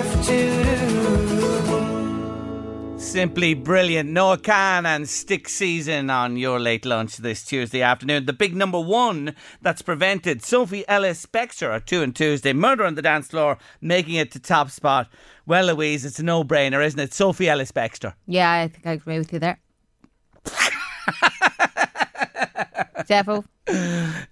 Have 0.00 0.24
to 0.24 0.32
do. 0.32 0.48
Simply 2.98 3.52
brilliant. 3.52 4.08
Noah 4.08 4.38
Kahan 4.38 4.86
and 4.86 5.06
Stick 5.06 5.46
Season 5.46 6.08
on 6.08 6.38
your 6.38 6.58
late 6.58 6.86
lunch 6.86 7.18
this 7.18 7.44
Tuesday 7.44 7.82
afternoon. 7.82 8.24
The 8.24 8.32
big 8.32 8.56
number 8.56 8.80
one 8.80 9.34
that's 9.60 9.82
prevented 9.82 10.42
Sophie 10.42 10.88
Ellis 10.88 11.26
Bextor 11.26 11.76
at 11.76 11.86
2 11.86 12.02
and 12.02 12.16
Tuesday. 12.16 12.54
Murder 12.54 12.84
on 12.84 12.94
the 12.94 13.02
dance 13.02 13.28
floor, 13.28 13.58
making 13.82 14.14
it 14.14 14.32
to 14.32 14.38
top 14.38 14.70
spot. 14.70 15.10
Well, 15.44 15.66
Louise, 15.66 16.06
it's 16.06 16.18
a 16.18 16.22
no 16.22 16.44
brainer, 16.44 16.82
isn't 16.82 16.98
it? 16.98 17.12
Sophie 17.12 17.50
Ellis 17.50 17.70
Bextor. 17.70 18.14
Yeah, 18.26 18.50
I 18.50 18.68
think 18.68 18.86
I 18.86 18.92
agree 18.92 19.18
with 19.18 19.34
you 19.34 19.38
there. 19.38 19.58
Defo. 23.06 23.44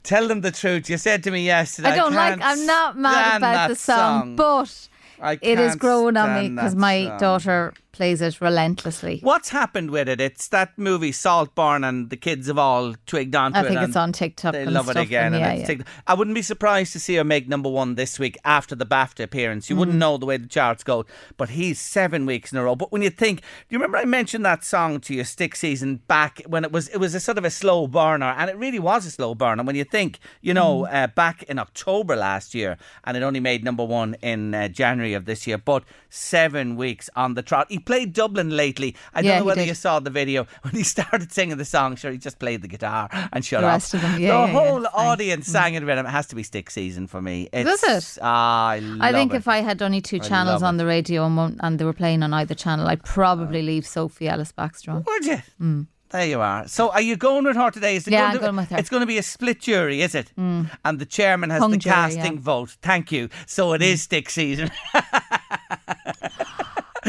Tell 0.03 0.29
them 0.29 0.41
the 0.41 0.51
truth. 0.51 0.89
You 0.89 0.97
said 0.97 1.23
to 1.25 1.31
me 1.31 1.45
yesterday. 1.45 1.91
I 1.91 1.97
don't 1.97 2.15
like. 2.15 2.39
I'm 2.41 2.65
not 2.65 2.97
mad 2.97 3.13
stand 3.13 3.37
about 3.43 3.53
that 3.53 3.69
the 3.69 3.77
song, 3.77 4.35
but 4.37 4.88
I 5.21 5.39
it 5.43 5.59
is 5.59 5.77
growing 5.77 6.17
on 6.17 6.43
me 6.43 6.51
because 6.51 6.75
my 6.75 7.17
daughter 7.19 7.75
plays 7.99 8.23
it 8.23 8.41
relentlessly. 8.41 9.19
What's 9.25 9.49
happened 9.49 9.91
with 9.91 10.09
it? 10.09 10.21
It's 10.21 10.47
that 10.49 10.79
movie 10.79 11.11
Saltburn, 11.11 11.83
and 11.83 12.11
the 12.11 12.17
kids 12.17 12.47
have 12.47 12.57
all 12.57 12.95
twigged 13.07 13.35
onto 13.35 13.59
I 13.59 13.63
it. 13.63 13.65
I 13.65 13.69
think 13.69 13.81
it's 13.83 13.97
on 13.97 14.13
TikTok 14.13 14.53
They 14.53 14.65
love 14.65 14.89
it 14.89 14.97
again. 14.97 15.35
and 15.35 15.41
yeah, 15.61 15.69
yeah. 15.69 15.83
I 16.07 16.15
wouldn't 16.15 16.37
be 16.37 16.43
surprised 16.43 16.93
to 16.93 17.01
see 17.01 17.17
her 17.17 17.25
make 17.25 17.49
number 17.49 17.69
one 17.69 17.97
this 17.97 18.17
week 18.21 18.39
after 18.45 18.77
the 18.77 18.87
BAFTA 18.87 19.25
appearance. 19.25 19.69
You 19.69 19.75
wouldn't 19.75 19.97
Mm. 19.97 20.01
know 20.05 20.17
the 20.17 20.27
way 20.27 20.37
the 20.37 20.47
charts 20.47 20.85
go, 20.85 21.07
but 21.37 21.49
he's 21.51 21.81
seven 21.81 22.25
weeks 22.25 22.53
in 22.53 22.59
a 22.59 22.63
row. 22.63 22.77
But 22.77 22.93
when 22.93 23.03
you 23.03 23.11
think, 23.11 23.41
do 23.41 23.47
you 23.71 23.79
remember 23.79 23.99
I 23.99 24.05
mentioned 24.05 24.45
that 24.47 24.63
song 24.63 25.01
to 25.01 25.13
you, 25.15 25.25
Stick 25.25 25.57
Season, 25.57 25.97
back 26.07 26.41
when 26.47 26.63
it 26.65 26.71
was 26.71 26.87
it 26.89 26.99
was 26.99 27.17
a 27.17 27.21
sort 27.21 27.37
of 27.37 27.45
a 27.45 27.51
slow 27.51 27.89
burner, 27.89 28.33
and 28.39 28.49
it 28.49 28.57
really 28.57 28.79
was 28.79 29.07
a 29.07 29.11
slow 29.11 29.35
burner. 29.35 29.65
When 29.65 29.75
you 29.75 29.85
think, 29.85 30.21
you 30.41 30.55
know, 30.55 30.83
Mm. 30.83 30.95
uh, 30.95 31.07
back 31.09 31.43
in 31.51 31.59
October 31.59 32.15
last 32.15 32.55
year, 32.55 32.77
and 33.05 33.17
it 33.17 33.25
only 33.25 33.41
made 33.41 33.65
number 33.65 33.85
one 33.85 34.15
in 34.23 34.55
uh, 34.55 34.69
January 34.69 35.15
of 35.15 35.25
this 35.25 35.47
year, 35.49 35.59
but 35.59 35.83
seven 36.09 36.77
weeks 36.77 37.11
on 37.17 37.35
the 37.35 37.43
trot. 37.43 37.67
He 37.69 37.79
played 37.89 38.13
Dublin 38.13 38.51
lately. 38.65 38.91
I 39.15 39.23
don't 39.23 39.29
Yeah, 39.31 39.39
know 39.41 39.47
whether 39.47 39.65
you 39.65 39.75
saw 39.75 39.99
the 39.99 40.11
video 40.11 40.47
when 40.63 40.75
he 40.75 40.85
started 40.85 41.33
singing 41.33 41.57
the 41.57 41.65
song. 41.65 41.97
Sure, 41.97 42.13
he 42.13 42.19
just 42.19 42.39
played 42.39 42.61
the 42.63 42.69
guitar 42.69 43.09
and 43.33 43.45
shut 43.45 43.63
The 43.63 43.67
up. 43.69 43.73
rest 43.73 43.95
of 43.95 44.03
them, 44.03 44.13
yeah, 44.21 44.29
the 44.29 44.53
yeah, 44.53 44.59
whole 44.59 44.85
it's 44.85 44.95
audience 44.95 45.47
sang 45.47 45.75
it 45.75 45.83
with 45.85 45.99
him. 45.99 46.07
It 46.07 46.11
has 46.11 46.27
to 46.29 46.37
be 46.37 46.43
Stick 46.43 46.71
Season 46.71 47.07
for 47.07 47.21
me. 47.23 47.49
Does 47.53 47.83
it? 47.97 48.19
Ah, 48.23 48.69
I 48.77 48.79
love 48.79 48.99
I 49.01 49.13
think 49.13 49.33
it. 49.33 49.37
if 49.39 49.49
I 49.49 49.59
had 49.71 49.83
only 49.83 50.01
two 50.01 50.19
channels 50.21 50.63
on 50.63 50.77
the 50.77 50.87
radio 50.87 51.25
and, 51.27 51.59
and 51.65 51.79
they 51.79 51.85
were 51.85 51.93
playing 52.05 52.23
on 52.23 52.33
either 52.35 52.55
channel, 52.55 52.87
I'd 52.87 53.03
probably 53.03 53.63
leave 53.63 53.87
Sophie 53.87 54.29
Ellis 54.29 54.53
Baxter 54.53 54.91
on. 54.93 55.05
Would 55.07 55.25
you? 55.27 55.87
There 56.11 56.27
you 56.27 56.41
are. 56.41 56.67
So, 56.69 56.91
are 56.91 57.03
you 57.03 57.17
going 57.17 57.45
with 57.45 57.57
her 57.57 57.71
today? 57.71 57.97
Is 57.97 58.07
it 58.09 58.13
Yeah, 58.13 58.21
going 58.21 58.31
I'm 58.31 58.35
to, 58.37 58.41
going 58.47 58.57
with 58.57 58.71
her. 58.71 58.79
It's 58.79 58.89
going 58.89 59.03
to 59.03 59.07
be 59.07 59.19
a 59.19 59.23
split 59.23 59.61
jury, 59.61 60.01
is 60.01 60.15
it? 60.15 60.33
Mm. 60.39 60.71
And 60.83 60.99
the 60.99 61.05
chairman 61.05 61.51
has 61.51 61.61
Hung 61.61 61.71
the 61.73 61.77
jury, 61.77 61.95
casting 61.95 62.23
yeah. 62.25 62.31
Mm. 62.41 62.51
vote. 62.53 62.77
Thank 62.81 63.13
you. 63.13 63.29
So 63.47 63.75
it 63.75 63.83
is 63.83 64.03
stick 64.03 64.31
season. 64.31 64.71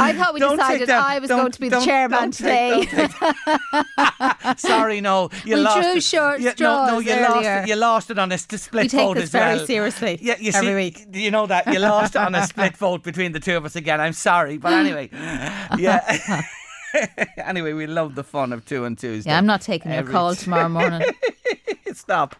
I 0.10 0.14
thought 0.14 0.34
we 0.34 0.40
Don't 0.40 0.58
decided 0.58 0.90
I 0.90 1.20
was 1.20 1.30
going 1.30 1.52
to 1.52 1.60
be 1.60 1.70
the 1.70 1.80
chairman 1.82 2.20
don't 2.20 2.34
take- 2.34 2.90
today. 2.90 3.08
Sorry, 4.58 5.02
no, 5.02 5.30
you 5.46 5.56
We 5.56 5.62
lost. 5.62 5.82
drew 5.82 5.92
it. 5.98 6.04
short 6.04 6.40
You- 6.40 6.54
no, 6.60 6.86
no, 6.88 7.02
straws 7.02 7.06
you 7.06 7.16
lost 7.22 7.46
it. 7.46 7.68
You 7.70 7.76
lost 7.76 8.12
it 8.12 8.20
on 8.20 8.32
a 8.32 8.38
split 8.38 8.84
We 8.84 8.90
take 8.90 9.00
vote 9.08 9.14
this 9.16 9.24
as 9.26 9.30
very 9.32 9.56
well. 9.58 9.66
seriously 9.66 10.20
Yeah, 10.22 10.36
you 10.40 10.52
every 10.54 10.68
see, 10.68 10.76
week. 10.76 11.06
You 11.14 11.32
know 11.32 11.46
that 11.48 11.68
you 11.68 11.80
lost 11.80 12.16
on 12.16 12.36
a 12.36 12.46
split 12.48 12.76
vote 12.78 13.04
between 13.04 13.32
the 13.32 13.40
two 13.40 13.56
of 13.58 13.66
us 13.66 13.76
again? 13.76 14.00
I'm 14.02 14.14
sorry, 14.14 14.58
but 14.58 14.74
anyway, 14.74 15.10
yeah. 15.78 16.42
anyway, 17.38 17.74
we 17.74 17.86
love 17.88 18.16
the 18.16 18.24
fun 18.24 18.52
of 18.54 18.66
two 18.66 18.86
and 18.86 18.98
Tuesday. 18.98 19.30
yeah, 19.30 19.38
I'm 19.38 19.46
not 19.46 19.62
taking 19.62 19.92
your 19.92 20.04
call 20.04 20.36
tomorrow 20.36 20.70
morning. 20.70 21.04
Stop. 22.00 22.36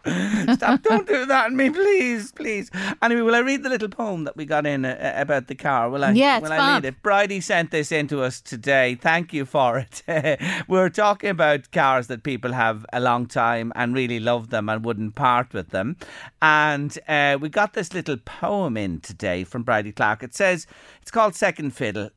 Stop. 0.54 0.82
Don't 0.82 1.06
do 1.06 1.26
that 1.26 1.46
on 1.46 1.56
me, 1.56 1.70
please, 1.70 2.32
please. 2.32 2.70
Anyway, 3.02 3.20
will 3.20 3.34
I 3.34 3.40
read 3.40 3.62
the 3.62 3.68
little 3.68 3.88
poem 3.88 4.24
that 4.24 4.36
we 4.36 4.46
got 4.46 4.66
in 4.66 4.84
uh, 4.84 5.12
about 5.16 5.48
the 5.48 5.54
car? 5.54 5.90
Will 5.90 6.02
I? 6.02 6.12
Yeah, 6.12 6.38
it's 6.38 6.44
will 6.44 6.52
I 6.52 6.56
fab. 6.56 6.82
read 6.82 6.88
it? 6.88 7.02
Bridie 7.02 7.40
sent 7.40 7.70
this 7.70 7.92
in 7.92 8.08
to 8.08 8.22
us 8.22 8.40
today. 8.40 8.94
Thank 8.94 9.32
you 9.32 9.44
for 9.44 9.78
it. 9.78 10.02
We're 10.68 10.88
talking 10.88 11.30
about 11.30 11.70
cars 11.72 12.06
that 12.06 12.22
people 12.22 12.52
have 12.52 12.86
a 12.92 13.00
long 13.00 13.26
time 13.26 13.72
and 13.76 13.94
really 13.94 14.18
love 14.18 14.50
them 14.50 14.68
and 14.68 14.84
wouldn't 14.84 15.14
part 15.14 15.52
with 15.52 15.70
them. 15.70 15.96
And 16.40 16.98
uh, 17.06 17.36
we 17.40 17.48
got 17.48 17.74
this 17.74 17.92
little 17.92 18.16
poem 18.16 18.76
in 18.76 19.00
today 19.00 19.44
from 19.44 19.62
Bridie 19.62 19.92
Clark. 19.92 20.22
It 20.22 20.34
says, 20.34 20.66
it's 21.02 21.10
called 21.10 21.34
Second 21.34 21.72
Fiddle. 21.72 22.10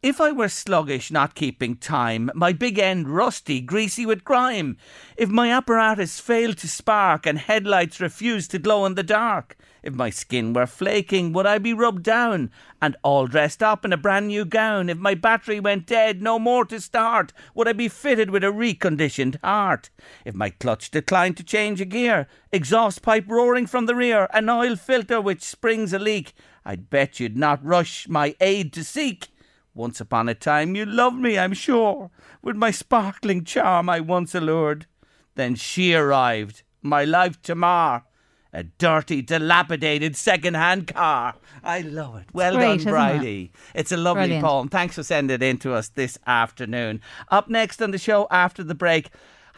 If 0.00 0.20
I 0.20 0.30
were 0.30 0.48
sluggish, 0.48 1.10
not 1.10 1.34
keeping 1.34 1.74
time, 1.74 2.30
my 2.32 2.52
big 2.52 2.78
end 2.78 3.08
rusty, 3.08 3.60
greasy 3.60 4.06
with 4.06 4.22
grime, 4.22 4.76
if 5.16 5.28
my 5.28 5.50
apparatus 5.50 6.20
failed 6.20 6.58
to 6.58 6.68
spark 6.68 7.26
and 7.26 7.36
headlights 7.36 8.00
refused 8.00 8.52
to 8.52 8.60
glow 8.60 8.86
in 8.86 8.94
the 8.94 9.02
dark, 9.02 9.56
if 9.82 9.94
my 9.94 10.08
skin 10.10 10.52
were 10.52 10.68
flaking, 10.68 11.32
would 11.32 11.46
I 11.46 11.58
be 11.58 11.72
rubbed 11.72 12.04
down 12.04 12.52
and 12.80 12.96
all 13.02 13.26
dressed 13.26 13.60
up 13.60 13.84
in 13.84 13.92
a 13.92 13.96
brand 13.96 14.28
new 14.28 14.44
gown? 14.44 14.88
If 14.88 14.98
my 14.98 15.16
battery 15.16 15.58
went 15.58 15.86
dead, 15.86 16.22
no 16.22 16.38
more 16.38 16.64
to 16.66 16.80
start, 16.80 17.32
would 17.56 17.66
I 17.66 17.72
be 17.72 17.88
fitted 17.88 18.30
with 18.30 18.44
a 18.44 18.52
reconditioned 18.52 19.40
heart? 19.42 19.90
If 20.24 20.32
my 20.32 20.50
clutch 20.50 20.92
declined 20.92 21.36
to 21.38 21.42
change 21.42 21.80
a 21.80 21.84
gear, 21.84 22.28
exhaust 22.52 23.02
pipe 23.02 23.24
roaring 23.26 23.66
from 23.66 23.86
the 23.86 23.96
rear, 23.96 24.28
an 24.32 24.48
oil 24.48 24.76
filter 24.76 25.20
which 25.20 25.42
springs 25.42 25.92
a 25.92 25.98
leak, 25.98 26.34
I'd 26.64 26.88
bet 26.88 27.18
you'd 27.18 27.36
not 27.36 27.64
rush 27.64 28.06
my 28.06 28.36
aid 28.40 28.72
to 28.74 28.84
seek. 28.84 29.30
Once 29.78 30.00
upon 30.00 30.28
a 30.28 30.34
time 30.34 30.74
you 30.74 30.84
loved 30.84 31.18
me, 31.18 31.38
I'm 31.38 31.52
sure, 31.52 32.10
with 32.42 32.56
my 32.56 32.72
sparkling 32.72 33.44
charm 33.44 33.88
I 33.88 34.00
once 34.00 34.34
allured. 34.34 34.86
Then 35.36 35.54
she 35.54 35.94
arrived, 35.94 36.64
my 36.82 37.04
life 37.04 37.40
to 37.42 37.54
mar. 37.54 38.04
A 38.52 38.64
dirty, 38.64 39.22
dilapidated 39.22 40.16
second-hand 40.16 40.88
car. 40.88 41.36
I 41.62 41.82
love 41.82 42.16
it. 42.16 42.24
Well 42.32 42.54
great, 42.56 42.64
done, 42.64 42.78
isn't 42.78 42.88
it? 42.88 43.18
Bridie. 43.18 43.52
It's 43.72 43.92
a 43.92 43.96
lovely 43.96 44.22
Brilliant. 44.22 44.44
poem. 44.44 44.68
Thanks 44.68 44.96
for 44.96 45.04
sending 45.04 45.34
it 45.36 45.44
in 45.44 45.58
to 45.58 45.74
us 45.74 45.90
this 45.90 46.18
afternoon. 46.26 47.00
Up 47.30 47.48
next 47.48 47.80
on 47.80 47.92
the 47.92 47.98
show 47.98 48.26
after 48.32 48.64
the 48.64 48.74
break, 48.74 49.10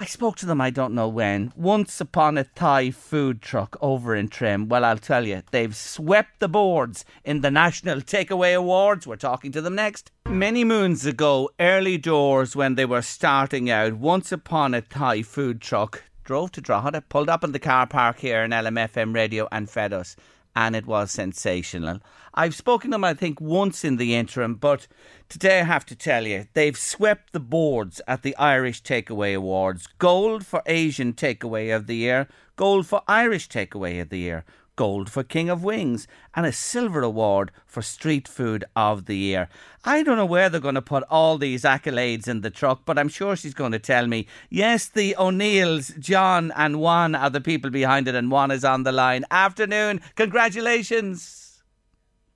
I 0.03 0.07
spoke 0.07 0.37
to 0.37 0.47
them 0.47 0.63
I 0.63 0.71
don't 0.71 0.95
know 0.95 1.09
when. 1.09 1.53
Once 1.55 2.01
upon 2.01 2.39
a 2.39 2.45
Thai 2.45 2.91
food 2.91 3.43
truck 3.43 3.77
over 3.83 4.17
in 4.17 4.29
Trim. 4.29 4.67
Well, 4.67 4.83
I'll 4.83 4.97
tell 4.97 5.27
you, 5.27 5.43
they've 5.51 5.77
swept 5.77 6.41
the 6.41 6.49
boards 6.49 7.05
in 7.23 7.43
the 7.43 7.51
National 7.51 8.01
Takeaway 8.01 8.57
Awards. 8.57 9.07
We're 9.07 9.17
talking 9.17 9.53
to 9.53 9.61
them 9.61 9.75
next. 9.75 10.11
Many 10.27 10.65
moons 10.65 11.05
ago, 11.05 11.51
early 11.61 11.99
doors 11.99 12.57
when 12.57 12.77
they 12.77 12.87
were 12.87 13.03
starting 13.03 13.69
out, 13.69 13.93
once 13.93 14.33
upon 14.33 14.73
a 14.73 14.81
Thai 14.81 15.21
food 15.21 15.61
truck 15.61 16.03
drove 16.25 16.53
to 16.53 16.63
Drogheda, 16.63 17.03
pulled 17.03 17.29
up 17.29 17.45
in 17.45 17.53
the 17.53 17.59
car 17.59 17.87
park 17.87 18.21
here 18.21 18.43
in 18.43 18.53
LMFM 18.53 19.15
radio 19.15 19.49
and 19.53 19.69
fed 19.69 19.93
us. 19.93 20.17
And 20.55 20.75
it 20.75 20.87
was 20.87 21.11
sensational. 21.11 22.01
I've 22.35 22.55
spoken 22.55 22.91
to 22.91 22.95
them, 22.95 23.05
I 23.05 23.15
think, 23.15 23.41
once 23.41 23.85
in 23.85 23.97
the 23.97 24.15
interim, 24.15 24.55
but 24.55 24.87
today 25.29 25.61
I 25.61 25.65
have 25.65 25.85
to 25.87 25.97
tell 25.97 26.27
you, 26.27 26.47
they've 26.55 26.77
swept 26.77 27.33
the 27.33 27.41
boards 27.41 28.01
at 28.07 28.23
the 28.23 28.37
Irish 28.37 28.83
Takeaway 28.83 29.35
Awards. 29.35 29.89
Gold 29.99 30.47
for 30.47 30.63
Asian 30.67 31.13
Takeaway 31.13 31.75
of 31.75 31.87
the 31.87 31.97
Year, 31.97 32.29
gold 32.57 32.87
for 32.87 33.03
Irish 33.09 33.49
Takeaway 33.49 34.01
of 34.01 34.11
the 34.11 34.19
Year, 34.19 34.45
gold 34.81 35.11
for 35.11 35.23
King 35.23 35.51
of 35.51 35.63
Wings, 35.63 36.09
and 36.35 36.47
a 36.47 36.53
silver 36.53 37.03
award 37.03 37.51
for 37.67 37.83
Street 37.83 38.27
Food 38.27 38.65
of 38.75 39.05
the 39.05 39.15
Year. 39.15 39.51
I 39.85 40.03
don't 40.03 40.17
know 40.17 40.25
where 40.25 40.49
they're 40.49 40.59
going 40.59 40.75
to 40.75 40.81
put 40.81 41.05
all 41.11 41.37
these 41.37 41.65
accolades 41.65 42.27
in 42.27 42.41
the 42.41 42.49
truck, 42.49 42.87
but 42.87 42.99
I'm 42.99 43.11
sure 43.11 43.37
she's 43.37 43.53
going 43.53 43.73
to 43.73 43.79
tell 43.79 44.07
me. 44.07 44.27
Yes, 44.49 44.89
the 44.89 45.15
O'Neills, 45.19 45.89
John 45.99 46.51
and 46.57 46.77
Auan 46.77 47.15
are 47.15 47.29
the 47.29 47.43
people 47.43 47.71
behind 47.71 48.09
it, 48.09 48.15
and 48.15 48.33
Auan 48.33 48.51
is 48.51 48.65
on 48.65 48.85
the 48.85 48.91
line. 48.91 49.27
Afternoon, 49.31 50.01
congratulations. 50.15 51.63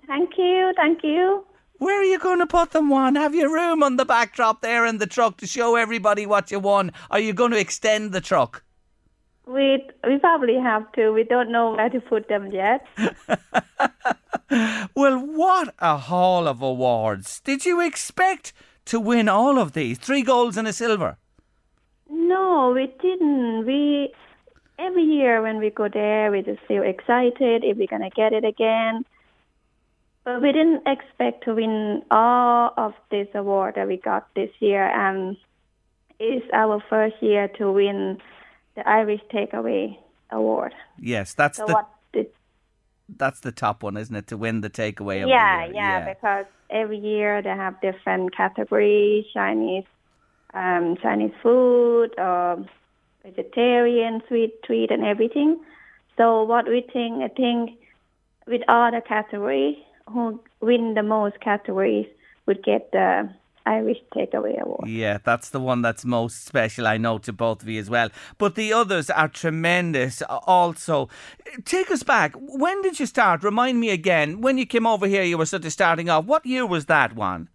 Thank 0.06 0.36
you, 0.36 0.74
thank 0.76 1.02
you. 1.02 1.46
Where 1.78 1.98
are 1.98 2.04
you 2.04 2.18
going 2.18 2.40
to 2.40 2.46
put 2.46 2.72
them, 2.72 2.92
Auan? 2.92 3.14
Have 3.14 3.34
you 3.34 3.50
room 3.50 3.82
on 3.82 3.96
the 3.96 4.04
backdrop 4.04 4.60
there 4.60 4.84
in 4.84 4.98
the 4.98 5.06
truck 5.06 5.38
to 5.38 5.46
show 5.46 5.76
everybody 5.76 6.26
what 6.26 6.50
you 6.50 6.60
won? 6.60 6.92
Are 7.10 7.20
you 7.20 7.32
going 7.32 7.52
to 7.52 7.58
extend 7.58 8.12
the 8.12 8.20
truck? 8.20 8.64
We 9.46 9.86
we 10.06 10.18
probably 10.18 10.58
have 10.58 10.90
to. 10.92 11.10
We 11.12 11.24
don't 11.24 11.52
know 11.52 11.72
where 11.72 11.90
to 11.90 12.00
put 12.00 12.28
them 12.28 12.50
yet. 12.50 12.86
Well, 14.94 15.18
what 15.18 15.74
a 15.80 15.96
haul 15.96 16.46
of 16.46 16.62
awards. 16.62 17.40
Did 17.40 17.66
you 17.66 17.80
expect 17.80 18.52
to 18.84 19.00
win 19.00 19.28
all 19.28 19.58
of 19.58 19.72
these? 19.72 19.98
Three 19.98 20.22
golds 20.22 20.56
and 20.56 20.68
a 20.68 20.72
silver. 20.72 21.16
No, 22.08 22.72
we 22.74 22.86
didn't. 23.02 23.66
We 23.66 24.12
every 24.78 25.02
year 25.02 25.42
when 25.42 25.58
we 25.58 25.70
go 25.70 25.88
there, 25.88 26.30
we 26.30 26.42
just 26.42 26.60
feel 26.68 26.82
excited 26.82 27.64
if 27.64 27.76
we're 27.76 27.88
gonna 27.88 28.10
get 28.10 28.32
it 28.32 28.44
again. 28.44 29.04
But 30.24 30.40
we 30.40 30.52
didn't 30.52 30.86
expect 30.86 31.44
to 31.44 31.54
win 31.54 32.02
all 32.10 32.72
of 32.76 32.94
this 33.10 33.28
award 33.34 33.74
that 33.74 33.88
we 33.88 33.96
got 33.96 34.32
this 34.34 34.50
year, 34.60 34.84
and 34.84 35.36
it's 36.18 36.46
our 36.52 36.82
first 36.88 37.16
year 37.20 37.48
to 37.58 37.72
win 37.72 38.18
the 38.76 38.88
Irish 38.88 39.20
Takeaway 39.32 39.98
Award. 40.30 40.74
Yes, 40.98 41.34
that's 41.34 41.58
So 41.58 41.66
the 41.66 41.72
what 41.72 41.88
did 42.12 42.28
that's 43.16 43.40
the 43.40 43.52
top 43.52 43.82
one, 43.82 43.96
isn't 43.96 44.14
it? 44.14 44.26
To 44.28 44.36
win 44.36 44.60
the 44.60 44.70
takeaway 44.70 45.26
yeah, 45.28 45.66
the 45.66 45.74
yeah, 45.74 46.14
because 46.14 46.46
every 46.70 46.98
year 46.98 47.42
they 47.42 47.50
have 47.50 47.80
different 47.80 48.34
categories: 48.34 49.26
Chinese, 49.32 49.84
um, 50.54 50.96
Chinese 51.02 51.32
food, 51.42 52.10
or 52.18 52.64
vegetarian, 53.22 54.22
sweet 54.28 54.62
treat, 54.64 54.90
and 54.90 55.04
everything. 55.04 55.60
So 56.16 56.44
what 56.44 56.66
we 56.66 56.80
think, 56.92 57.22
I 57.22 57.28
think, 57.28 57.78
with 58.46 58.62
all 58.68 58.90
the 58.90 59.00
categories, 59.00 59.76
who 60.08 60.40
win 60.60 60.94
the 60.94 61.02
most 61.02 61.40
categories 61.40 62.06
would 62.46 62.62
get 62.62 62.92
the 62.92 63.30
Irish 63.66 63.98
Takeaway 64.14 64.60
Award. 64.60 64.88
Yeah, 64.88 65.18
that's 65.24 65.50
the 65.50 65.60
one 65.60 65.82
that's 65.82 66.04
most 66.04 66.44
special, 66.44 66.86
I 66.86 66.96
know, 66.98 67.18
to 67.18 67.32
both 67.32 67.62
of 67.62 67.68
you 67.68 67.80
as 67.80 67.88
well. 67.88 68.10
But 68.38 68.54
the 68.54 68.72
others 68.72 69.08
are 69.10 69.28
tremendous 69.28 70.22
also. 70.22 71.08
Take 71.64 71.90
us 71.90 72.02
back. 72.02 72.34
When 72.36 72.82
did 72.82 73.00
you 73.00 73.06
start? 73.06 73.42
Remind 73.42 73.80
me 73.80 73.90
again. 73.90 74.40
When 74.40 74.58
you 74.58 74.66
came 74.66 74.86
over 74.86 75.06
here, 75.06 75.22
you 75.22 75.38
were 75.38 75.46
sort 75.46 75.64
of 75.64 75.72
starting 75.72 76.08
off. 76.10 76.26
What 76.26 76.44
year 76.44 76.66
was 76.66 76.86
that 76.86 77.14
one? 77.14 77.48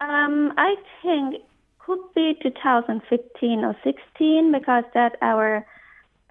Um, 0.00 0.52
I 0.56 0.74
think 1.02 1.42
could 1.78 1.98
be 2.14 2.36
2015 2.42 3.64
or 3.64 3.76
16 3.82 4.52
because 4.52 4.84
that 4.94 5.16
our 5.22 5.64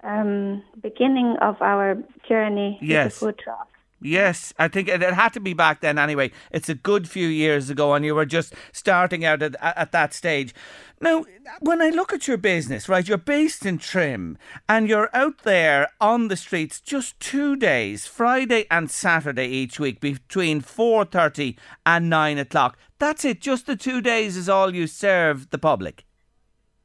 um, 0.04 0.62
beginning 0.80 1.36
of 1.42 1.60
our 1.60 1.96
journey 2.28 2.78
with 2.80 2.88
Yes. 2.90 3.14
the 3.18 3.26
food 3.26 3.38
truck. 3.42 3.68
Yes, 4.00 4.54
I 4.58 4.68
think 4.68 4.86
it, 4.86 5.02
it 5.02 5.14
had 5.14 5.32
to 5.32 5.40
be 5.40 5.54
back 5.54 5.80
then 5.80 5.98
anyway. 5.98 6.30
It's 6.52 6.68
a 6.68 6.74
good 6.74 7.08
few 7.08 7.26
years 7.26 7.68
ago, 7.68 7.94
and 7.94 8.04
you 8.04 8.14
were 8.14 8.26
just 8.26 8.54
starting 8.72 9.24
out 9.24 9.42
at, 9.42 9.56
at 9.60 9.90
that 9.90 10.14
stage. 10.14 10.54
Now, 11.00 11.24
when 11.60 11.82
I 11.82 11.90
look 11.90 12.12
at 12.12 12.28
your 12.28 12.36
business, 12.36 12.88
right, 12.88 13.06
you're 13.06 13.18
based 13.18 13.66
in 13.66 13.78
Trim, 13.78 14.38
and 14.68 14.88
you're 14.88 15.10
out 15.12 15.38
there 15.38 15.88
on 16.00 16.28
the 16.28 16.36
streets 16.36 16.80
just 16.80 17.18
two 17.18 17.56
days, 17.56 18.06
Friday 18.06 18.66
and 18.70 18.88
Saturday 18.88 19.46
each 19.46 19.80
week, 19.80 20.00
between 20.00 20.60
four 20.60 21.04
thirty 21.04 21.56
and 21.84 22.08
nine 22.08 22.38
o'clock. 22.38 22.78
That's 22.98 23.24
it. 23.24 23.40
Just 23.40 23.66
the 23.66 23.76
two 23.76 24.00
days 24.00 24.36
is 24.36 24.48
all 24.48 24.74
you 24.74 24.86
serve 24.86 25.50
the 25.50 25.58
public. 25.58 26.04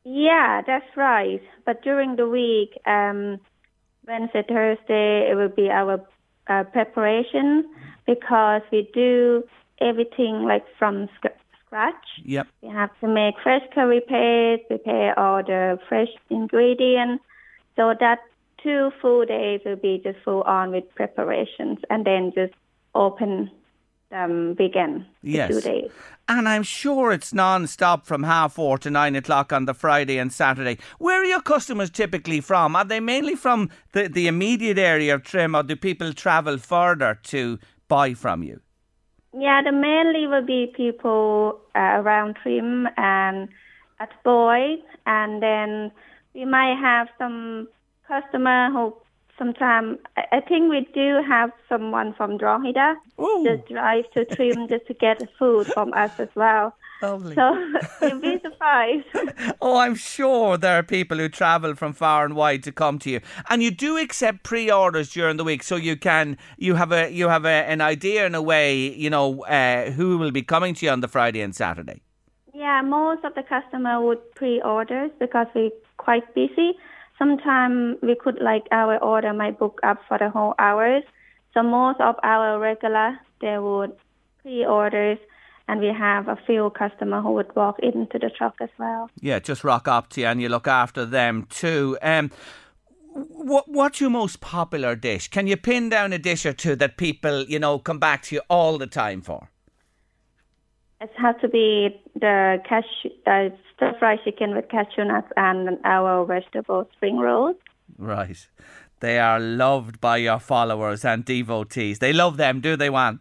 Yeah, 0.03 0.61
that's 0.65 0.97
right. 0.97 1.41
But 1.65 1.83
during 1.83 2.15
the 2.15 2.27
week, 2.27 2.71
um, 2.85 3.39
Wednesday, 4.07 4.43
Thursday, 4.47 5.29
it 5.31 5.35
will 5.35 5.49
be 5.49 5.69
our 5.69 6.05
uh, 6.47 6.63
preparation 6.65 7.69
because 8.05 8.61
we 8.71 8.89
do 8.93 9.43
everything 9.81 10.43
like 10.43 10.65
from 10.77 11.09
sc- 11.17 11.31
scratch. 11.65 12.05
Yep. 12.23 12.47
We 12.61 12.69
have 12.69 12.89
to 13.01 13.07
make 13.07 13.35
fresh 13.41 13.63
curry 13.73 14.01
paste, 14.01 14.67
prepare 14.67 15.17
all 15.17 15.43
the 15.43 15.79
fresh 15.87 16.09
ingredients. 16.29 17.23
So 17.75 17.93
that 17.99 18.19
two 18.61 18.91
full 19.01 19.25
days 19.25 19.61
will 19.65 19.75
be 19.75 20.01
just 20.03 20.19
full 20.23 20.43
on 20.43 20.71
with 20.71 20.83
preparations 20.95 21.79
and 21.89 22.05
then 22.05 22.31
just 22.35 22.53
open 22.95 23.49
um, 24.13 24.55
weekend. 24.57 25.05
Yes. 25.21 25.49
Two 25.49 25.61
days. 25.61 25.91
And 26.29 26.47
I'm 26.47 26.63
sure 26.63 27.11
it's 27.11 27.33
non-stop 27.33 28.05
from 28.05 28.23
half 28.23 28.53
four 28.53 28.77
to 28.77 28.89
nine 28.89 29.15
o'clock 29.15 29.51
on 29.51 29.65
the 29.65 29.73
Friday 29.73 30.17
and 30.17 30.31
Saturday. 30.31 30.77
Where 30.97 31.21
are 31.21 31.25
your 31.25 31.41
customers 31.41 31.89
typically 31.89 32.39
from? 32.39 32.75
Are 32.75 32.85
they 32.85 33.01
mainly 33.01 33.35
from 33.35 33.69
the, 33.91 34.07
the 34.07 34.27
immediate 34.27 34.77
area 34.77 35.15
of 35.15 35.23
Trim 35.23 35.53
or 35.55 35.63
do 35.63 35.75
people 35.75 36.13
travel 36.13 36.57
further 36.57 37.19
to 37.23 37.59
buy 37.89 38.13
from 38.13 38.43
you? 38.43 38.61
Yeah, 39.37 39.61
the 39.63 39.71
mainly 39.71 40.27
will 40.27 40.45
be 40.45 40.71
people 40.75 41.59
uh, 41.75 41.79
around 41.79 42.37
Trim 42.41 42.87
and 42.97 43.49
at 43.99 44.11
Boyd, 44.23 44.79
and 45.05 45.41
then 45.41 45.91
we 46.33 46.45
might 46.45 46.77
have 46.79 47.07
some 47.17 47.67
customer 48.07 48.69
who 48.71 48.95
sometimes 49.37 49.99
I 50.15 50.39
think 50.41 50.69
we 50.69 50.87
do 50.93 51.21
have 51.27 51.51
someone 51.67 52.13
from 52.13 52.37
Drogheda 52.37 52.95
just 53.43 53.67
drive 53.67 54.05
to 54.13 54.25
Trim 54.25 54.67
just 54.69 54.87
to 54.87 54.93
get 54.93 55.21
food 55.37 55.67
from 55.67 55.93
us 55.93 56.11
as 56.19 56.29
well. 56.35 56.75
Lovely. 57.01 57.35
So 57.35 57.53
you'll 58.01 58.21
be 58.21 58.39
surprised. 58.41 59.05
Oh, 59.61 59.77
I'm 59.77 59.95
sure 59.95 60.57
there 60.57 60.77
are 60.77 60.83
people 60.83 61.17
who 61.17 61.29
travel 61.29 61.75
from 61.75 61.93
far 61.93 62.25
and 62.25 62.35
wide 62.35 62.63
to 62.63 62.71
come 62.71 62.99
to 62.99 63.09
you, 63.09 63.21
and 63.49 63.63
you 63.63 63.71
do 63.71 63.97
accept 63.97 64.43
pre-orders 64.43 65.09
during 65.11 65.37
the 65.37 65.43
week, 65.43 65.63
so 65.63 65.75
you 65.75 65.95
can 65.95 66.37
you 66.57 66.75
have 66.75 66.91
a 66.91 67.09
you 67.09 67.29
have 67.29 67.45
a, 67.45 67.65
an 67.73 67.79
idea 67.81 68.25
in 68.25 68.35
a 68.35 68.41
way, 68.41 68.75
you 68.75 69.09
know, 69.09 69.43
uh, 69.45 69.91
who 69.91 70.17
will 70.17 70.31
be 70.31 70.41
coming 70.41 70.73
to 70.75 70.85
you 70.85 70.91
on 70.91 70.99
the 70.99 71.07
Friday 71.07 71.41
and 71.41 71.55
Saturday. 71.55 72.01
Yeah, 72.53 72.81
most 72.81 73.23
of 73.23 73.35
the 73.35 73.43
customer 73.43 74.01
would 74.01 74.19
pre-orders 74.35 75.11
because 75.19 75.47
we're 75.55 75.71
quite 75.97 76.33
busy. 76.35 76.77
Sometimes 77.17 77.97
we 78.01 78.15
could 78.15 78.39
like 78.41 78.63
our 78.71 78.97
order 78.97 79.33
might 79.33 79.59
book 79.59 79.79
up 79.83 79.99
for 80.07 80.17
the 80.17 80.29
whole 80.29 80.55
hours. 80.59 81.03
So 81.53 81.61
most 81.61 82.01
of 82.01 82.15
our 82.23 82.59
regular 82.59 83.17
they 83.41 83.57
would 83.59 83.93
pre-orders, 84.41 85.19
and 85.67 85.79
we 85.79 85.87
have 85.87 86.27
a 86.27 86.37
few 86.45 86.71
customer 86.71 87.21
who 87.21 87.31
would 87.33 87.55
walk 87.55 87.79
into 87.79 88.19
the 88.19 88.29
truck 88.29 88.55
as 88.59 88.69
well. 88.77 89.09
Yeah, 89.21 89.39
just 89.39 89.63
rock 89.63 89.87
up 89.87 90.09
to 90.09 90.21
you 90.21 90.27
and 90.27 90.41
you 90.41 90.49
look 90.49 90.67
after 90.67 91.05
them 91.05 91.47
too. 91.49 91.97
Um, 92.01 92.31
what 93.13 93.69
what's 93.69 94.01
your 94.01 94.09
most 94.09 94.41
popular 94.41 94.95
dish? 94.95 95.27
Can 95.27 95.45
you 95.47 95.55
pin 95.55 95.89
down 95.89 96.13
a 96.13 96.17
dish 96.17 96.45
or 96.45 96.53
two 96.53 96.75
that 96.77 96.97
people 96.97 97.43
you 97.43 97.59
know 97.59 97.79
come 97.79 97.99
back 97.99 98.23
to 98.23 98.35
you 98.35 98.41
all 98.49 98.77
the 98.77 98.87
time 98.87 99.21
for? 99.21 99.49
It 101.03 101.11
has 101.17 101.35
to 101.41 101.49
be 101.49 102.01
the 102.15 102.59
cashew, 102.67 103.09
stir 103.75 103.93
fried 103.99 104.19
chicken 104.23 104.55
with 104.55 104.69
cashew 104.69 105.03
nuts 105.03 105.27
and 105.35 105.77
our 105.83 106.25
vegetable 106.25 106.89
spring 106.95 107.17
rolls. 107.17 107.57
Right, 107.97 108.47
they 109.01 109.19
are 109.19 109.37
loved 109.37 109.99
by 109.99 110.17
your 110.17 110.39
followers 110.39 111.03
and 111.03 111.25
devotees. 111.25 111.99
They 111.99 112.13
love 112.13 112.37
them, 112.37 112.61
do 112.61 112.77
they, 112.77 112.87
Auan? 112.87 113.19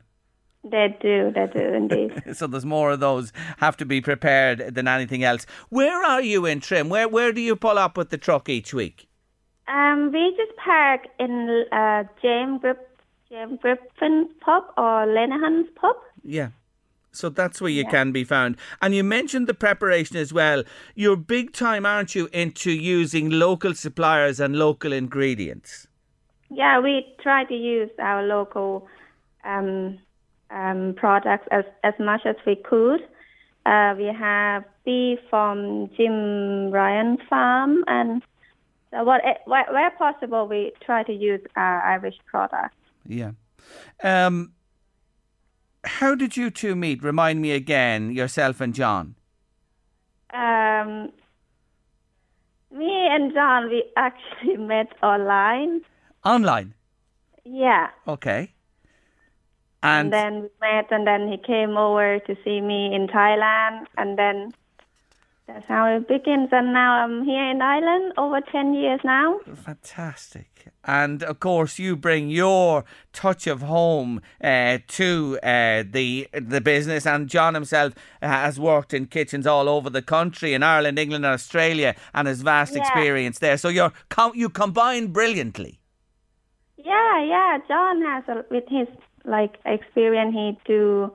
They 0.62 0.96
do, 1.02 1.32
they 1.34 1.48
do 1.52 1.74
indeed. 1.74 2.22
so 2.36 2.46
there's 2.46 2.64
more 2.64 2.92
of 2.92 3.00
those 3.00 3.32
have 3.58 3.76
to 3.78 3.84
be 3.84 4.00
prepared 4.00 4.76
than 4.76 4.86
anything 4.86 5.24
else. 5.24 5.44
Where 5.68 6.04
are 6.04 6.22
you 6.22 6.46
in 6.46 6.60
Trim? 6.60 6.88
Where 6.88 7.08
where 7.08 7.32
do 7.32 7.40
you 7.40 7.56
pull 7.56 7.78
up 7.78 7.96
with 7.96 8.10
the 8.10 8.18
truck 8.18 8.48
each 8.48 8.72
week? 8.72 9.08
Um, 9.66 10.12
we 10.12 10.36
just 10.36 10.56
park 10.56 11.08
in 11.18 11.64
uh, 11.72 12.04
James 12.22 12.60
Griffin's 13.60 14.28
pub 14.40 14.62
or 14.78 15.04
Lenahan's 15.06 15.68
pub. 15.74 15.96
Yeah. 16.22 16.50
So 17.12 17.28
that's 17.28 17.60
where 17.60 17.70
you 17.70 17.84
can 17.86 18.10
be 18.10 18.24
found. 18.24 18.56
And 18.80 18.94
you 18.94 19.04
mentioned 19.04 19.46
the 19.46 19.54
preparation 19.54 20.16
as 20.16 20.32
well. 20.32 20.64
You're 20.94 21.16
big 21.16 21.52
time, 21.52 21.84
aren't 21.84 22.14
you, 22.14 22.28
into 22.32 22.70
using 22.72 23.28
local 23.30 23.74
suppliers 23.74 24.40
and 24.40 24.56
local 24.56 24.92
ingredients? 24.92 25.86
Yeah, 26.50 26.80
we 26.80 27.14
try 27.22 27.44
to 27.44 27.54
use 27.54 27.90
our 27.98 28.22
local 28.22 28.88
um, 29.44 29.98
um, 30.50 30.94
products 30.96 31.46
as, 31.50 31.64
as 31.84 31.94
much 31.98 32.22
as 32.24 32.36
we 32.46 32.56
could. 32.56 33.00
Uh, 33.64 33.94
we 33.96 34.06
have 34.06 34.64
beef 34.84 35.18
from 35.30 35.90
Jim 35.96 36.70
Ryan 36.70 37.18
Farm, 37.28 37.84
and 37.86 38.22
so 38.90 39.04
what, 39.04 39.22
where, 39.44 39.66
where 39.70 39.90
possible, 39.92 40.48
we 40.48 40.72
try 40.84 41.02
to 41.04 41.12
use 41.12 41.40
our 41.56 41.82
Irish 41.82 42.16
products. 42.26 42.74
Yeah. 43.06 43.32
Um, 44.02 44.52
how 45.84 46.14
did 46.14 46.36
you 46.36 46.50
two 46.50 46.74
meet? 46.74 47.02
Remind 47.02 47.40
me 47.40 47.52
again, 47.52 48.12
yourself 48.12 48.60
and 48.60 48.74
John. 48.74 49.16
Um, 50.32 51.12
me 52.70 53.08
and 53.10 53.32
John, 53.32 53.68
we 53.68 53.84
actually 53.96 54.56
met 54.72 54.92
online. 55.02 55.80
Online. 56.24 56.74
Yeah. 57.44 57.88
Okay. 58.06 58.52
And, 59.82 60.04
And, 60.04 60.12
then 60.12 60.42
we 60.42 60.48
met, 60.60 60.92
and 60.92 61.06
then 61.06 61.28
he 61.28 61.36
came 61.36 61.76
over 61.76 62.20
to 62.20 62.36
see 62.44 62.60
me 62.60 62.94
in 62.94 63.08
Thailand, 63.08 63.86
and 63.98 64.16
then 64.16 64.52
that's 65.46 65.66
how 65.66 65.86
it 65.96 66.06
begins. 66.08 66.48
And 66.52 66.72
now 66.72 66.92
I'm 67.04 67.24
here 67.24 67.50
in 67.50 67.60
Ireland 67.60 68.12
over 68.16 68.40
10 68.40 68.74
years 68.74 69.00
now. 69.04 69.38
fantastic. 69.54 70.48
And 70.84 71.22
of 71.24 71.40
course, 71.40 71.78
you 71.78 71.96
bring 71.96 72.30
your 72.30 72.84
touch 73.12 73.46
of 73.48 73.62
home 73.62 74.20
uh, 74.42 74.78
to 74.88 75.38
uh, 75.42 75.82
the 75.90 76.28
the 76.32 76.60
business. 76.60 77.06
And 77.06 77.28
John 77.28 77.54
himself 77.54 77.94
has 78.20 78.58
worked 78.60 78.94
in 78.94 79.06
kitchens 79.06 79.46
all 79.46 79.68
over 79.68 79.90
the 79.90 80.02
country, 80.02 80.54
in 80.54 80.62
Ireland, 80.62 80.98
England, 80.98 81.24
and 81.24 81.34
Australia, 81.34 81.94
and 82.14 82.28
has 82.28 82.42
vast 82.42 82.74
Yeah. 82.74 82.82
experience 82.82 83.38
there. 83.40 83.56
So 83.58 83.68
you're 83.68 83.92
you 84.34 84.48
combine 84.48 85.08
brilliantly. 85.08 85.80
Yeah, 86.76 87.22
yeah. 87.24 87.58
John 87.68 88.02
has, 88.02 88.24
a, 88.28 88.44
with 88.50 88.64
his 88.68 88.88
like 89.24 89.58
experience, 89.64 90.34
he 90.34 90.58
do 90.66 91.12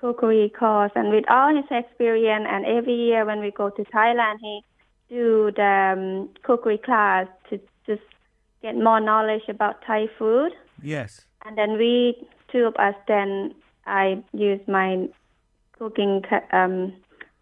cookery 0.00 0.50
course, 0.58 0.92
and 0.94 1.10
with 1.10 1.24
all 1.28 1.54
his 1.54 1.64
experience, 1.70 2.46
and 2.48 2.64
every 2.64 2.94
year 2.94 3.24
when 3.24 3.40
we 3.40 3.50
go 3.50 3.70
to 3.70 3.84
Thailand, 3.84 4.38
he 4.40 4.64
do 5.08 5.50
the 5.54 5.94
um, 5.96 6.28
cookery 6.42 6.78
class 6.78 7.26
to 7.50 7.60
just 7.86 8.02
get 8.62 8.76
more 8.76 9.00
knowledge 9.00 9.42
about 9.48 9.82
Thai 9.86 10.06
food. 10.18 10.52
Yes. 10.82 11.26
And 11.44 11.58
then 11.58 11.76
we, 11.76 12.16
two 12.52 12.64
of 12.64 12.76
us, 12.76 12.94
then 13.08 13.54
I 13.86 14.22
use 14.32 14.60
my 14.68 15.08
cooking, 15.78 16.22
um, 16.52 16.92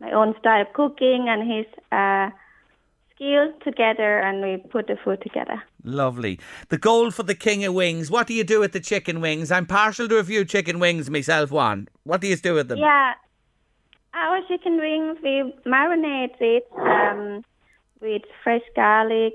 my 0.01 0.11
own 0.13 0.35
style 0.41 0.63
of 0.63 0.73
cooking 0.73 1.27
and 1.29 1.51
his 1.51 1.67
uh, 1.93 2.31
skills 3.19 3.53
together, 3.65 4.21
and 4.21 4.41
we 4.41 4.57
put 4.71 4.87
the 4.87 4.97
food 5.05 5.21
together. 5.23 5.61
Lovely. 5.83 6.39
The 6.69 6.79
goal 6.79 7.11
for 7.11 7.25
the 7.25 7.35
king 7.35 7.65
of 7.65 7.75
wings. 7.75 8.11
What 8.11 8.29
do 8.29 8.35
you 8.35 8.45
do 8.45 8.61
with 8.61 8.73
the 8.73 8.81
chicken 8.81 9.21
wings? 9.21 9.51
I'm 9.51 9.67
partial 9.67 10.09
to 10.09 10.19
a 10.19 10.25
few 10.25 10.45
chicken 10.45 10.79
wings 10.79 11.11
myself. 11.11 11.51
One. 11.51 11.89
What 12.05 12.21
do 12.21 12.29
you 12.29 12.37
do 12.37 12.55
with 12.55 12.69
them? 12.69 12.79
Yeah, 12.79 13.15
our 14.15 14.41
chicken 14.49 14.79
wings 14.79 15.19
we 15.23 15.53
marinate 15.67 16.41
it 16.41 16.67
um, 16.79 17.45
with 18.01 18.23
fresh 18.43 18.63
garlic 18.75 19.35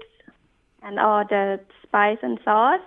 and 0.81 0.99
all 0.99 1.25
the 1.27 1.59
spice 1.83 2.17
and 2.21 2.39
sauce, 2.43 2.81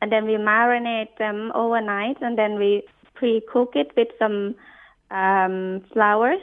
and 0.00 0.12
then 0.12 0.26
we 0.26 0.32
marinate 0.32 1.16
them 1.18 1.52
overnight, 1.54 2.16
and 2.20 2.38
then 2.38 2.58
we 2.58 2.82
pre-cook 3.14 3.72
it 3.74 3.90
with 3.96 4.08
some 4.18 4.54
um, 5.10 5.84
flowers, 5.92 6.40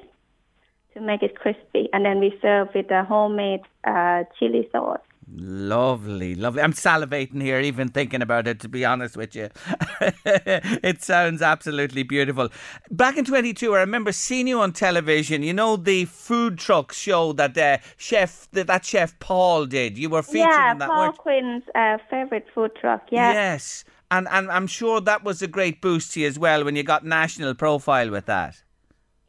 to 0.93 1.01
make 1.01 1.23
it 1.23 1.35
crispy, 1.35 1.89
and 1.93 2.05
then 2.05 2.19
we 2.19 2.37
serve 2.41 2.69
with 2.73 2.89
a 2.91 3.03
homemade 3.03 3.61
uh, 3.83 4.23
chili 4.39 4.67
sauce. 4.71 4.99
Lovely, 5.35 6.35
lovely. 6.35 6.61
I'm 6.61 6.73
salivating 6.73 7.41
here, 7.41 7.59
even 7.59 7.89
thinking 7.89 8.21
about 8.21 8.47
it, 8.47 8.59
to 8.59 8.69
be 8.69 8.85
honest 8.85 9.17
with 9.17 9.35
you. 9.35 9.49
it 10.25 11.01
sounds 11.01 11.41
absolutely 11.41 12.03
beautiful. 12.03 12.49
Back 12.91 13.17
in 13.17 13.25
22, 13.25 13.73
I 13.73 13.79
remember 13.79 14.11
seeing 14.11 14.47
you 14.47 14.59
on 14.59 14.73
television. 14.73 15.41
You 15.41 15.53
know, 15.53 15.75
the 15.75 16.05
food 16.05 16.59
truck 16.59 16.93
show 16.93 17.33
that 17.33 17.57
uh, 17.57 17.77
chef 17.97 18.47
that, 18.51 18.67
that 18.67 18.85
chef 18.85 19.17
Paul 19.19 19.65
did. 19.65 19.97
You 19.97 20.09
were 20.09 20.23
featured 20.23 20.49
yeah, 20.49 20.71
in 20.73 20.77
that. 20.79 20.89
Paul 20.89 21.05
weren't? 21.05 21.17
Quinn's 21.17 21.63
uh, 21.73 21.97
favorite 22.09 22.45
food 22.53 22.71
truck. 22.79 23.07
Yeah. 23.09 23.33
Yes. 23.33 23.85
And, 24.11 24.27
and 24.29 24.51
I'm 24.51 24.67
sure 24.67 25.01
that 25.01 25.23
was 25.23 25.41
a 25.41 25.47
great 25.47 25.81
boost 25.81 26.13
to 26.13 26.19
you 26.19 26.27
as 26.27 26.37
well 26.37 26.63
when 26.63 26.75
you 26.75 26.83
got 26.83 27.03
national 27.03 27.55
profile 27.55 28.11
with 28.11 28.27
that. 28.27 28.62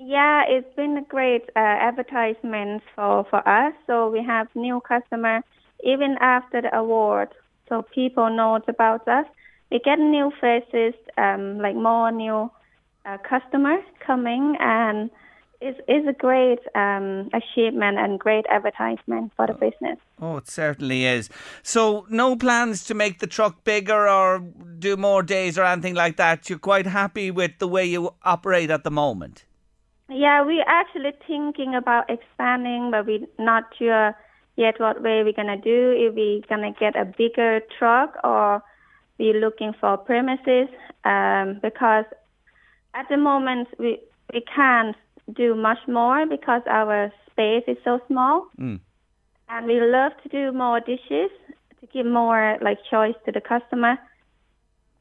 Yeah, 0.07 0.43
it's 0.47 0.75
been 0.77 0.99
a 0.99 1.03
great 1.03 1.45
uh, 1.57 1.61
advertisement 1.61 2.83
for, 2.95 3.25
for 3.31 3.47
us. 3.49 3.73
So 3.87 4.11
we 4.11 4.23
have 4.23 4.49
new 4.55 4.83
customer 4.87 5.41
even 5.83 6.17
after 6.21 6.61
the 6.61 6.77
award. 6.77 7.31
So 7.71 7.81
people 7.95 8.29
know 8.29 8.61
about 8.69 9.09
us. 9.09 9.25
We 9.71 9.79
get 9.79 9.99
new 9.99 10.31
faces, 10.39 10.93
um, 11.17 11.59
like 11.59 11.75
more 11.75 12.13
new 12.13 12.51
uh, 13.07 13.17
customers 13.27 13.83
coming, 14.07 14.57
and 14.61 15.11
it's, 15.63 15.81
it's 15.89 16.07
a 16.07 16.13
great 16.13 16.61
um, 16.75 17.31
achievement 17.33 17.99
and 17.99 18.21
great 18.21 18.45
advertisement 18.51 19.33
for 19.37 19.47
the 19.47 19.55
business. 19.55 19.99
Oh, 20.21 20.37
it 20.37 20.51
certainly 20.51 21.07
is. 21.07 21.31
So, 21.63 22.07
no 22.11 22.37
plans 22.37 22.85
to 22.85 22.95
make 22.95 23.21
the 23.21 23.27
truck 23.27 23.65
bigger 23.65 24.07
or 24.07 24.41
do 24.79 24.99
more 24.99 25.23
days 25.23 25.57
or 25.57 25.65
anything 25.65 25.95
like 25.95 26.19
that. 26.19 26.51
You're 26.51 26.59
quite 26.59 26.87
happy 26.87 27.31
with 27.31 27.53
the 27.59 27.69
way 27.69 27.87
you 27.87 28.15
operate 28.23 28.71
at 28.71 28.85
the 28.85 28.91
moment. 28.91 29.47
Yeah, 30.09 30.45
we're 30.45 30.65
actually 30.67 31.13
thinking 31.27 31.75
about 31.75 32.11
expanding, 32.11 32.91
but 32.91 33.07
we're 33.07 33.27
not 33.39 33.65
sure 33.79 34.15
yet 34.57 34.79
what 34.79 35.03
way 35.03 35.23
we're 35.25 35.33
gonna 35.33 35.57
do. 35.57 35.93
If 35.97 36.15
we're 36.15 36.43
gonna 36.49 36.73
get 36.73 36.95
a 36.97 37.05
bigger 37.05 37.61
truck 37.79 38.17
or 38.23 38.63
we're 39.19 39.41
looking 39.41 39.73
for 39.81 39.97
premises, 39.97 40.69
um, 41.05 41.59
because 41.63 42.05
at 42.93 43.09
the 43.09 43.17
moment 43.17 43.69
we 43.79 43.99
we 44.33 44.43
can't 44.43 44.97
do 45.33 45.55
much 45.55 45.79
more 45.89 46.27
because 46.27 46.63
our 46.67 47.11
space 47.31 47.65
is 47.67 47.79
so 47.85 48.01
small, 48.07 48.47
Mm. 48.59 48.81
and 49.49 49.67
we 49.67 49.81
love 49.81 50.13
to 50.23 50.29
do 50.29 50.53
more 50.53 50.81
dishes 50.81 51.31
to 51.81 51.87
give 51.93 52.07
more 52.07 52.59
like 52.61 52.79
choice 52.91 53.17
to 53.25 53.33
the 53.33 53.41
customer. 53.41 53.99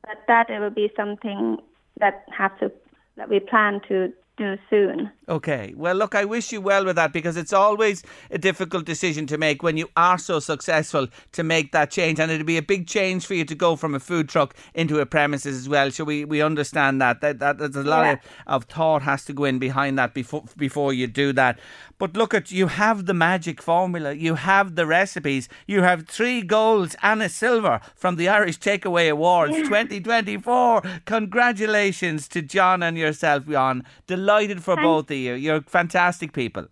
But 0.06 0.18
that 0.28 0.50
it 0.50 0.60
will 0.60 0.70
be 0.70 0.92
something 0.96 1.62
that 1.98 2.26
have 2.32 2.58
to 2.60 2.72
that 3.18 3.30
we 3.30 3.40
plan 3.40 3.82
to 3.90 4.14
do 4.38 4.58
soon. 4.70 5.12
Okay. 5.30 5.74
Well, 5.78 5.96
look, 5.96 6.16
I 6.16 6.26
wish 6.26 6.52
you 6.52 6.60
well 6.60 6.86
with 6.86 6.96
that 6.96 7.14
because 7.14 7.38
it's 7.38 7.54
always 7.54 8.04
a 8.32 8.38
difficult 8.38 8.86
decision 8.86 9.28
to 9.28 9.38
make 9.38 9.62
when 9.62 9.78
you 9.78 9.90
are 9.96 10.18
so 10.18 10.40
successful 10.40 11.08
to 11.34 11.44
make 11.44 11.72
that 11.72 11.92
change. 11.92 12.20
And 12.20 12.32
it'd 12.32 12.46
be 12.46 12.58
a 12.58 12.62
big 12.64 12.88
change 12.88 13.26
for 13.26 13.36
you 13.36 13.46
to 13.46 13.56
go 13.56 13.76
from 13.76 13.94
a 13.94 14.00
food 14.00 14.28
truck 14.30 14.56
into 14.74 15.00
a 15.00 15.06
premises 15.06 15.56
as 15.58 15.70
well. 15.70 15.92
So 15.92 16.04
we, 16.04 16.26
we 16.26 16.42
understand 16.42 17.00
that. 17.02 17.22
That, 17.22 17.40
that 17.40 17.58
There's 17.60 17.76
a 17.76 17.84
lot 17.84 18.04
Yeah. 18.06 18.12
of, 18.14 18.20
of 18.48 18.64
thought 18.66 19.04
has 19.04 19.24
to 19.26 19.34
go 19.34 19.44
in 19.46 19.60
behind 19.60 19.98
that 20.00 20.14
before, 20.14 20.44
before 20.58 20.94
you 20.94 21.08
do 21.08 21.32
that. 21.34 21.60
But 22.04 22.18
look 22.18 22.34
at 22.34 22.52
you 22.52 22.68
have 22.68 23.06
the 23.06 23.14
magic 23.14 23.62
formula. 23.62 24.12
You 24.12 24.36
have 24.36 24.76
the 24.76 24.86
recipes. 24.86 25.48
You 25.66 25.84
have 25.84 26.06
three 26.06 26.42
golds 26.42 26.98
and 27.02 27.24
a 27.24 27.30
silver 27.30 27.80
from 27.96 28.18
the 28.18 28.28
Irish 28.28 28.60
Takeaway 28.60 29.10
Awards 29.10 29.56
2024. 29.56 30.82
Congratulations 31.06 32.28
to 32.28 32.42
John 32.42 32.84
and 32.84 32.98
yourself, 32.98 33.48
John. 33.48 33.86
Delighted 34.06 34.62
for 34.62 34.76
Thanks. 34.76 34.86
both 34.86 35.12
of 35.12 35.16
you. 35.16 35.36
You're 35.36 35.62
fantastic 35.62 36.34
people. 36.34 36.68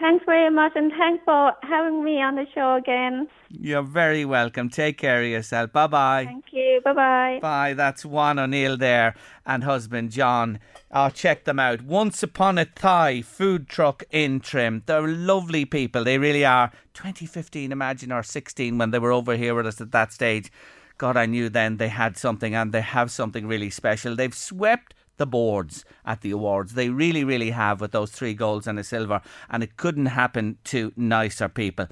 Thanks 0.00 0.24
very 0.24 0.48
much, 0.48 0.72
and 0.76 0.90
thanks 0.96 1.22
for 1.26 1.52
having 1.62 2.02
me 2.02 2.22
on 2.22 2.34
the 2.34 2.46
show 2.54 2.76
again. 2.76 3.28
You're 3.50 3.82
very 3.82 4.24
welcome. 4.24 4.70
Take 4.70 4.96
care 4.96 5.20
of 5.20 5.28
yourself. 5.28 5.72
Bye 5.74 5.88
bye. 5.88 6.24
Thank 6.24 6.46
you. 6.52 6.80
Bye 6.82 6.92
bye. 6.94 7.38
Bye. 7.42 7.74
That's 7.74 8.06
Auan 8.06 8.38
O'Neill 8.38 8.78
there 8.78 9.14
and 9.44 9.62
husband 9.62 10.10
John. 10.10 10.58
Oh, 10.90 11.10
check 11.10 11.44
them 11.44 11.58
out. 11.58 11.82
Once 11.82 12.22
Upon 12.22 12.56
a 12.56 12.64
Thai 12.64 13.20
food 13.20 13.68
truck 13.68 14.02
in 14.10 14.40
Trim. 14.40 14.82
They're 14.86 15.06
lovely 15.06 15.66
people. 15.66 16.04
They 16.04 16.16
really 16.16 16.46
are. 16.46 16.72
2015, 16.94 17.70
imagine, 17.70 18.10
or 18.10 18.22
16 18.22 18.78
when 18.78 18.92
they 18.92 18.98
were 18.98 19.12
over 19.12 19.36
here 19.36 19.54
with 19.54 19.66
us 19.66 19.82
at 19.82 19.92
that 19.92 20.14
stage. 20.14 20.50
God, 20.96 21.18
I 21.18 21.26
knew 21.26 21.50
then 21.50 21.76
they 21.76 21.88
had 21.88 22.16
something 22.16 22.54
and 22.54 22.72
they 22.72 22.80
have 22.80 23.10
something 23.10 23.46
really 23.46 23.70
special. 23.70 24.16
They've 24.16 24.34
swept 24.34 24.94
the 25.20 25.26
boards 25.26 25.84
at 26.04 26.22
the 26.22 26.32
awards. 26.32 26.72
They 26.74 26.88
really, 26.88 27.22
really 27.22 27.50
have 27.50 27.80
with 27.80 27.92
those 27.92 28.10
three 28.10 28.34
golds 28.34 28.66
and 28.66 28.80
a 28.80 28.82
silver. 28.82 29.20
And 29.48 29.62
it 29.62 29.76
couldn't 29.76 30.06
happen 30.06 30.58
to 30.64 30.92
nicer 30.96 31.48
people 31.48 31.86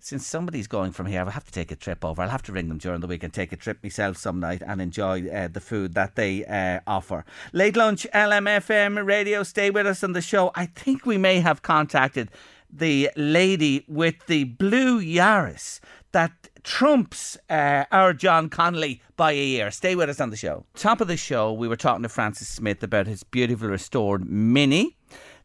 since 0.00 0.26
somebody's 0.26 0.68
going 0.68 0.92
from 0.92 1.06
here, 1.06 1.20
I'll 1.20 1.30
have 1.30 1.44
to 1.44 1.52
take 1.52 1.72
a 1.72 1.76
trip 1.76 2.04
over. 2.04 2.22
I'll 2.22 2.28
have 2.28 2.42
to 2.44 2.52
ring 2.52 2.68
them 2.68 2.78
during 2.78 3.00
the 3.00 3.06
week 3.06 3.22
and 3.22 3.32
take 3.32 3.52
a 3.52 3.56
trip 3.56 3.82
myself 3.82 4.16
some 4.16 4.40
night 4.40 4.62
and 4.64 4.80
enjoy 4.80 5.28
uh, 5.28 5.48
the 5.48 5.60
food 5.60 5.94
that 5.94 6.14
they 6.14 6.44
uh, 6.44 6.80
offer. 6.86 7.24
Late 7.52 7.76
lunch, 7.76 8.06
LMFM 8.14 9.04
radio. 9.04 9.42
Stay 9.42 9.70
with 9.70 9.86
us 9.86 10.04
on 10.04 10.12
the 10.12 10.20
show. 10.20 10.52
I 10.54 10.66
think 10.66 11.04
we 11.04 11.18
may 11.18 11.40
have 11.40 11.62
contacted 11.62 12.30
the 12.70 13.10
lady 13.16 13.84
with 13.88 14.14
the 14.26 14.44
blue 14.44 15.00
Yaris 15.00 15.80
that 16.12 16.32
trumps 16.62 17.36
uh, 17.50 17.84
our 17.90 18.12
John 18.12 18.48
Connolly 18.48 19.02
by 19.16 19.32
a 19.32 19.44
year. 19.44 19.70
Stay 19.70 19.94
with 19.94 20.08
us 20.08 20.20
on 20.20 20.30
the 20.30 20.36
show. 20.36 20.64
Top 20.74 21.00
of 21.00 21.08
the 21.08 21.16
show, 21.16 21.52
we 21.52 21.68
were 21.68 21.76
talking 21.76 22.02
to 22.02 22.08
Francis 22.08 22.48
Smith 22.48 22.82
about 22.82 23.06
his 23.06 23.22
beautiful 23.22 23.68
restored 23.68 24.28
Mini. 24.28 24.96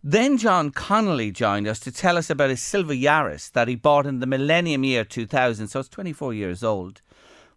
Then 0.04 0.38
John 0.38 0.72
Connolly 0.72 1.32
joined 1.32 1.68
us 1.68 1.80
to 1.80 1.92
tell 1.92 2.18
us 2.18 2.30
about 2.30 2.50
his 2.50 2.62
silver 2.62 2.94
Yaris 2.94 3.52
that 3.54 3.70
he 3.70 3.76
bought 3.76 4.06
in 4.06 4.20
the 4.20 4.28
millennium 4.28 4.84
year 4.84 5.06
2000, 5.06 5.70
so 5.70 5.80
it's 5.80 5.90
24 5.90 6.34
years 6.34 6.64
old. 6.64 7.02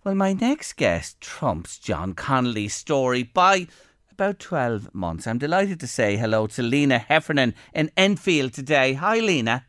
Well, 0.04 0.14
my 0.14 0.32
next 0.32 0.74
guest 0.74 1.20
trumps 1.20 1.78
John 1.78 2.12
Connolly's 2.14 2.74
story 2.74 3.24
by 3.24 3.66
about 4.12 4.38
12 4.38 4.94
months. 4.94 5.26
I'm 5.26 5.38
delighted 5.38 5.80
to 5.80 5.88
say 5.88 6.16
hello 6.16 6.46
to 6.46 6.62
Lena 6.62 6.98
Heffernan 6.98 7.54
in 7.74 7.90
Enfield 7.96 8.52
today. 8.52 8.92
Hi, 8.92 9.18
Lena. 9.18 9.66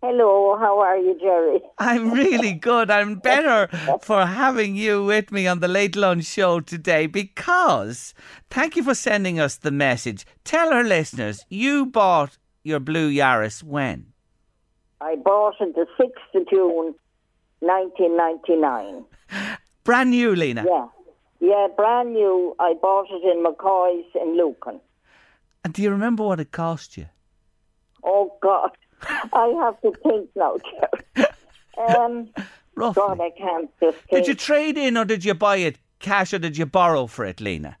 Hello, 0.00 0.56
how 0.56 0.78
are 0.78 0.96
you, 0.96 1.18
Jerry? 1.18 1.60
I'm 1.78 2.12
really 2.12 2.52
good. 2.52 2.88
I'm 2.88 3.16
better 3.30 3.68
for 4.00 4.26
having 4.26 4.76
you 4.76 5.04
with 5.04 5.32
me 5.32 5.48
on 5.48 5.58
the 5.58 5.66
Late 5.66 5.96
Lunch 5.96 6.24
Show 6.24 6.60
today 6.60 7.08
because 7.08 8.14
thank 8.48 8.76
you 8.76 8.84
for 8.84 8.94
sending 8.94 9.40
us 9.40 9.56
the 9.56 9.72
message. 9.72 10.24
Tell 10.44 10.72
our 10.72 10.84
listeners 10.84 11.44
you 11.48 11.86
bought 11.86 12.38
your 12.62 12.78
blue 12.78 13.10
Yaris 13.10 13.64
when? 13.64 14.12
I 15.00 15.16
bought 15.16 15.54
it 15.60 15.74
the 15.74 15.86
6th 15.98 16.40
of 16.40 16.48
June, 16.48 16.94
1999. 17.58 19.04
Brand 19.84 20.10
new, 20.10 20.36
Lena. 20.36 20.64
Yeah. 20.64 20.86
Yeah, 21.40 21.68
brand 21.76 22.14
new. 22.14 22.54
I 22.58 22.74
bought 22.80 23.06
it 23.10 23.22
in 23.24 23.44
McCoy's 23.44 24.06
in 24.14 24.36
Lucan. 24.36 24.80
And 25.64 25.72
do 25.72 25.82
you 25.82 25.90
remember 25.90 26.24
what 26.24 26.40
it 26.40 26.50
cost 26.50 26.96
you? 26.96 27.06
Oh, 28.02 28.36
God. 28.42 28.70
I 29.32 29.46
have 29.62 29.80
to 29.82 29.92
think 30.02 30.30
now. 30.36 30.56
Um, 31.78 32.28
Roughly. 32.74 33.00
God, 33.00 33.20
I 33.20 33.30
can't 33.30 33.70
just 33.80 33.98
think. 33.98 34.10
Did 34.10 34.26
you 34.28 34.34
trade 34.34 34.76
in 34.78 34.96
or 34.96 35.04
did 35.04 35.24
you 35.24 35.34
buy 35.34 35.56
it 35.56 35.78
cash 36.00 36.32
or 36.32 36.38
did 36.38 36.56
you 36.56 36.66
borrow 36.66 37.06
for 37.06 37.24
it, 37.24 37.40
Lena? 37.40 37.76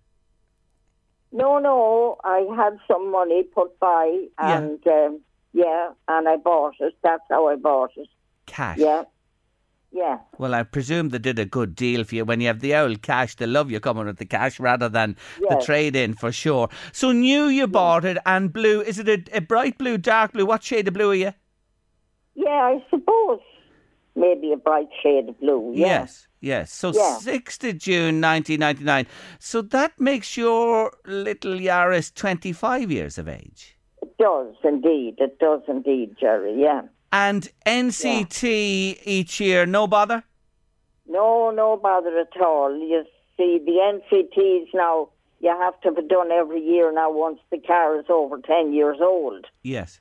No, 1.30 1.58
no, 1.58 2.16
I 2.24 2.46
had 2.56 2.78
some 2.88 3.10
money 3.10 3.42
put 3.42 3.78
by 3.78 4.26
Yeah. 4.40 4.58
and, 4.58 4.86
um, 4.86 5.20
yeah, 5.52 5.90
and 6.08 6.28
I 6.28 6.36
bought 6.36 6.74
it. 6.80 6.94
That's 7.02 7.22
how 7.28 7.48
I 7.48 7.56
bought 7.56 7.90
it. 7.96 8.08
Cash. 8.46 8.78
Yeah. 8.78 9.04
Yeah. 9.90 10.18
Well, 10.38 10.54
I 10.54 10.62
presume 10.64 11.08
they 11.08 11.18
did 11.18 11.38
a 11.38 11.44
good 11.44 11.74
deal 11.74 12.04
for 12.04 12.14
you 12.14 12.24
when 12.24 12.40
you 12.40 12.46
have 12.48 12.60
the 12.60 12.74
old 12.74 13.02
cash. 13.02 13.34
They 13.36 13.46
love 13.46 13.70
you 13.70 13.80
coming 13.80 14.06
with 14.06 14.18
the 14.18 14.26
cash 14.26 14.60
rather 14.60 14.88
than 14.88 15.16
the 15.40 15.60
trade 15.64 15.96
in 15.96 16.14
for 16.14 16.30
sure. 16.30 16.68
So 16.92 17.10
new 17.12 17.46
you 17.46 17.66
bought 17.66 18.04
it 18.04 18.18
and 18.26 18.52
blue. 18.52 18.80
Is 18.82 18.98
it 18.98 19.08
a, 19.08 19.36
a 19.38 19.40
bright 19.40 19.78
blue, 19.78 19.98
dark 19.98 20.32
blue? 20.32 20.46
What 20.46 20.62
shade 20.62 20.88
of 20.88 20.94
blue 20.94 21.10
are 21.10 21.14
you? 21.14 21.32
Yeah, 22.34 22.50
I 22.50 22.84
suppose 22.90 23.40
maybe 24.14 24.52
a 24.52 24.56
bright 24.56 24.88
shade 25.02 25.28
of 25.30 25.40
blue. 25.40 25.72
Yeah. 25.74 25.86
Yes. 25.86 26.28
Yes. 26.40 26.72
So 26.72 26.92
Yeah. 26.94 27.18
6th 27.20 27.68
of 27.68 27.78
June 27.78 28.20
1999. 28.20 29.06
So 29.38 29.62
that 29.62 29.98
makes 29.98 30.36
your 30.36 30.92
little 31.06 31.54
Yaris 31.54 32.14
25 32.14 32.92
years 32.92 33.18
of 33.18 33.28
age. 33.28 33.76
It 34.02 34.16
does 34.18 34.54
indeed. 34.62 35.14
It 35.18 35.38
does 35.38 35.62
indeed, 35.66 36.14
Jerry. 36.20 36.60
Yeah. 36.60 36.82
And 37.12 37.48
NCT 37.64 39.00
each 39.04 39.40
year, 39.40 39.64
no 39.66 39.86
bother? 39.86 40.24
No, 41.08 41.50
no 41.50 41.76
bother 41.76 42.18
at 42.18 42.40
all. 42.40 42.76
You 42.76 43.04
see, 43.36 43.58
the 43.64 44.00
NCTs 44.12 44.68
now, 44.74 45.08
you 45.40 45.48
have 45.48 45.80
to 45.80 45.88
have 45.88 45.98
it 45.98 46.08
done 46.08 46.30
every 46.30 46.60
year 46.60 46.92
now 46.92 47.10
once 47.10 47.38
the 47.50 47.58
car 47.58 47.98
is 47.98 48.06
over 48.08 48.38
10 48.38 48.72
years 48.72 48.98
old. 49.00 49.46
Yes. 49.62 50.00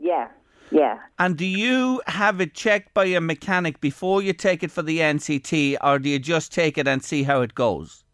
Yeah, 0.00 0.28
yeah. 0.70 0.98
And 1.18 1.36
do 1.36 1.46
you 1.46 2.02
have 2.06 2.40
it 2.40 2.54
checked 2.54 2.94
by 2.94 3.04
a 3.06 3.20
mechanic 3.20 3.80
before 3.80 4.22
you 4.22 4.32
take 4.32 4.62
it 4.62 4.70
for 4.70 4.82
the 4.82 4.98
NCT, 4.98 5.76
or 5.82 5.98
do 5.98 6.08
you 6.08 6.18
just 6.18 6.52
take 6.52 6.78
it 6.78 6.88
and 6.88 7.02
see 7.02 7.22
how 7.22 7.42
it 7.42 7.54
goes? 7.54 8.04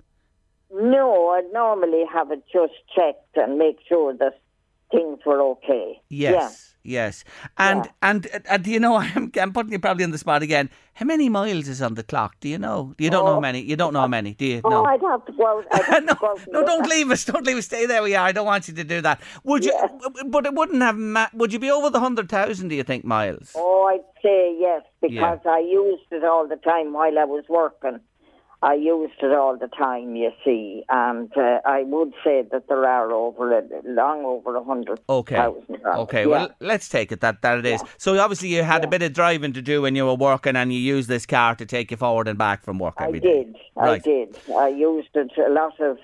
No, 0.72 1.28
I'd 1.30 1.50
normally 1.52 2.04
have 2.12 2.30
it 2.30 2.44
just 2.52 2.74
checked 2.94 3.36
and 3.36 3.58
make 3.58 3.78
sure 3.88 4.14
that 4.14 4.40
things 4.90 5.20
were 5.24 5.40
okay. 5.40 6.00
Yes, 6.08 6.69
yes. 6.84 7.24
And, 7.58 7.88
and 8.02 8.28
and 8.48 8.64
do 8.64 8.70
you 8.70 8.80
know? 8.80 8.96
I'm, 9.16 9.30
I'm 9.40 9.52
putting 9.52 9.72
you 9.72 9.78
probably 9.78 10.04
on 10.04 10.10
the 10.10 10.18
spot 10.18 10.42
again. 10.42 10.70
How 10.94 11.06
many 11.06 11.28
miles 11.28 11.66
is 11.68 11.80
on 11.80 11.94
the 11.94 12.02
clock? 12.02 12.36
Do 12.40 12.48
you 12.48 12.58
know? 12.58 12.94
You 12.98 13.08
don't 13.10 13.24
know 13.24 13.34
how 13.34 13.40
many. 13.40 13.60
You 13.62 13.76
don't 13.76 13.92
know 13.94 14.00
how 14.00 14.06
many, 14.06 14.34
do 14.34 14.44
you? 14.44 14.54
Yeah. 14.56 14.60
Oh, 14.64 14.68
no. 14.70 14.84
I'd 14.84 15.00
have 15.00 15.24
to 15.26 15.32
go 15.32 15.62
have 15.70 16.04
no, 16.04 16.12
to 16.14 16.18
go 16.20 16.38
no, 16.48 16.66
don't 16.66 16.88
leave 16.88 17.10
us. 17.10 17.24
Don't 17.24 17.46
leave 17.46 17.56
us. 17.56 17.64
Stay 17.66 17.86
there 17.86 18.02
we 18.02 18.14
are. 18.14 18.26
I 18.26 18.32
don't 18.32 18.46
want 18.46 18.68
you 18.68 18.74
to 18.74 18.84
do 18.84 19.00
that. 19.00 19.20
Would 19.44 19.64
you? 19.64 19.72
But 20.26 20.46
it 20.46 20.54
wouldn't 20.54 20.82
have. 20.82 20.96
Ma- 20.96 21.28
would 21.32 21.52
you 21.52 21.58
be 21.58 21.70
over 21.70 21.90
the 21.90 22.00
hundred 22.00 22.28
thousand? 22.28 22.68
Do 22.68 22.74
you 22.74 22.82
think 22.84 23.04
miles? 23.04 23.52
Oh, 23.54 23.84
I'd 23.86 24.04
say 24.22 24.56
yes 24.58 24.82
Yeah. 25.02 25.08
because 25.08 25.38
I 25.46 25.60
used 25.60 26.10
it 26.10 26.24
all 26.24 26.46
the 26.46 26.56
time 26.56 26.92
while 26.92 27.18
I 27.18 27.24
was 27.24 27.44
working. 27.48 28.00
I 28.62 28.74
used 28.74 29.14
it 29.22 29.32
all 29.32 29.56
the 29.56 29.68
time, 29.68 30.16
you 30.16 30.30
see, 30.44 30.82
and 30.90 31.30
uh, 31.34 31.60
I 31.64 31.82
would 31.84 32.12
say 32.22 32.44
that 32.52 32.68
there 32.68 32.84
are 32.84 33.10
over 33.10 33.58
a, 33.58 33.62
long 33.86 34.24
over 34.26 34.54
a 34.54 34.62
hundred 34.62 35.00
Okay. 35.08 35.36
thousand. 35.36 35.78
Okay. 35.86 36.22
Yeah. 36.22 36.26
Well, 36.28 36.50
let's 36.60 36.88
take 36.88 37.10
it 37.10 37.20
that 37.22 37.40
that 37.40 37.58
it 37.58 37.64
is. 37.66 37.82
So 37.96 38.18
obviously 38.18 38.48
you 38.48 38.62
had 38.62 38.84
a 38.84 38.86
bit 38.86 39.02
of 39.02 39.14
driving 39.14 39.54
to 39.54 39.62
do 39.62 39.80
when 39.82 39.96
you 39.96 40.04
were 40.04 40.14
working, 40.14 40.56
and 40.56 40.72
you 40.72 40.78
used 40.78 41.08
this 41.08 41.24
car 41.24 41.54
to 41.54 41.64
take 41.64 41.90
you 41.90 41.96
forward 41.96 42.28
and 42.28 42.36
back 42.38 42.62
from 42.62 42.78
work 42.78 42.94
I 42.98 43.06
every 43.06 43.20
day. 43.20 43.44
did. 43.44 43.56
I 43.78 43.84
Right. 43.86 44.02
did. 44.02 44.36
I 44.54 44.68
used 44.68 45.08
it 45.14 45.30
a 45.38 45.50
lot 45.50 45.80
of 45.80 45.96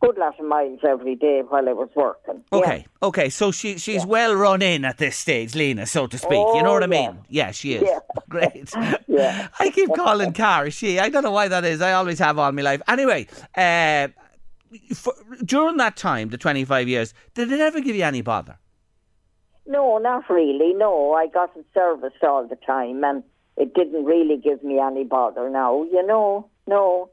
good 0.00 0.16
lot 0.18 0.38
of 0.40 0.46
miles 0.46 0.80
every 0.82 1.14
day 1.14 1.42
while 1.48 1.68
I 1.68 1.72
was 1.72 1.90
working. 1.94 2.42
Okay, 2.52 2.86
okay. 3.02 3.28
So 3.28 3.50
she 3.52 3.78
she's 3.78 4.04
well 4.06 4.34
run 4.34 4.62
in 4.62 4.84
at 4.84 4.98
this 4.98 5.16
stage, 5.16 5.54
Lena, 5.54 5.86
so 5.86 6.06
to 6.06 6.16
speak. 6.18 6.32
you 6.32 6.62
know 6.62 6.70
Oh, 6.70 6.74
what 6.74 6.82
I 6.82 6.86
mean? 6.86 7.18
Yeah, 7.28 7.50
she 7.50 7.74
is. 7.74 7.82
Yeah. 7.82 7.98
Great. 8.28 8.72
Yeah. 9.06 9.48
I 9.58 9.70
keep 9.70 9.92
calling 9.94 10.32
Car 10.32 10.70
she. 10.70 10.98
I 10.98 11.08
don't 11.08 11.22
know 11.24 11.32
why 11.32 11.48
that 11.48 11.64
is. 11.64 11.80
I 11.82 11.92
always 11.92 12.18
have 12.20 12.38
all 12.38 12.52
my 12.52 12.62
life. 12.62 12.80
Anyway, 12.88 13.26
uh, 13.56 14.08
for, 14.94 15.12
during 15.44 15.76
that 15.78 15.96
time, 15.96 16.28
the 16.30 16.38
twenty 16.38 16.64
five 16.64 16.88
years, 16.88 17.12
did 17.34 17.50
it 17.52 17.60
ever 17.60 17.80
give 17.80 17.96
you 17.96 18.04
any 18.04 18.22
bother? 18.22 18.56
No, 19.66 19.98
not 19.98 20.28
really. 20.30 20.72
No, 20.74 21.12
I 21.12 21.26
got 21.26 21.56
it 21.56 21.66
serviced 21.74 22.22
all 22.22 22.46
the 22.46 22.56
time, 22.56 23.04
and 23.04 23.22
it 23.56 23.74
didn't 23.74 24.04
really 24.04 24.36
give 24.36 24.62
me 24.64 24.78
any 24.78 25.04
bother. 25.04 25.50
Now, 25.50 25.82
you 25.84 26.04
know, 26.06 26.48
no, 26.66 27.10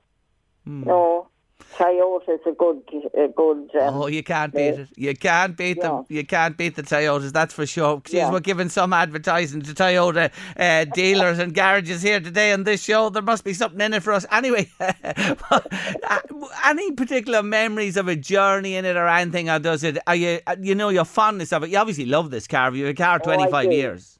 Hmm. 0.65 0.83
no. 0.83 1.29
Toyota's 1.77 2.39
a 2.47 2.51
good, 2.53 2.81
a 3.13 3.27
good. 3.27 3.69
Um, 3.75 3.93
Oh, 4.01 4.07
you 4.07 4.23
can't 4.23 4.51
beat 4.53 4.75
it. 4.79 4.87
You 4.95 5.15
can't 5.15 5.55
beat 5.55 5.79
them. 5.81 6.05
You 6.09 6.25
can't 6.25 6.57
beat 6.57 6.75
the 6.75 6.81
Toyotas, 6.81 7.31
that's 7.31 7.53
for 7.53 7.67
sure. 7.67 7.99
Jeez, 8.01 8.31
we're 8.31 8.39
giving 8.39 8.69
some 8.69 8.93
advertising 8.93 9.61
to 9.61 9.73
Toyota 9.73 10.31
uh, 10.57 10.85
dealers 10.85 11.37
and 11.37 11.53
garages 11.53 12.01
here 12.01 12.19
today 12.19 12.51
on 12.51 12.63
this 12.63 12.83
show. 12.83 13.09
There 13.09 13.21
must 13.21 13.43
be 13.43 13.53
something 13.53 13.79
in 13.79 13.93
it 13.93 14.01
for 14.01 14.13
us. 14.13 14.25
Anyway, 14.31 14.71
any 16.65 16.91
particular 16.93 17.43
memories 17.43 17.95
of 17.97 18.07
a 18.07 18.15
journey 18.15 18.75
in 18.75 18.85
it 18.85 18.95
or 18.95 19.07
anything? 19.07 19.49
Or 19.49 19.59
does 19.59 19.83
it? 19.83 19.99
Are 20.07 20.15
you, 20.15 20.39
you 20.59 20.73
know, 20.73 20.89
your 20.89 21.05
fondness 21.05 21.53
of 21.53 21.63
it? 21.63 21.69
You 21.69 21.77
obviously 21.77 22.05
love 22.05 22.31
this 22.31 22.47
car. 22.47 22.73
You 22.73 22.85
have 22.85 22.93
a 22.93 22.97
car 22.97 23.19
Oh, 23.21 23.23
25 23.23 23.71
years. 23.71 24.19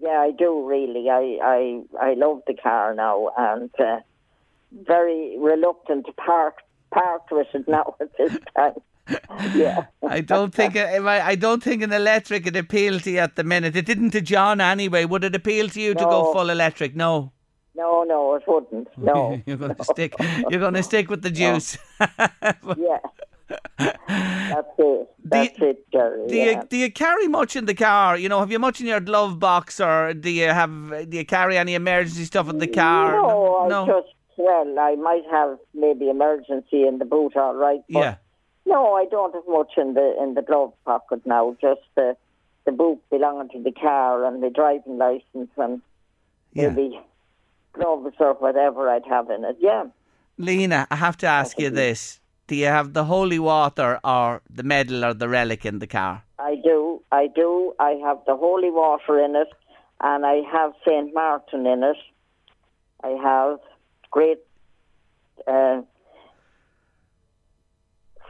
Yeah, 0.00 0.20
I 0.20 0.30
do 0.30 0.66
really. 0.66 1.08
I 1.10 1.38
I 1.42 1.82
I 2.10 2.14
love 2.14 2.42
the 2.46 2.54
car 2.54 2.94
now, 2.94 3.30
and 3.36 3.70
uh, 3.80 3.98
very 4.86 5.36
reluctant 5.38 6.06
to 6.06 6.12
park 6.12 6.58
park 6.90 7.30
with 7.30 7.46
it 7.54 7.68
now 7.68 7.94
at 8.00 8.16
this 8.16 8.36
time. 8.56 8.74
Yeah. 9.54 9.86
I 10.08 10.20
don't 10.20 10.54
think 10.54 10.76
uh, 10.76 10.88
if 10.92 11.04
I, 11.04 11.20
I 11.20 11.34
don't 11.34 11.62
think 11.62 11.82
an 11.82 11.92
electric 11.92 12.44
would 12.44 12.56
appeal 12.56 13.00
to 13.00 13.10
you 13.10 13.18
at 13.18 13.36
the 13.36 13.44
minute. 13.44 13.76
It 13.76 13.86
didn't 13.86 14.10
to 14.10 14.20
John 14.20 14.60
anyway. 14.60 15.04
Would 15.04 15.24
it 15.24 15.34
appeal 15.34 15.68
to 15.70 15.80
you 15.80 15.94
to 15.94 16.04
go 16.04 16.32
full 16.32 16.50
electric? 16.50 16.94
No. 16.94 17.32
No, 17.74 18.02
no, 18.02 18.34
it 18.34 18.42
wouldn't. 18.46 18.88
No. 18.98 19.40
you're 19.46 19.56
going 19.56 19.74
to 19.74 19.84
stick. 19.84 20.14
You're 20.50 20.60
going 20.60 20.74
to 20.74 20.82
stick 20.82 21.08
with 21.08 21.22
the 21.22 21.30
juice. 21.30 21.78
yeah. 22.00 22.98
That's 23.68 24.68
it. 24.78 25.08
That's 25.24 25.58
it, 25.58 25.90
Jerry. 25.92 26.26
Do 26.26 26.36
yeah. 26.36 26.44
you 26.44 26.62
do 26.68 26.76
you 26.76 26.92
carry 26.92 27.28
much 27.28 27.56
in 27.56 27.64
the 27.66 27.74
car? 27.74 28.18
You 28.18 28.28
know, 28.28 28.40
have 28.40 28.50
you 28.50 28.58
much 28.58 28.80
in 28.80 28.86
your 28.86 29.00
glove 29.00 29.38
box, 29.38 29.80
or 29.80 30.12
do 30.12 30.28
you 30.28 30.48
have 30.48 30.70
do 31.08 31.16
you 31.16 31.24
carry 31.24 31.56
any 31.56 31.74
emergency 31.74 32.24
stuff 32.24 32.48
in 32.50 32.58
the 32.58 32.66
car? 32.66 33.12
No, 33.12 33.64
I 33.64 33.68
no. 33.68 33.86
just 33.86 34.14
well, 34.38 34.78
I 34.78 34.94
might 34.94 35.24
have 35.30 35.58
maybe 35.74 36.08
emergency 36.08 36.86
in 36.86 36.98
the 36.98 37.04
boot, 37.04 37.36
all 37.36 37.54
right. 37.54 37.80
But 37.90 38.00
yeah. 38.00 38.14
No, 38.64 38.94
I 38.94 39.06
don't 39.10 39.34
have 39.34 39.44
much 39.48 39.72
in 39.76 39.94
the 39.94 40.14
in 40.22 40.34
the 40.34 40.42
glove 40.42 40.72
pocket 40.84 41.20
now. 41.26 41.56
Just 41.60 41.80
the 41.96 42.16
the 42.64 42.72
boot 42.72 43.00
belonging 43.10 43.48
to 43.50 43.62
the 43.62 43.72
car 43.72 44.24
and 44.26 44.42
the 44.42 44.50
driving 44.50 44.98
license 44.98 45.50
and 45.56 45.80
Yeah. 46.52 46.68
maybe 46.70 47.00
gloves 47.72 48.14
or 48.20 48.34
whatever 48.34 48.88
I'd 48.90 49.06
have 49.06 49.30
in 49.30 49.44
it. 49.44 49.56
Yeah. 49.58 49.84
Lena, 50.38 50.86
I 50.90 50.96
have 50.96 51.16
to 51.18 51.26
ask 51.26 51.58
you 51.58 51.70
this: 51.70 52.20
Do 52.46 52.54
you 52.54 52.66
have 52.66 52.92
the 52.92 53.04
holy 53.04 53.38
water, 53.38 53.98
or 54.04 54.42
the 54.48 54.62
medal, 54.62 55.04
or 55.04 55.14
the 55.14 55.28
relic 55.28 55.64
in 55.66 55.78
the 55.78 55.86
car? 55.86 56.22
I 56.38 56.54
do. 56.70 57.02
I 57.10 57.26
do. 57.26 57.74
I 57.80 57.92
have 58.06 58.18
the 58.26 58.36
holy 58.36 58.70
water 58.70 59.18
in 59.18 59.34
it, 59.34 59.48
and 60.00 60.24
I 60.24 60.36
have 60.52 60.72
Saint 60.86 61.12
Martin 61.14 61.66
in 61.66 61.82
it. 61.82 61.96
I 63.02 63.10
have 63.30 63.58
great 64.10 64.38
uh, 65.46 65.82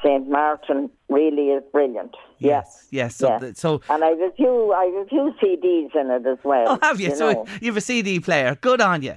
Saint 0.02 0.28
Martin. 0.28 0.90
Really 1.08 1.48
is 1.50 1.62
brilliant. 1.72 2.14
Yes. 2.38 2.86
Yes. 2.90 3.16
So, 3.16 3.28
Yeah. 3.28 3.38
th- 3.38 3.56
so 3.56 3.80
And 3.90 4.04
I 4.04 4.08
have 4.08 4.20
a 4.20 4.30
few. 4.32 4.72
I 4.72 4.84
have 4.84 4.94
a 4.94 5.06
few 5.06 5.34
CDs 5.42 5.94
in 6.00 6.10
it 6.10 6.26
as 6.26 6.38
well. 6.44 6.66
oh, 6.68 6.78
have 6.82 7.00
you? 7.00 7.14
so 7.16 7.32
know. 7.32 7.46
you 7.60 7.68
have 7.68 7.76
a 7.76 7.80
CD 7.80 8.20
player. 8.20 8.54
Good 8.60 8.80
on 8.80 9.02
you. 9.02 9.14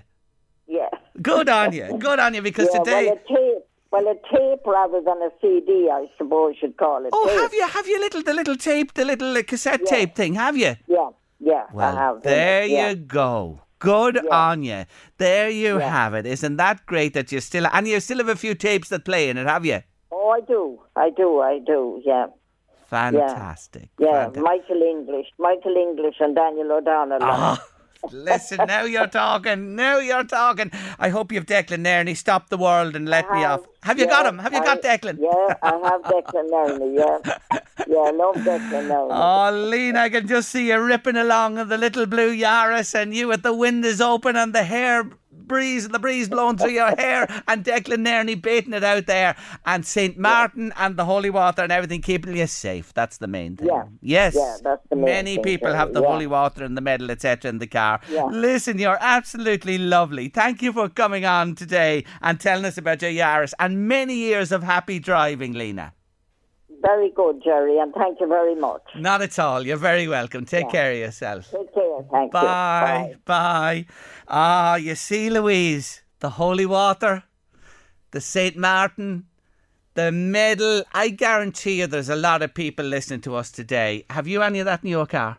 yeah. 0.67 0.89
Good 1.21 1.49
on 1.49 1.73
you. 1.73 1.97
Good 1.99 2.19
on 2.19 2.33
you. 2.33 2.41
Because 2.41 2.69
yeah, 2.73 2.79
today. 2.79 3.05
Well, 3.05 3.13
a 3.13 3.27
tape. 3.27 3.63
Well, 3.91 4.07
a 4.07 4.15
tape 4.33 4.65
rather 4.65 5.01
than 5.01 5.17
a 5.21 5.29
CD, 5.41 5.89
I 5.91 6.07
suppose 6.17 6.55
you'd 6.61 6.77
call 6.77 7.03
it. 7.05 7.09
Oh, 7.11 7.27
tape. 7.27 7.39
have 7.41 7.53
you? 7.53 7.67
Have 7.67 7.87
you 7.87 7.99
little 7.99 8.23
the 8.23 8.33
little 8.33 8.55
tape, 8.55 8.93
the 8.93 9.03
little 9.05 9.35
uh, 9.37 9.43
cassette 9.43 9.85
tape 9.85 10.15
thing? 10.15 10.33
Have 10.35 10.55
you? 10.55 10.75
Yeah. 10.87 11.09
Yeah. 11.39 11.65
Well, 11.73 11.95
I 11.97 11.99
have. 12.01 12.23
there 12.23 12.65
you 12.65 12.95
go. 12.95 13.61
Good 13.81 14.25
on 14.27 14.63
you. 14.63 14.85
There 15.17 15.49
you 15.49 15.79
have 15.79 16.13
it. 16.13 16.25
Isn't 16.25 16.57
that 16.57 16.85
great 16.85 17.13
that 17.13 17.31
you 17.31 17.41
still 17.41 17.67
and 17.71 17.87
you 17.87 17.99
still 17.99 18.19
have 18.19 18.29
a 18.29 18.35
few 18.35 18.55
tapes 18.55 18.89
that 18.89 19.03
play 19.03 19.29
in 19.29 19.37
it, 19.37 19.47
have 19.47 19.65
you? 19.65 19.81
Oh, 20.11 20.29
I 20.29 20.41
do. 20.41 20.79
I 20.95 21.09
do. 21.09 21.39
I 21.41 21.59
do. 21.59 22.01
Yeah. 22.05 22.27
Fantastic. 22.91 23.89
Yeah, 23.97 24.29
Michael 24.35 24.81
English, 24.81 25.27
Michael 25.39 25.77
English, 25.77 26.15
and 26.19 26.35
Daniel 26.35 26.73
O'Donnell. 26.73 27.19
Ah, 27.21 27.65
listen, 28.11 28.59
now 28.67 28.83
you're 28.83 29.07
talking. 29.07 29.75
Now 29.75 29.99
you're 29.99 30.23
talking. 30.23 30.71
I 30.99 31.09
hope 31.09 31.31
you've 31.31 31.45
Declan 31.45 31.83
there 31.83 31.99
and 31.99 32.09
he 32.09 32.15
stopped 32.15 32.49
the 32.49 32.57
world 32.57 32.95
and 32.95 33.07
let 33.07 33.29
me 33.31 33.43
off. 33.43 33.61
Have 33.83 33.99
you 33.99 34.05
got 34.07 34.25
him? 34.25 34.39
Have 34.39 34.53
you 34.53 34.59
I- 34.59 34.65
got 34.65 34.81
Declan? 34.81 35.17
Yeah, 35.19 35.55
I 35.61 35.71
have 35.89 36.01
Declan 36.03 36.49
Nerney. 36.49 36.97
Yeah, 36.97 37.57
yeah, 37.87 37.97
I 37.97 38.11
love 38.11 38.35
Declan 38.35 38.87
Nerney. 38.89 39.09
Oh, 39.11 39.51
Lean, 39.69 39.95
I 39.97 40.09
can 40.09 40.27
just 40.27 40.49
see 40.49 40.67
you 40.69 40.79
ripping 40.79 41.15
along 41.17 41.57
in 41.57 41.67
the 41.67 41.77
little 41.77 42.05
blue 42.05 42.35
Yaris 42.35 42.93
and 42.95 43.13
you 43.15 43.27
with 43.27 43.43
the 43.43 43.53
windows 43.53 44.01
open 44.01 44.35
and 44.35 44.53
the 44.53 44.63
hair 44.63 45.09
breeze 45.47 45.85
and 45.85 45.93
the 45.93 45.99
breeze 45.99 46.29
blowing 46.29 46.57
through 46.57 46.71
your 46.71 46.95
hair 46.95 47.27
and 47.47 47.63
Declan 47.63 48.05
Nerney 48.05 48.41
baiting 48.41 48.73
it 48.73 48.83
out 48.83 49.05
there 49.05 49.35
and 49.65 49.85
St. 49.85 50.17
Martin 50.17 50.73
and 50.77 50.97
the 50.97 51.05
holy 51.05 51.29
water 51.29 51.61
and 51.63 51.71
everything 51.71 52.01
keeping 52.01 52.35
you 52.35 52.47
safe. 52.47 52.93
That's 52.93 53.17
the 53.17 53.27
main 53.27 53.57
thing. 53.57 53.67
Yeah. 53.67 53.83
Yes. 54.01 54.35
Yeah, 54.35 54.57
that's 54.63 54.87
the 54.89 54.95
main 54.95 55.05
Many 55.05 55.35
thing, 55.35 55.43
people 55.43 55.73
have 55.73 55.93
the 55.93 56.01
yeah. 56.01 56.07
holy 56.07 56.27
water 56.27 56.63
and 56.63 56.77
the 56.77 56.81
medal, 56.81 57.11
etc. 57.11 57.49
in 57.49 57.59
the 57.59 57.67
car. 57.67 58.01
Yeah. 58.09 58.25
Listen, 58.25 58.77
you're 58.79 58.97
absolutely 59.01 59.77
lovely. 59.77 60.29
Thank 60.29 60.61
you 60.61 60.73
for 60.73 60.89
coming 60.89 61.25
on 61.25 61.55
today 61.55 62.05
and 62.21 62.39
telling 62.39 62.65
us 62.65 62.77
about 62.77 63.01
your 63.01 63.11
Yaris 63.11 63.53
and 63.59 63.87
many 63.87 64.15
years 64.15 64.51
of 64.51 64.63
happy 64.63 64.99
driving, 64.99 65.53
Lena. 65.53 65.93
Very 66.81 67.11
good, 67.11 67.43
Jerry, 67.43 67.77
and 67.77 67.93
thank 67.93 68.19
you 68.19 68.27
very 68.27 68.55
much. 68.55 68.81
Not 68.95 69.21
at 69.21 69.37
all. 69.37 69.65
You're 69.65 69.77
very 69.77 70.07
welcome. 70.07 70.45
Take 70.45 70.71
care 70.71 70.91
of 70.91 70.97
yourself. 70.97 71.51
Take 71.51 71.71
care. 71.73 72.03
Thank 72.11 72.31
Bye. 72.31 73.09
you. 73.11 73.17
Bye. 73.23 73.85
Ah, 74.33 74.75
you 74.77 74.95
see, 74.95 75.29
Louise, 75.29 76.03
the 76.19 76.29
holy 76.29 76.65
water, 76.65 77.23
the 78.11 78.21
St. 78.21 78.55
Martin, 78.55 79.25
the 79.93 80.09
medal. 80.11 80.83
I 80.93 81.09
guarantee 81.09 81.79
you 81.79 81.87
there's 81.87 82.07
a 82.09 82.15
lot 82.15 82.41
of 82.41 82.53
people 82.53 82.85
listening 82.85 83.19
to 83.21 83.35
us 83.35 83.51
today. 83.51 84.05
Have 84.09 84.27
you 84.29 84.41
any 84.41 84.59
of 84.59 84.65
that 84.67 84.83
in 84.83 84.89
your 84.89 85.05
car? 85.05 85.37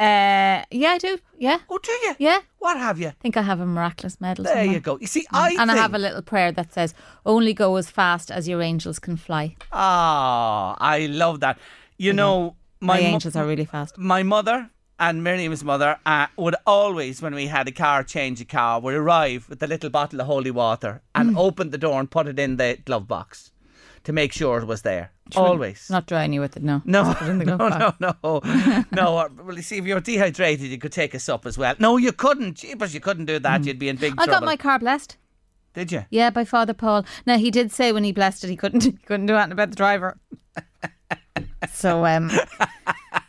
Uh, 0.00 0.64
yeah, 0.70 0.92
I 0.92 0.98
do. 0.98 1.18
Yeah. 1.38 1.58
Oh, 1.68 1.78
do 1.82 1.92
you? 1.92 2.14
Yeah. 2.18 2.38
What 2.58 2.78
have 2.78 2.98
you? 2.98 3.08
I 3.08 3.14
think 3.20 3.36
I 3.36 3.42
have 3.42 3.60
a 3.60 3.66
miraculous 3.66 4.18
medal. 4.20 4.44
There 4.44 4.54
somewhere. 4.54 4.74
you 4.74 4.80
go. 4.80 4.98
You 4.98 5.06
see, 5.06 5.26
I 5.30 5.54
and 5.58 5.70
I 5.70 5.76
have 5.76 5.92
a 5.94 5.98
little 5.98 6.22
prayer 6.22 6.50
that 6.52 6.72
says, 6.72 6.94
"Only 7.26 7.52
go 7.52 7.76
as 7.76 7.90
fast 7.90 8.30
as 8.30 8.48
your 8.48 8.62
angels 8.62 8.98
can 8.98 9.16
fly." 9.18 9.54
Ah, 9.70 10.74
I 10.80 11.06
love 11.06 11.40
that. 11.40 11.58
You 11.98 12.12
know, 12.14 12.56
My 12.80 12.94
my 12.94 13.00
mo- 13.02 13.06
angels 13.06 13.36
are 13.36 13.46
really 13.46 13.66
fast. 13.66 13.98
my 13.98 14.22
mother 14.24 14.70
and 14.98 15.22
Miriam's 15.24 15.64
mother 15.64 15.98
uh, 16.06 16.26
would 16.36 16.54
always, 16.66 17.20
when 17.20 17.34
we 17.34 17.46
had 17.46 17.66
a 17.68 17.72
car 17.72 18.02
change 18.04 18.40
a 18.40 18.44
car, 18.44 18.80
would 18.80 18.94
arrive 18.94 19.48
with 19.48 19.62
a 19.62 19.66
little 19.66 19.90
bottle 19.90 20.20
of 20.20 20.26
holy 20.26 20.50
water 20.50 21.02
and 21.14 21.30
Mm. 21.30 21.38
open 21.38 21.70
the 21.70 21.78
door 21.78 21.98
and 22.00 22.10
put 22.10 22.26
it 22.28 22.38
in 22.38 22.56
the 22.56 22.78
glove 22.84 23.08
box 23.08 23.50
to 24.04 24.12
make 24.12 24.32
sure 24.32 24.58
it 24.58 24.66
was 24.66 24.82
there. 24.82 25.10
She 25.32 25.38
Always. 25.38 25.88
Not 25.90 26.06
drying 26.06 26.32
you 26.34 26.40
with 26.42 26.56
it, 26.56 26.62
no. 26.62 26.82
No, 26.84 27.04
Just 27.04 27.22
it 27.22 27.28
in 27.28 27.38
the 27.38 27.44
no, 27.52 27.56
glove 27.56 27.96
no, 27.98 28.12
box. 28.12 28.22
no, 28.22 28.42
no. 28.92 29.16
uh, 29.18 29.28
Well, 29.42 29.56
you 29.56 29.62
see, 29.62 29.78
if 29.78 29.86
you're 29.86 30.00
dehydrated, 30.00 30.66
you 30.70 30.78
could 30.78 30.92
take 30.92 31.14
a 31.14 31.18
sup 31.18 31.46
as 31.46 31.56
well. 31.58 31.74
No, 31.78 31.96
you 31.96 32.12
couldn't. 32.12 32.56
Jeepers, 32.58 32.92
you 32.94 33.00
couldn't 33.00 33.24
do 33.24 33.38
that. 33.38 33.64
You'd 33.64 33.78
be 33.78 33.88
in 33.88 33.96
big 33.96 34.12
Mm. 34.16 34.20
I 34.20 34.24
trouble. 34.26 34.40
got 34.40 34.46
my 34.46 34.56
car 34.56 34.78
blessed. 34.78 35.16
Did 35.72 35.90
you? 35.90 36.04
Yeah, 36.10 36.30
by 36.30 36.44
Father 36.44 36.74
Paul. 36.74 37.04
Now 37.26 37.36
he 37.38 37.50
did 37.50 37.72
say 37.72 37.90
when 37.90 38.04
he 38.04 38.12
blessed 38.12 38.44
it, 38.44 38.50
he 38.50 38.56
couldn't 38.56 38.84
he 38.84 38.92
couldn't 38.92 39.26
do 39.26 39.34
anything 39.34 39.52
about 39.52 39.70
the 39.70 39.76
driver. 39.76 40.18
so 41.72 42.04
um, 42.06 42.30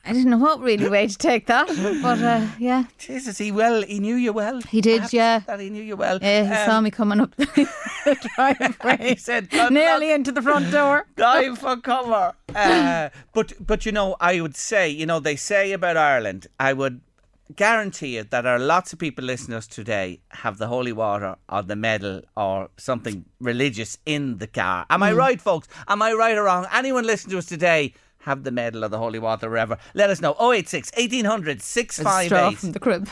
I 0.08 0.14
didn't 0.14 0.30
know 0.30 0.38
what 0.38 0.60
really 0.60 0.88
way 0.88 1.08
to 1.08 1.18
take 1.18 1.48
that, 1.48 1.68
but 2.02 2.22
uh, 2.22 2.48
yeah, 2.60 2.84
Jesus, 2.98 3.38
he 3.40 3.52
well, 3.52 3.82
he 3.82 4.00
knew 4.00 4.16
you 4.16 4.34
well. 4.34 4.62
he 4.70 4.80
did. 4.82 4.98
Perhaps 4.98 5.14
Yeah, 5.14 5.40
That 5.48 5.60
he 5.60 5.70
knew 5.70 5.82
you 5.84 5.96
well. 5.96 6.20
yeah. 6.22 6.44
He 6.44 6.52
Um, 6.52 6.66
saw 6.70 6.82
me 6.82 6.92
coming 6.92 7.20
up 7.20 7.36
the 7.38 8.30
driveway, 8.36 8.98
He 9.10 9.16
said, 9.16 9.52
nearly 9.72 10.12
into 10.12 10.32
the 10.32 10.42
front 10.42 10.72
door. 10.72 11.06
dive 11.16 11.58
for 11.58 11.78
cover. 11.78 12.34
Uh, 12.54 13.10
but 13.34 13.54
but 13.60 13.86
you 13.86 13.92
know, 13.92 14.16
I 14.22 14.42
would 14.42 14.56
say, 14.56 14.90
you 14.90 15.06
know, 15.06 15.20
they 15.20 15.36
say 15.36 15.72
about 15.72 15.98
Ireland, 15.98 16.48
I 16.60 16.74
would 16.74 17.02
guarantee 17.56 18.16
you 18.16 18.24
that 18.24 18.42
there 18.42 18.56
are 18.56 18.60
lots 18.60 18.92
of 18.94 18.98
people 19.00 19.24
listening 19.24 19.52
to 19.54 19.58
us 19.58 19.68
today 19.68 20.20
have 20.32 20.58
the 20.58 20.66
holy 20.68 20.92
water 20.92 21.36
or 21.48 21.62
the 21.62 21.76
medal 21.76 22.22
or 22.36 22.70
something 22.78 23.26
religious 23.40 23.98
in 24.06 24.40
the 24.40 24.48
car. 24.48 24.86
Am 24.90 25.04
I 25.04 25.12
Mm. 25.12 25.18
right, 25.18 25.42
folks? 25.42 25.68
Am 25.88 26.02
I 26.02 26.14
right 26.14 26.36
or 26.38 26.44
wrong? 26.44 26.66
Anyone 26.74 27.06
listening 27.06 27.32
to 27.34 27.38
us 27.38 27.46
today 27.46 27.94
have 28.26 28.44
the 28.44 28.52
medal 28.52 28.84
of 28.84 28.92
the 28.92 28.98
holy 28.98 29.20
water 29.20 29.50
wherever? 29.50 29.78
Let 29.94 30.10
us 30.10 30.20
know. 30.20 30.36
086 30.40 30.92
1800 30.96 31.60
A 31.60 31.62
straw 31.62 32.22
658. 32.22 32.58
from 32.58 32.72
the 32.72 32.80
crib. 32.80 33.08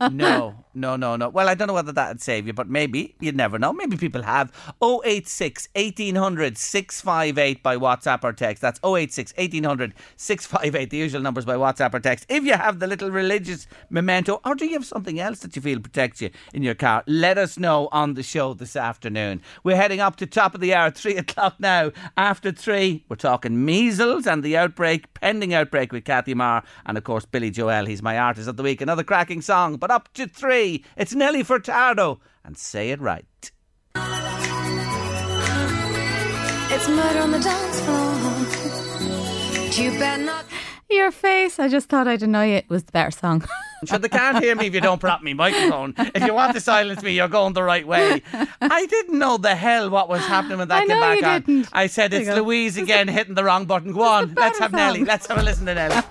no, 0.12 0.64
no, 0.72 0.96
no, 0.96 1.16
no. 1.16 1.28
Well, 1.28 1.48
I 1.48 1.54
don't 1.54 1.68
know 1.68 1.74
whether 1.74 1.92
that'd 1.92 2.20
save 2.20 2.46
you, 2.46 2.52
but 2.52 2.68
maybe. 2.68 3.16
You'd 3.20 3.36
never 3.36 3.58
know. 3.58 3.72
Maybe 3.72 3.96
people 3.96 4.22
have. 4.22 4.52
086 4.80 5.68
1800 5.74 6.56
658 6.56 7.62
by 7.62 7.76
WhatsApp 7.76 8.22
or 8.22 8.32
text. 8.32 8.62
That's 8.62 8.80
086 8.84 9.34
1800 9.36 9.94
658, 10.16 10.90
the 10.90 10.96
usual 10.96 11.20
numbers 11.20 11.44
by 11.44 11.54
WhatsApp 11.54 11.92
or 11.94 12.00
text. 12.00 12.26
If 12.28 12.44
you 12.44 12.54
have 12.54 12.78
the 12.78 12.86
little 12.86 13.10
religious 13.10 13.66
memento, 13.90 14.40
or 14.44 14.54
do 14.54 14.66
you 14.66 14.74
have 14.74 14.86
something 14.86 15.18
else 15.18 15.40
that 15.40 15.56
you 15.56 15.62
feel 15.62 15.80
protects 15.80 16.22
you 16.22 16.30
in 16.52 16.62
your 16.62 16.74
car, 16.74 17.02
let 17.06 17.36
us 17.38 17.58
know 17.58 17.88
on 17.90 18.14
the 18.14 18.22
show 18.22 18.54
this 18.54 18.76
afternoon. 18.76 19.42
We're 19.64 19.76
heading 19.76 20.00
up 20.00 20.16
to 20.16 20.26
top 20.26 20.54
of 20.54 20.60
the 20.60 20.74
hour, 20.74 20.90
3 20.90 21.16
o'clock 21.16 21.56
now. 21.58 21.90
After 22.16 22.52
3, 22.52 23.04
we're 23.08 23.16
talking 23.16 23.64
measles 23.64 24.03
and 24.04 24.42
the 24.42 24.56
outbreak, 24.56 25.14
pending 25.14 25.54
outbreak 25.54 25.90
with 25.90 26.04
Kathy 26.04 26.34
Maher, 26.34 26.62
and 26.84 26.98
of 26.98 27.04
course, 27.04 27.24
Billy 27.24 27.50
Joel. 27.50 27.86
He's 27.86 28.02
my 28.02 28.18
artist 28.18 28.48
of 28.48 28.58
the 28.58 28.62
week. 28.62 28.82
Another 28.82 29.02
cracking 29.02 29.40
song, 29.40 29.76
but 29.76 29.90
up 29.90 30.12
to 30.12 30.26
3. 30.26 30.84
It's 30.96 31.14
Nelly 31.14 31.42
Furtado, 31.42 32.20
and 32.44 32.56
say 32.58 32.90
it 32.90 33.00
right. 33.00 33.24
It's 36.70 36.88
murder 36.88 37.20
on 37.20 37.30
the 37.30 37.38
dance 37.40 37.80
floor. 37.80 38.14
You 39.82 39.98
better 39.98 40.22
not. 40.22 40.44
Your 40.90 41.10
face. 41.10 41.58
I 41.58 41.68
just 41.68 41.88
thought 41.88 42.06
I'd 42.06 42.22
annoy 42.22 42.50
you. 42.50 42.56
It 42.56 42.68
was 42.68 42.84
the 42.84 42.92
better 42.92 43.10
song. 43.10 43.44
So 43.86 43.98
they 43.98 44.08
can't 44.08 44.42
hear 44.42 44.54
me 44.54 44.66
if 44.66 44.74
you 44.74 44.80
don't 44.80 45.00
prop 45.00 45.22
me 45.22 45.34
microphone. 45.34 45.94
If 45.96 46.24
you 46.24 46.34
want 46.34 46.54
to 46.54 46.60
silence 46.60 47.02
me, 47.02 47.12
you're 47.12 47.28
going 47.28 47.52
the 47.52 47.62
right 47.62 47.86
way. 47.86 48.22
I 48.60 48.86
didn't 48.86 49.18
know 49.18 49.36
the 49.36 49.54
hell 49.54 49.90
what 49.90 50.08
was 50.08 50.20
happening 50.22 50.58
when 50.58 50.68
that 50.68 50.82
I 50.82 50.86
came 50.86 50.88
know 50.88 51.00
back 51.00 51.18
you 51.20 51.26
on. 51.26 51.40
didn't. 51.42 51.68
I 51.72 51.86
said 51.86 52.12
it's. 52.12 52.28
Louise 52.28 52.76
again 52.76 53.08
hitting 53.08 53.34
the 53.34 53.44
wrong 53.44 53.64
button. 53.64 53.92
Go 53.92 54.02
on, 54.02 54.34
let's 54.34 54.58
have 54.58 54.72
Nelly. 54.72 55.04
Let's 55.04 55.26
have 55.26 55.38
a 55.38 55.42
listen 55.42 55.66
to 55.66 55.74
Nelly. 55.74 56.02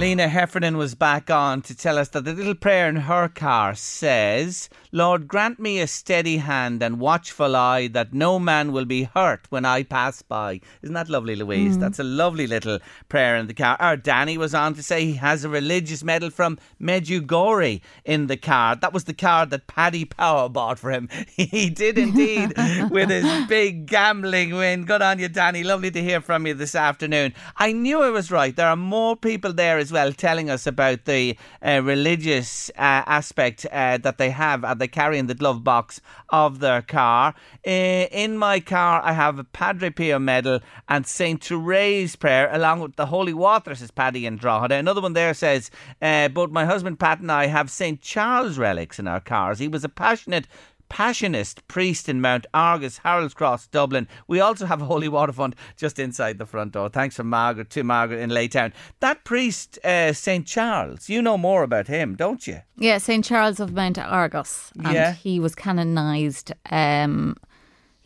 Lena 0.00 0.28
Heffernan 0.28 0.78
was 0.78 0.94
back 0.94 1.30
on 1.30 1.60
to 1.60 1.76
tell 1.76 1.98
us 1.98 2.08
that 2.08 2.24
the 2.24 2.32
little 2.32 2.54
prayer 2.54 2.88
in 2.88 2.96
her 2.96 3.28
car 3.28 3.74
says, 3.74 4.70
Lord, 4.92 5.28
grant 5.28 5.60
me 5.60 5.78
a 5.78 5.86
steady 5.86 6.38
hand 6.38 6.82
and 6.82 6.98
watchful 6.98 7.54
eye 7.54 7.86
that 7.88 8.14
no 8.14 8.38
man 8.38 8.72
will 8.72 8.86
be 8.86 9.02
hurt 9.02 9.46
when 9.50 9.66
I 9.66 9.82
pass 9.82 10.22
by. 10.22 10.62
Isn't 10.80 10.94
that 10.94 11.10
lovely, 11.10 11.36
Louise? 11.36 11.76
Mm. 11.76 11.80
That's 11.80 11.98
a 11.98 12.02
lovely 12.02 12.46
little 12.46 12.78
prayer 13.10 13.36
in 13.36 13.46
the 13.46 13.52
car. 13.52 13.76
Our 13.78 13.98
Danny 13.98 14.38
was 14.38 14.54
on 14.54 14.72
to 14.76 14.82
say 14.82 15.04
he 15.04 15.12
has 15.16 15.44
a 15.44 15.50
religious 15.50 16.02
medal 16.02 16.30
from 16.30 16.58
Medjugorje 16.80 17.82
in 18.06 18.26
the 18.26 18.38
car. 18.38 18.76
That 18.76 18.94
was 18.94 19.04
the 19.04 19.12
car 19.12 19.44
that 19.44 19.66
Paddy 19.66 20.06
Power 20.06 20.48
bought 20.48 20.78
for 20.78 20.90
him. 20.90 21.10
he 21.36 21.68
did 21.68 21.98
indeed 21.98 22.54
with 22.90 23.10
his 23.10 23.46
big 23.48 23.84
gambling 23.84 24.54
win. 24.54 24.86
Good 24.86 25.02
on 25.02 25.18
you, 25.18 25.28
Danny. 25.28 25.62
Lovely 25.62 25.90
to 25.90 26.02
hear 26.02 26.22
from 26.22 26.46
you 26.46 26.54
this 26.54 26.74
afternoon. 26.74 27.34
I 27.58 27.72
knew 27.72 28.00
I 28.00 28.08
was 28.08 28.30
right. 28.30 28.56
There 28.56 28.66
are 28.66 28.76
more 28.76 29.14
people 29.14 29.52
there 29.52 29.76
as 29.76 29.89
well 29.90 30.12
telling 30.12 30.50
us 30.50 30.66
about 30.66 31.04
the 31.04 31.36
uh, 31.64 31.80
religious 31.82 32.70
uh, 32.70 33.02
aspect 33.06 33.66
uh, 33.66 33.98
that 33.98 34.18
they 34.18 34.30
have 34.30 34.64
and 34.64 34.80
they 34.80 34.88
carry 34.88 35.18
in 35.18 35.26
the 35.26 35.34
glove 35.34 35.64
box 35.64 36.00
of 36.28 36.60
their 36.60 36.82
car. 36.82 37.34
Uh, 37.66 37.70
in 37.70 38.36
my 38.36 38.60
car, 38.60 39.02
I 39.04 39.12
have 39.12 39.38
a 39.38 39.44
Padre 39.44 39.90
Pio 39.90 40.18
medal 40.18 40.60
and 40.88 41.06
St. 41.06 41.42
Therese 41.42 42.16
prayer 42.16 42.48
along 42.52 42.80
with 42.80 42.96
the 42.96 43.06
holy 43.06 43.34
water, 43.34 43.74
says 43.74 43.90
Paddy 43.90 44.26
and 44.26 44.38
Drogheda. 44.38 44.76
Another 44.76 45.00
one 45.00 45.12
there 45.12 45.34
says, 45.34 45.70
both 46.00 46.50
my 46.50 46.64
husband 46.64 46.98
Pat 46.98 47.20
and 47.20 47.30
I 47.30 47.46
have 47.46 47.70
St. 47.70 48.00
Charles 48.00 48.58
relics 48.58 48.98
in 48.98 49.06
our 49.08 49.20
cars. 49.20 49.58
He 49.58 49.68
was 49.68 49.84
a 49.84 49.88
passionate 49.88 50.46
Passionist 50.90 51.60
priest 51.68 52.08
in 52.08 52.20
Mount 52.20 52.46
Argus, 52.52 52.98
Harold's 52.98 53.32
Cross, 53.32 53.68
Dublin. 53.68 54.08
We 54.26 54.40
also 54.40 54.66
have 54.66 54.82
a 54.82 54.84
holy 54.84 55.08
water 55.08 55.32
fund 55.32 55.54
just 55.76 55.98
inside 55.98 56.38
the 56.38 56.46
front 56.46 56.72
door. 56.72 56.88
Thanks 56.88 57.16
from 57.16 57.30
Margaret 57.30 57.70
to 57.70 57.82
Margaret 57.84 58.18
in 58.20 58.28
Laytown. 58.30 58.72
That 59.00 59.24
priest, 59.24 59.78
uh, 59.84 60.12
St. 60.12 60.46
Charles, 60.46 61.08
you 61.08 61.22
know 61.22 61.38
more 61.38 61.62
about 61.62 61.86
him, 61.86 62.16
don't 62.16 62.46
you? 62.46 62.60
Yeah, 62.76 62.98
St. 62.98 63.24
Charles 63.24 63.60
of 63.60 63.72
Mount 63.72 63.98
Argus. 63.98 64.72
And 64.84 64.92
Yeah. 64.94 65.12
he 65.12 65.38
was 65.40 65.54
canonised. 65.54 66.52
Um, 66.70 67.36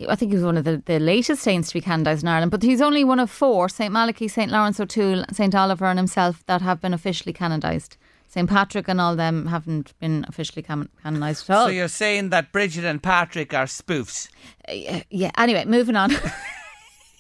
I 0.09 0.16
think 0.16 0.32
he 0.32 0.37
was 0.37 0.45
one 0.45 0.57
of 0.59 0.64
the, 0.64 0.82
the 0.85 0.99
latest 0.99 1.43
saints 1.43 1.68
to 1.68 1.74
be 1.74 1.80
canonised 1.80 2.22
in 2.22 2.28
Ireland, 2.28 2.51
but 2.51 2.62
he's 2.62 2.80
only 2.82 3.05
one 3.05 3.20
of 3.20 3.30
four 3.30 3.68
St. 3.68 3.93
Malachy, 3.93 4.28
St. 4.28 4.51
Lawrence 4.53 4.78
O'Toole, 4.78 5.24
St. 5.32 5.55
Oliver, 5.55 5.87
and 5.87 5.99
himself 5.99 6.45
that 6.47 6.61
have 6.62 6.80
been 6.80 6.93
officially 6.93 7.32
canonised. 7.32 7.97
St. 8.35 8.51
Patrick 8.51 8.89
and 8.89 9.01
all 9.01 9.14
them 9.14 9.47
haven't 9.47 9.97
been 10.01 10.24
officially 10.28 10.61
can- 10.61 10.89
canonised 11.05 11.49
at 11.49 11.57
all. 11.57 11.66
So 11.66 11.70
you're 11.70 11.87
saying 11.87 12.30
that 12.30 12.51
Bridget 12.51 12.85
and 12.85 13.01
Patrick 13.01 13.55
are 13.55 13.66
spoofs? 13.66 14.28
Uh, 14.68 15.03
yeah, 15.09 15.30
anyway, 15.39 15.64
moving 15.66 15.95
on. 15.95 16.11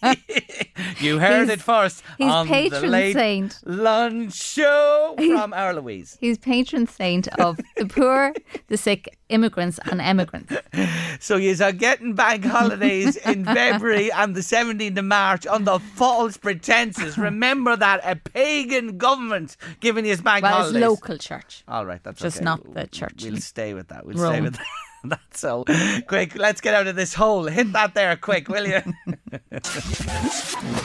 You 1.00 1.18
heard 1.18 1.46
He's- 1.48 1.58
it 1.58 1.60
first 1.62 2.02
he's 2.18 2.30
on 2.30 2.46
the 2.46 2.52
patron 2.52 2.90
late 2.90 3.12
saint. 3.14 3.58
lunch 3.64 4.34
show 4.34 5.14
from 5.16 5.52
our 5.52 5.74
Louise. 5.74 6.16
He's 6.20 6.38
patron 6.38 6.86
saint 6.86 7.28
of 7.40 7.58
the 7.76 7.86
poor, 7.86 8.32
the 8.68 8.76
sick, 8.76 9.18
immigrants, 9.28 9.78
and 9.90 10.00
emigrants. 10.00 10.52
So 11.20 11.36
you 11.36 11.54
are 11.62 11.72
getting 11.72 12.14
bank 12.14 12.44
holidays 12.44 13.16
in 13.16 13.44
February 13.44 14.10
and 14.12 14.34
the 14.34 14.40
17th 14.40 14.98
of 14.98 15.04
March 15.04 15.46
on 15.46 15.64
the 15.64 15.78
false 15.78 16.36
pretences. 16.36 17.16
Remember 17.16 17.76
that 17.76 18.00
a 18.04 18.16
pagan 18.16 18.98
government 18.98 19.56
giving 19.80 20.04
you 20.04 20.16
bank 20.18 20.42
Well, 20.42 20.52
it's 20.58 20.60
holidays. 20.70 20.82
local 20.82 21.16
church. 21.18 21.62
All 21.68 21.86
right, 21.86 22.02
that's 22.02 22.20
Just 22.20 22.38
okay. 22.38 22.44
not 22.44 22.74
the 22.74 22.86
church 22.88 23.22
We'll 23.22 23.36
stay 23.38 23.74
with 23.74 23.88
that. 23.88 24.04
We'll 24.04 24.16
Rome. 24.16 24.32
stay 24.32 24.40
with 24.42 24.56
that. 24.56 24.66
That's 25.08 25.40
so 25.40 25.64
quick. 26.06 26.34
Let's 26.34 26.60
get 26.62 26.74
out 26.74 26.86
of 26.86 26.96
this 26.96 27.12
hole. 27.12 27.44
Hit 27.44 27.72
that 27.72 27.94
there 27.94 28.16
quick, 28.16 28.48
will 28.48 28.66
you? 28.66 28.80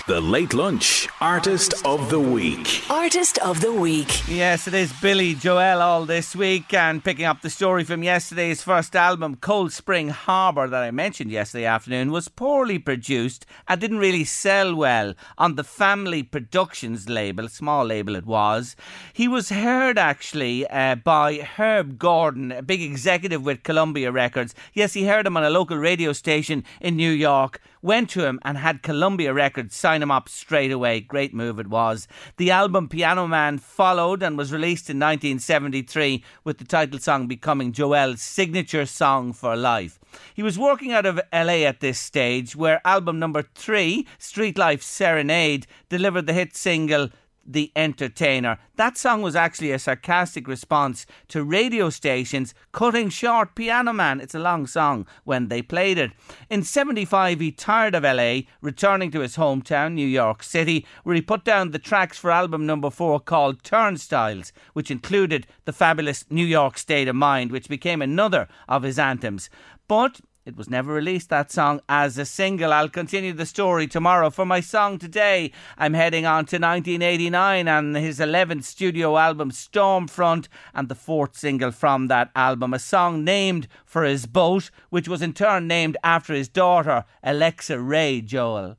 The 0.07 0.19
Late 0.21 0.53
Lunch 0.53 1.07
Artist 1.21 1.73
of 1.85 2.09
the 2.09 2.19
Week. 2.19 2.83
Artist 2.89 3.37
of 3.37 3.61
the 3.61 3.71
Week. 3.71 4.27
Yes, 4.27 4.67
it 4.67 4.73
is 4.73 4.91
Billy 5.01 5.35
Joel 5.35 5.81
all 5.81 6.05
this 6.05 6.35
week 6.35 6.73
and 6.73 7.03
picking 7.03 7.25
up 7.25 7.41
the 7.41 7.49
story 7.49 7.83
from 7.83 8.03
yesterday's 8.03 8.61
first 8.61 8.95
album, 8.95 9.35
Cold 9.35 9.71
Spring 9.71 10.09
Harbour, 10.09 10.67
that 10.67 10.83
I 10.83 10.91
mentioned 10.91 11.31
yesterday 11.31 11.65
afternoon, 11.65 12.11
was 12.11 12.27
poorly 12.27 12.79
produced 12.79 13.45
and 13.67 13.79
didn't 13.79 13.99
really 13.99 14.25
sell 14.25 14.75
well 14.75 15.13
on 15.37 15.55
the 15.55 15.63
Family 15.63 16.23
Productions 16.23 17.07
label, 17.07 17.47
small 17.47 17.85
label 17.85 18.15
it 18.15 18.25
was. 18.25 18.75
He 19.13 19.27
was 19.27 19.49
heard 19.49 19.97
actually 19.97 20.67
uh, 20.67 20.95
by 20.95 21.37
Herb 21.37 21.97
Gordon, 21.99 22.51
a 22.51 22.61
big 22.61 22.81
executive 22.81 23.43
with 23.45 23.63
Columbia 23.63 24.08
Records. 24.11 24.53
Yes, 24.73 24.93
he 24.93 25.05
heard 25.05 25.25
him 25.25 25.37
on 25.37 25.43
a 25.43 25.49
local 25.49 25.77
radio 25.77 26.13
station 26.13 26.63
in 26.81 26.95
New 26.95 27.11
York, 27.11 27.61
went 27.81 28.09
to 28.11 28.25
him 28.25 28.39
and 28.43 28.57
had 28.57 28.83
Columbia 28.83 29.33
Records 29.33 29.75
sign 29.75 30.01
him 30.01 30.11
up 30.11 30.29
straight 30.29 30.71
away. 30.71 30.99
Great 30.99 31.33
move 31.33 31.59
it 31.59 31.67
was. 31.67 32.07
The 32.37 32.51
album 32.51 32.87
Piano 32.87 33.27
Man 33.27 33.57
followed 33.57 34.21
and 34.21 34.37
was 34.37 34.51
released 34.51 34.89
in 34.89 34.97
1973 34.97 36.23
with 36.43 36.57
the 36.57 36.65
title 36.65 36.99
song 36.99 37.27
becoming 37.27 37.71
Joel's 37.71 38.21
signature 38.21 38.85
song 38.85 39.33
for 39.33 39.55
life. 39.55 39.99
He 40.33 40.43
was 40.43 40.57
working 40.57 40.91
out 40.91 41.05
of 41.05 41.21
LA 41.31 41.65
at 41.65 41.79
this 41.79 41.99
stage 41.99 42.55
where 42.55 42.81
album 42.85 43.19
number 43.19 43.43
three, 43.55 44.07
Street 44.17 44.57
Life 44.57 44.81
Serenade, 44.81 45.67
delivered 45.89 46.25
the 46.25 46.33
hit 46.33 46.55
single 46.55 47.09
the 47.49 47.71
Entertainer. 47.75 48.59
That 48.75 48.97
song 48.97 49.23
was 49.23 49.35
actually 49.35 49.71
a 49.71 49.79
sarcastic 49.79 50.47
response 50.47 51.07
to 51.29 51.43
radio 51.43 51.89
stations 51.89 52.53
cutting 52.71 53.09
short 53.09 53.55
Piano 53.55 53.91
Man. 53.91 54.21
It's 54.21 54.35
a 54.35 54.39
long 54.39 54.67
song 54.67 55.07
when 55.23 55.47
they 55.47 55.63
played 55.63 55.97
it. 55.97 56.11
In 56.49 56.63
75, 56.63 57.39
he 57.39 57.51
tired 57.51 57.95
of 57.95 58.03
LA, 58.03 58.41
returning 58.61 59.09
to 59.11 59.21
his 59.21 59.35
hometown, 59.35 59.93
New 59.93 60.07
York 60.07 60.43
City, 60.43 60.85
where 61.03 61.15
he 61.15 61.21
put 61.21 61.43
down 61.43 61.71
the 61.71 61.79
tracks 61.79 62.19
for 62.19 62.29
album 62.29 62.65
number 62.67 62.91
four 62.91 63.19
called 63.19 63.63
Turnstiles, 63.63 64.53
which 64.73 64.91
included 64.91 65.47
the 65.65 65.73
fabulous 65.73 66.25
New 66.29 66.45
York 66.45 66.77
State 66.77 67.07
of 67.07 67.15
Mind, 67.15 67.51
which 67.51 67.67
became 67.67 68.01
another 68.01 68.47
of 68.67 68.83
his 68.83 68.99
anthems. 68.99 69.49
But 69.87 70.21
It 70.45 70.55
was 70.55 70.69
never 70.69 70.93
released, 70.93 71.29
that 71.29 71.51
song, 71.51 71.81
as 71.87 72.17
a 72.17 72.25
single. 72.25 72.73
I'll 72.73 72.89
continue 72.89 73.33
the 73.33 73.45
story 73.45 73.85
tomorrow. 73.85 74.29
For 74.29 74.45
my 74.45 74.61
song 74.61 74.97
today, 74.97 75.51
I'm 75.77 75.93
heading 75.93 76.25
on 76.25 76.45
to 76.45 76.55
1989 76.55 77.67
and 77.67 77.95
his 77.95 78.19
11th 78.19 78.63
studio 78.63 79.17
album, 79.17 79.51
Stormfront, 79.51 80.47
and 80.73 80.87
the 80.87 80.95
fourth 80.95 81.37
single 81.37 81.71
from 81.71 82.07
that 82.07 82.31
album, 82.35 82.73
a 82.73 82.79
song 82.79 83.23
named 83.23 83.67
for 83.85 84.03
his 84.03 84.25
boat, 84.25 84.71
which 84.89 85.07
was 85.07 85.21
in 85.21 85.33
turn 85.33 85.67
named 85.67 85.97
after 86.03 86.33
his 86.33 86.49
daughter, 86.49 87.03
Alexa 87.21 87.79
Ray 87.79 88.21
Joel. 88.21 88.78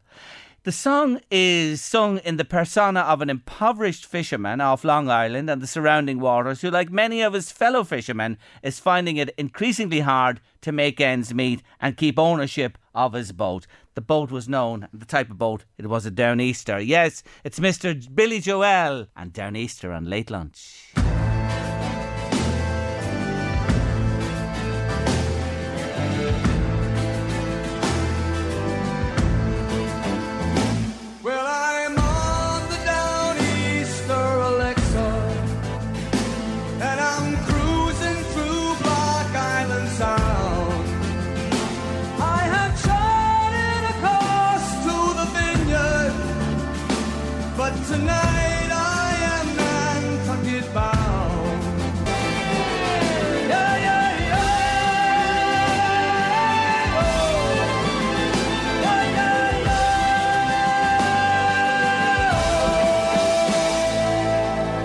The 0.62 0.72
song 0.72 1.22
is 1.30 1.80
sung 1.80 2.18
in 2.18 2.36
the 2.36 2.44
persona 2.44 3.00
of 3.00 3.22
an 3.22 3.30
impoverished 3.30 4.04
fisherman 4.04 4.60
off 4.60 4.84
Long 4.84 5.08
Island 5.08 5.48
and 5.48 5.62
the 5.62 5.66
surrounding 5.66 6.20
waters 6.20 6.60
who, 6.60 6.70
like 6.70 6.90
many 6.90 7.22
of 7.22 7.32
his 7.32 7.50
fellow 7.50 7.82
fishermen, 7.82 8.36
is 8.62 8.78
finding 8.78 9.16
it 9.16 9.34
increasingly 9.38 10.00
hard 10.00 10.38
to 10.60 10.70
make 10.70 11.00
ends 11.00 11.32
meet 11.32 11.62
and 11.80 11.96
keep 11.96 12.18
ownership 12.18 12.76
of 12.94 13.14
his 13.14 13.32
boat. 13.32 13.66
The 13.94 14.02
boat 14.02 14.30
was 14.30 14.50
known, 14.50 14.86
the 14.92 15.06
type 15.06 15.30
of 15.30 15.38
boat, 15.38 15.64
it 15.78 15.86
was 15.86 16.04
a 16.04 16.10
Downeaster. 16.10 16.86
Yes, 16.86 17.22
it's 17.42 17.58
Mr. 17.58 18.14
Billy 18.14 18.40
Joel 18.40 19.06
and 19.16 19.32
Downeaster 19.32 19.96
on 19.96 20.10
Late 20.10 20.30
Lunch. 20.30 20.92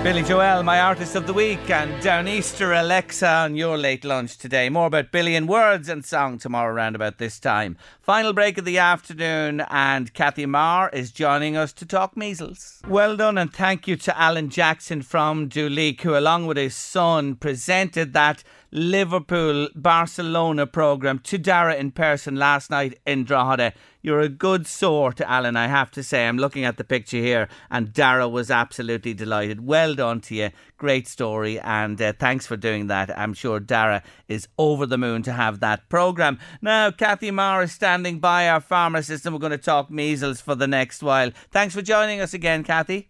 Billy 0.05 0.21
Joel, 0.21 0.61
my 0.61 0.81
artist 0.81 1.15
of 1.15 1.25
the 1.25 1.33
week, 1.33 1.67
and 1.71 1.91
Downeaster 1.99 2.79
Alexa 2.79 3.27
on 3.27 3.55
your 3.55 3.75
late 3.75 4.05
lunch 4.05 4.37
today. 4.37 4.69
More 4.69 4.85
about 4.85 5.11
Billy 5.11 5.35
in 5.35 5.47
words 5.47 5.89
and 5.89 6.05
song 6.05 6.37
tomorrow 6.37 6.71
around 6.71 6.93
about 6.93 7.17
this 7.17 7.39
time. 7.39 7.75
Final 8.01 8.31
break 8.31 8.59
of 8.59 8.65
the 8.65 8.77
afternoon, 8.77 9.61
and 9.61 10.13
Kathy 10.13 10.45
Maher 10.45 10.89
is 10.89 11.11
joining 11.11 11.57
us 11.57 11.73
to 11.73 11.87
talk 11.87 12.15
measles. 12.15 12.83
Well 12.87 13.17
done, 13.17 13.39
and 13.39 13.51
thank 13.51 13.87
you 13.87 13.95
to 13.95 14.15
Alan 14.15 14.51
Jackson 14.51 15.01
from 15.01 15.49
Duleek, 15.49 16.01
who, 16.01 16.15
along 16.15 16.45
with 16.45 16.57
his 16.57 16.75
son, 16.75 17.33
presented 17.33 18.13
that 18.13 18.43
Liverpool 18.76 19.69
Barcelona 19.73 20.67
programme 20.67 21.19
to 21.19 21.38
Dara 21.38 21.76
in 21.76 21.91
person 21.91 22.36
last 22.36 22.69
night 22.69 22.99
in 23.05 23.23
Drogheda. 23.23 23.71
You're 24.01 24.19
a 24.19 24.28
good 24.28 24.67
sort, 24.67 25.21
Alan, 25.21 25.55
I 25.55 25.67
have 25.67 25.91
to 25.91 26.03
say. 26.03 26.28
I'm 26.28 26.38
looking 26.38 26.65
at 26.65 26.76
the 26.76 26.84
picture 26.84 27.19
here, 27.19 27.47
and 27.71 27.93
Dara 27.93 28.28
was 28.28 28.51
absolutely 28.51 29.13
delighted. 29.13 29.65
Well 29.65 29.95
done 29.95 30.19
to 30.21 30.36
you. 30.36 30.49
Great 30.78 31.07
story, 31.07 31.57
and 31.57 32.01
uh, 32.01 32.11
thanks 32.19 32.45
for 32.45 32.57
doing 32.57 32.88
that. 32.88 33.17
I'm 33.17 33.34
sure 33.34 33.61
Dara 33.61 34.03
is 34.28 34.49
over 34.57 34.86
the 34.86 34.97
moon 34.97 35.23
to 35.23 35.32
have 35.32 35.61
that 35.61 35.88
programme. 35.88 36.38
Now, 36.61 36.91
Kathy 36.91 37.32
Maher 37.32 37.63
is 37.63 37.71
standing 37.71 38.19
by 38.19 38.49
our 38.49 38.59
pharmacist, 38.59 39.26
and 39.26 39.34
we're 39.34 39.39
going 39.39 39.51
to 39.51 39.57
talk 39.57 39.89
measles 39.89 40.41
for 40.41 40.53
the 40.53 40.67
next 40.67 41.01
while. 41.01 41.32
Thanks 41.49 41.73
for 41.73 41.82
joining 41.82 42.19
us 42.19 42.34
again, 42.34 42.65
Kathy. 42.65 43.09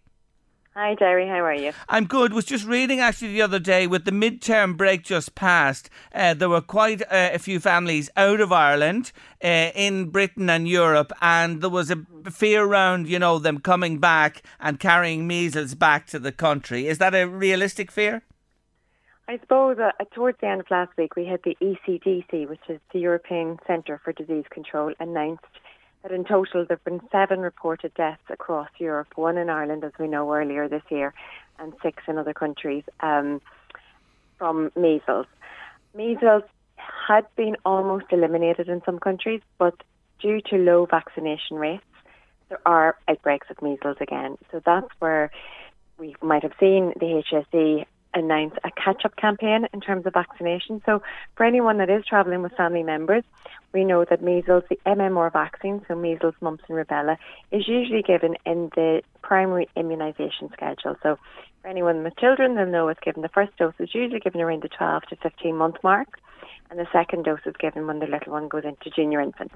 Hi, 0.78 0.94
Jerry. 0.94 1.26
How 1.26 1.42
are 1.42 1.54
you? 1.54 1.72
I'm 1.88 2.04
good. 2.04 2.34
Was 2.34 2.44
just 2.44 2.66
reading 2.66 3.00
actually 3.00 3.32
the 3.32 3.40
other 3.40 3.58
day 3.58 3.86
with 3.86 4.04
the 4.04 4.10
midterm 4.10 4.76
break 4.76 5.04
just 5.04 5.34
passed. 5.34 5.88
Uh, 6.14 6.34
there 6.34 6.50
were 6.50 6.60
quite 6.60 7.00
uh, 7.00 7.30
a 7.32 7.38
few 7.38 7.60
families 7.60 8.10
out 8.14 8.42
of 8.42 8.52
Ireland 8.52 9.10
uh, 9.42 9.70
in 9.74 10.10
Britain 10.10 10.50
and 10.50 10.68
Europe, 10.68 11.14
and 11.22 11.62
there 11.62 11.70
was 11.70 11.90
a 11.90 12.04
fear 12.30 12.62
around, 12.62 13.08
you 13.08 13.18
know, 13.18 13.38
them 13.38 13.58
coming 13.58 14.00
back 14.00 14.42
and 14.60 14.78
carrying 14.78 15.26
measles 15.26 15.74
back 15.74 16.08
to 16.08 16.18
the 16.18 16.30
country. 16.30 16.88
Is 16.88 16.98
that 16.98 17.14
a 17.14 17.24
realistic 17.24 17.90
fear? 17.90 18.20
I 19.28 19.38
suppose 19.38 19.78
uh, 19.78 19.92
towards 20.14 20.38
the 20.42 20.48
end 20.48 20.60
of 20.60 20.70
last 20.70 20.94
week, 20.98 21.16
we 21.16 21.24
had 21.24 21.40
the 21.42 21.56
ECDC, 21.62 22.50
which 22.50 22.60
is 22.68 22.80
the 22.92 23.00
European 23.00 23.56
Centre 23.66 23.98
for 24.04 24.12
Disease 24.12 24.44
Control, 24.50 24.92
announced 25.00 25.46
that 26.06 26.14
in 26.14 26.24
total 26.24 26.64
there 26.64 26.76
have 26.76 26.84
been 26.84 27.00
seven 27.10 27.40
reported 27.40 27.92
deaths 27.94 28.22
across 28.30 28.68
Europe, 28.78 29.08
one 29.16 29.36
in 29.36 29.50
Ireland, 29.50 29.82
as 29.82 29.92
we 29.98 30.06
know 30.06 30.32
earlier 30.32 30.68
this 30.68 30.82
year, 30.88 31.12
and 31.58 31.72
six 31.82 32.02
in 32.06 32.16
other 32.16 32.32
countries 32.32 32.84
um, 33.00 33.40
from 34.38 34.70
measles. 34.76 35.26
Measles 35.96 36.44
had 36.76 37.26
been 37.34 37.56
almost 37.64 38.06
eliminated 38.10 38.68
in 38.68 38.82
some 38.84 39.00
countries, 39.00 39.40
but 39.58 39.74
due 40.20 40.40
to 40.42 40.56
low 40.56 40.86
vaccination 40.86 41.56
rates, 41.56 41.82
there 42.50 42.60
are 42.64 42.96
outbreaks 43.08 43.48
of 43.50 43.60
measles 43.60 43.96
again. 44.00 44.38
So 44.52 44.62
that's 44.64 44.88
where 45.00 45.32
we 45.98 46.14
might 46.22 46.44
have 46.44 46.52
seen 46.60 46.92
the 47.00 47.22
HSE 47.32 47.84
announce 48.16 48.54
a 48.64 48.70
catch-up 48.70 49.14
campaign 49.16 49.68
in 49.72 49.80
terms 49.80 50.06
of 50.06 50.14
vaccination. 50.14 50.82
So 50.86 51.02
for 51.36 51.44
anyone 51.44 51.78
that 51.78 51.90
is 51.90 52.04
travelling 52.04 52.42
with 52.42 52.52
family 52.52 52.82
members, 52.82 53.22
we 53.72 53.84
know 53.84 54.04
that 54.04 54.22
measles, 54.22 54.64
the 54.70 54.78
MMR 54.86 55.32
vaccine, 55.32 55.84
so 55.86 55.94
measles, 55.94 56.34
mumps 56.40 56.64
and 56.68 56.78
rubella, 56.78 57.18
is 57.52 57.68
usually 57.68 58.02
given 58.02 58.36
in 58.46 58.70
the 58.74 59.02
primary 59.22 59.68
immunisation 59.76 60.50
schedule. 60.52 60.96
So 61.02 61.18
for 61.60 61.68
anyone 61.68 62.02
with 62.02 62.16
children, 62.16 62.54
they'll 62.54 62.66
know 62.66 62.88
it's 62.88 63.00
given. 63.00 63.22
The 63.22 63.28
first 63.28 63.56
dose 63.58 63.74
is 63.78 63.94
usually 63.94 64.20
given 64.20 64.40
around 64.40 64.62
the 64.62 64.68
12 64.68 65.02
to 65.10 65.16
15 65.16 65.54
month 65.54 65.76
mark, 65.82 66.08
and 66.70 66.78
the 66.78 66.86
second 66.92 67.24
dose 67.24 67.40
is 67.44 67.54
given 67.58 67.86
when 67.86 67.98
the 67.98 68.06
little 68.06 68.32
one 68.32 68.48
goes 68.48 68.64
into 68.64 68.90
junior 68.90 69.20
infants. 69.20 69.54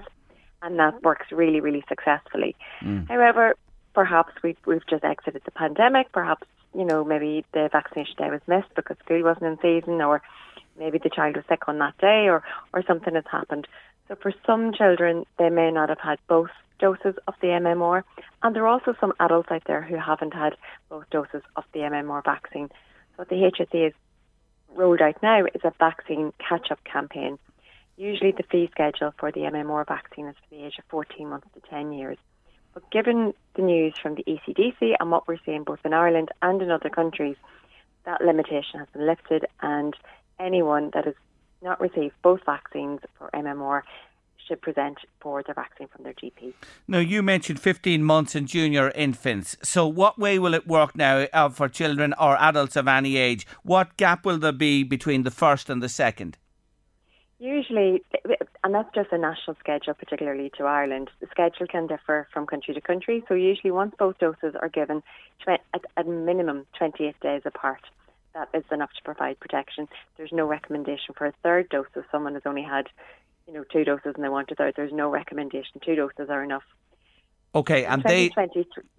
And 0.62 0.78
that 0.78 1.02
works 1.02 1.26
really, 1.32 1.60
really 1.60 1.82
successfully. 1.88 2.54
Mm. 2.82 3.08
However, 3.08 3.54
perhaps 3.94 4.34
we've, 4.42 4.58
we've 4.66 4.86
just 4.86 5.04
exited 5.04 5.40
the 5.46 5.50
pandemic. 5.50 6.12
Perhaps, 6.12 6.46
you 6.74 6.84
know, 6.84 7.04
maybe 7.04 7.44
the 7.52 7.68
vaccination 7.70 8.14
day 8.16 8.30
was 8.30 8.40
missed 8.46 8.74
because 8.74 8.96
school 9.04 9.22
wasn't 9.22 9.46
in 9.46 9.58
season 9.60 10.00
or 10.00 10.22
maybe 10.78 10.98
the 10.98 11.10
child 11.10 11.36
was 11.36 11.44
sick 11.48 11.68
on 11.68 11.78
that 11.78 11.98
day 11.98 12.28
or, 12.28 12.42
or 12.72 12.82
something 12.86 13.14
has 13.14 13.24
happened. 13.30 13.66
So 14.08 14.16
for 14.16 14.32
some 14.46 14.72
children, 14.72 15.24
they 15.38 15.50
may 15.50 15.70
not 15.70 15.88
have 15.88 16.00
had 16.00 16.18
both 16.28 16.50
doses 16.78 17.14
of 17.28 17.34
the 17.40 17.48
MMR. 17.48 18.02
And 18.42 18.56
there 18.56 18.64
are 18.64 18.68
also 18.68 18.94
some 19.00 19.12
adults 19.20 19.50
out 19.50 19.62
there 19.66 19.82
who 19.82 19.96
haven't 19.96 20.34
had 20.34 20.56
both 20.88 21.08
doses 21.10 21.42
of 21.56 21.64
the 21.72 21.80
MMR 21.80 22.24
vaccine. 22.24 22.68
So 22.68 23.16
what 23.16 23.28
the 23.28 23.36
HSE 23.36 23.84
has 23.84 23.92
rolled 24.74 25.00
out 25.00 25.22
now 25.22 25.44
is 25.44 25.60
a 25.64 25.72
vaccine 25.78 26.32
catch-up 26.38 26.82
campaign. 26.84 27.38
Usually 27.96 28.32
the 28.32 28.44
fee 28.50 28.68
schedule 28.72 29.12
for 29.18 29.30
the 29.30 29.40
MMR 29.40 29.86
vaccine 29.86 30.26
is 30.26 30.36
for 30.36 30.56
the 30.56 30.64
age 30.64 30.78
of 30.78 30.84
14 30.88 31.28
months 31.28 31.46
to 31.54 31.60
10 31.68 31.92
years. 31.92 32.16
But 32.80 32.90
given 32.90 33.34
the 33.54 33.62
news 33.62 33.94
from 34.00 34.14
the 34.14 34.24
ECDC 34.24 34.94
and 34.98 35.10
what 35.10 35.26
we're 35.28 35.38
seeing 35.44 35.64
both 35.64 35.80
in 35.84 35.92
Ireland 35.92 36.30
and 36.42 36.62
in 36.62 36.70
other 36.70 36.88
countries, 36.88 37.36
that 38.04 38.22
limitation 38.22 38.78
has 38.78 38.88
been 38.92 39.06
lifted 39.06 39.46
and 39.60 39.94
anyone 40.38 40.90
that 40.94 41.04
has 41.04 41.14
not 41.62 41.80
received 41.80 42.14
both 42.22 42.40
vaccines 42.46 43.00
for 43.18 43.28
MMR 43.34 43.82
should 44.46 44.62
present 44.62 44.98
for 45.20 45.42
their 45.42 45.54
vaccine 45.54 45.88
from 45.88 46.04
their 46.04 46.14
GP. 46.14 46.54
Now, 46.88 46.98
you 46.98 47.22
mentioned 47.22 47.60
15 47.60 48.02
months 48.02 48.34
in 48.34 48.46
junior 48.46 48.90
infants. 48.94 49.56
So, 49.62 49.86
what 49.86 50.18
way 50.18 50.38
will 50.38 50.54
it 50.54 50.66
work 50.66 50.96
now 50.96 51.26
uh, 51.32 51.50
for 51.50 51.68
children 51.68 52.14
or 52.18 52.36
adults 52.40 52.76
of 52.76 52.88
any 52.88 53.16
age? 53.16 53.46
What 53.62 53.96
gap 53.96 54.24
will 54.24 54.38
there 54.38 54.52
be 54.52 54.82
between 54.82 55.22
the 55.22 55.30
first 55.30 55.68
and 55.68 55.82
the 55.82 55.88
second? 55.88 56.38
Usually, 57.40 58.04
and 58.62 58.74
that's 58.74 58.94
just 58.94 59.12
a 59.12 59.18
national 59.18 59.56
schedule, 59.58 59.94
particularly 59.94 60.52
to 60.58 60.64
Ireland. 60.64 61.08
The 61.20 61.26
schedule 61.30 61.66
can 61.66 61.86
differ 61.86 62.28
from 62.34 62.46
country 62.46 62.74
to 62.74 62.82
country. 62.82 63.24
So 63.28 63.34
usually, 63.34 63.70
once 63.70 63.94
both 63.98 64.18
doses 64.18 64.54
are 64.60 64.68
given 64.68 65.02
at, 65.48 65.62
a 65.96 66.04
minimum 66.04 66.66
28 66.76 67.18
days 67.20 67.40
apart, 67.46 67.80
that 68.34 68.50
is 68.52 68.64
enough 68.70 68.90
to 68.94 69.02
provide 69.02 69.40
protection. 69.40 69.88
There's 70.18 70.32
no 70.32 70.46
recommendation 70.46 71.14
for 71.16 71.26
a 71.26 71.32
third 71.42 71.70
dose. 71.70 71.86
If 71.96 72.04
someone 72.12 72.34
has 72.34 72.42
only 72.44 72.62
had, 72.62 72.88
you 73.46 73.54
know, 73.54 73.64
two 73.72 73.84
doses 73.84 74.12
and 74.16 74.22
they 74.22 74.28
want 74.28 74.50
a 74.50 74.54
third, 74.54 74.74
there's 74.76 74.92
no 74.92 75.08
recommendation. 75.08 75.80
Two 75.82 75.96
doses 75.96 76.28
are 76.28 76.44
enough. 76.44 76.64
Okay, 77.52 77.84
and 77.84 78.02
they 78.04 78.30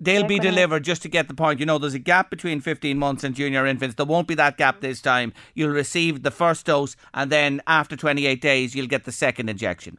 they'll 0.02 0.26
be 0.28 0.38
delivered 0.38 0.84
just 0.84 1.02
to 1.04 1.08
get 1.10 1.30
the 1.30 1.34
point. 1.34 1.60
You 1.62 1.66
know, 1.66 1.78
there's 1.78 1.93
a 1.93 1.99
gap 1.99 2.30
between 2.30 2.60
15 2.60 2.97
months 2.97 3.24
and 3.24 3.34
junior 3.34 3.66
infants. 3.66 3.95
There 3.95 4.06
won't 4.06 4.28
be 4.28 4.36
that 4.36 4.58
gap 4.58 4.82
this 4.82 5.02
time. 5.02 5.32
You'll 5.56 5.72
receive 5.72 6.24
the 6.24 6.32
first 6.32 6.66
dose, 6.66 6.97
and 7.14 7.32
then 7.32 7.62
after 7.66 7.95
28 7.95 8.41
days, 8.41 8.76
you'll 8.76 8.88
get 8.88 9.06
the 9.06 9.12
second 9.14 9.49
injection. 9.49 9.97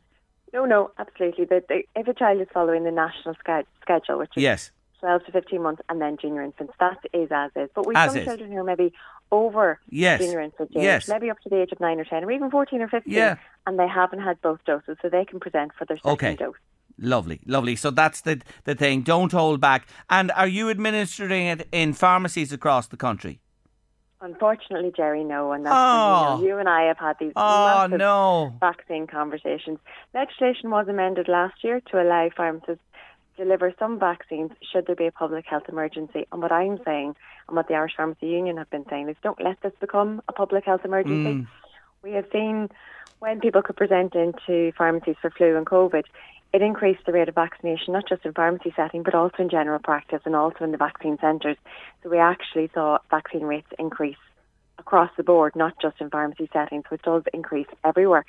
No, 0.53 0.67
no, 0.67 0.91
absolutely. 0.99 1.47
But 1.47 1.69
the, 1.69 1.83
if 1.97 2.07
a 2.07 2.13
child 2.13 2.43
is 2.43 2.49
following 2.53 2.85
the 2.85 2.91
national 2.91 3.35
sch- 3.37 3.67
schedule, 3.81 4.19
which 4.19 4.33
is 4.37 4.43
Yes. 4.43 4.71
12 5.01 5.25
to 5.25 5.33
15 5.33 5.63
months, 5.63 5.83
and 5.89 5.99
then 6.01 6.19
junior 6.21 6.43
infants. 6.43 6.75
That 6.79 6.99
is 7.15 7.29
as 7.33 7.51
is. 7.57 7.71
But 7.75 7.87
we've 7.87 7.97
As 7.97 8.13
some 8.13 8.21
is. 8.21 8.27
children 8.27 8.53
who 8.53 8.59
are 8.59 8.65
maybe 8.65 8.93
over 9.33 9.81
Yes. 9.89 10.21
junior 10.21 10.41
infant 10.41 10.71
age, 10.77 10.83
Yes. 10.83 11.09
maybe 11.09 11.31
up 11.31 11.41
to 11.41 11.49
the 11.49 11.63
age 11.63 11.73
of 11.73 11.81
9 11.81 11.99
or 11.99 12.05
10, 12.05 12.23
or 12.23 12.31
even 12.31 12.51
14 12.51 12.83
or 12.83 12.89
15, 12.89 13.13
Yeah. 13.15 13.37
and 13.67 13.79
they 13.79 13.89
haven't 13.89 14.21
had 14.21 14.41
both 14.43 14.63
doses, 14.67 14.99
so 15.01 15.09
they 15.09 15.25
can 15.25 15.41
present 15.41 15.73
for 15.77 15.87
their 15.87 15.97
second 15.97 16.11
Okay. 16.13 16.37
dose. 16.37 16.55
Lovely, 17.03 17.41
lovely. 17.47 17.75
So 17.77 17.91
that's 17.91 18.21
the 18.21 18.41
the 18.65 18.75
thing. 18.77 19.03
Don't 19.03 19.33
hold 19.33 19.61
back. 19.61 19.87
And 20.09 20.31
are 20.33 20.47
you 20.47 20.71
administering 20.71 21.47
it 21.47 21.69
in 21.73 21.93
pharmacies 21.95 22.53
across 22.53 22.87
the 22.87 22.97
country? 22.97 23.41
Unfortunately, 24.21 24.93
Jerry, 24.97 25.25
no, 25.25 25.51
and 25.51 25.67
that's 25.67 25.75
Oh. 25.77 26.37
you, 26.37 26.43
know, 26.43 26.49
you 26.55 26.59
and 26.59 26.69
I 26.69 26.83
have 26.83 26.99
had 26.99 27.17
these 27.19 27.33
Oh, 27.35 27.67
massive 27.89 27.99
no. 27.99 28.55
vaccine 28.61 29.09
conversations. 29.09 29.81
Legislation 30.15 30.71
was 30.71 30.87
amended 30.87 31.27
last 31.27 31.65
year 31.65 31.81
to 31.91 32.01
allow 32.01 32.29
pharmacists 32.37 32.85
to 33.37 33.43
deliver 33.45 33.75
some 33.81 33.99
vaccines 33.99 34.53
should 34.71 34.87
there 34.87 34.95
be 34.95 35.09
a 35.09 35.13
public 35.13 35.45
health 35.47 35.65
emergency. 35.69 36.25
And 36.31 36.41
what 36.41 36.53
I'm 36.53 36.79
saying, 36.85 37.17
and 37.49 37.57
what 37.57 37.67
the 37.67 37.75
Irish 37.75 37.95
Pharmacy 37.97 38.29
Union 38.29 38.59
have 38.59 38.71
been 38.71 38.87
saying, 38.89 39.09
is 39.09 39.17
don't 39.25 39.43
let 39.43 39.61
this 39.63 39.73
become 39.81 40.23
a 40.29 40.33
public 40.33 40.65
health 40.65 40.85
emergency. 40.85 41.41
Mm. 41.41 41.47
We 42.05 42.13
have 42.13 42.27
seen 42.33 42.71
when 43.19 43.41
people 43.41 43.63
could 43.63 43.77
present 43.77 44.15
into 44.15 44.71
pharmacies 44.79 45.17
for 45.21 45.31
flu 45.31 45.57
and 45.57 45.67
COVID, 45.67 46.05
it 46.53 46.63
increased 46.63 47.01
the 47.07 47.13
rate 47.13 47.29
of 47.29 47.35
vaccination, 47.35 47.95
not 47.95 48.09
just 48.09 48.25
in 48.25 48.33
pharmacy 48.33 48.73
setting, 48.77 49.03
but 49.03 49.15
also 49.15 49.37
in 49.39 49.49
general 49.49 49.79
practice 49.79 50.21
and 50.25 50.37
also 50.37 50.65
in 50.65 50.73
the 50.73 50.77
vaccine 50.77 51.19
centres. 51.21 51.57
So 52.03 52.11
we 52.11 52.19
actually 52.19 52.71
saw 52.75 52.99
vaccine 53.11 53.45
rates 53.45 53.69
increase 53.79 54.17
across 54.79 55.11
the 55.17 55.23
board, 55.23 55.57
not 55.57 55.75
just 55.81 56.01
in 56.01 56.11
pharmacy 56.11 56.49
settings, 56.53 56.85
which 56.89 57.03
does 57.03 57.23
increase 57.33 57.69
everywhere. 57.85 58.25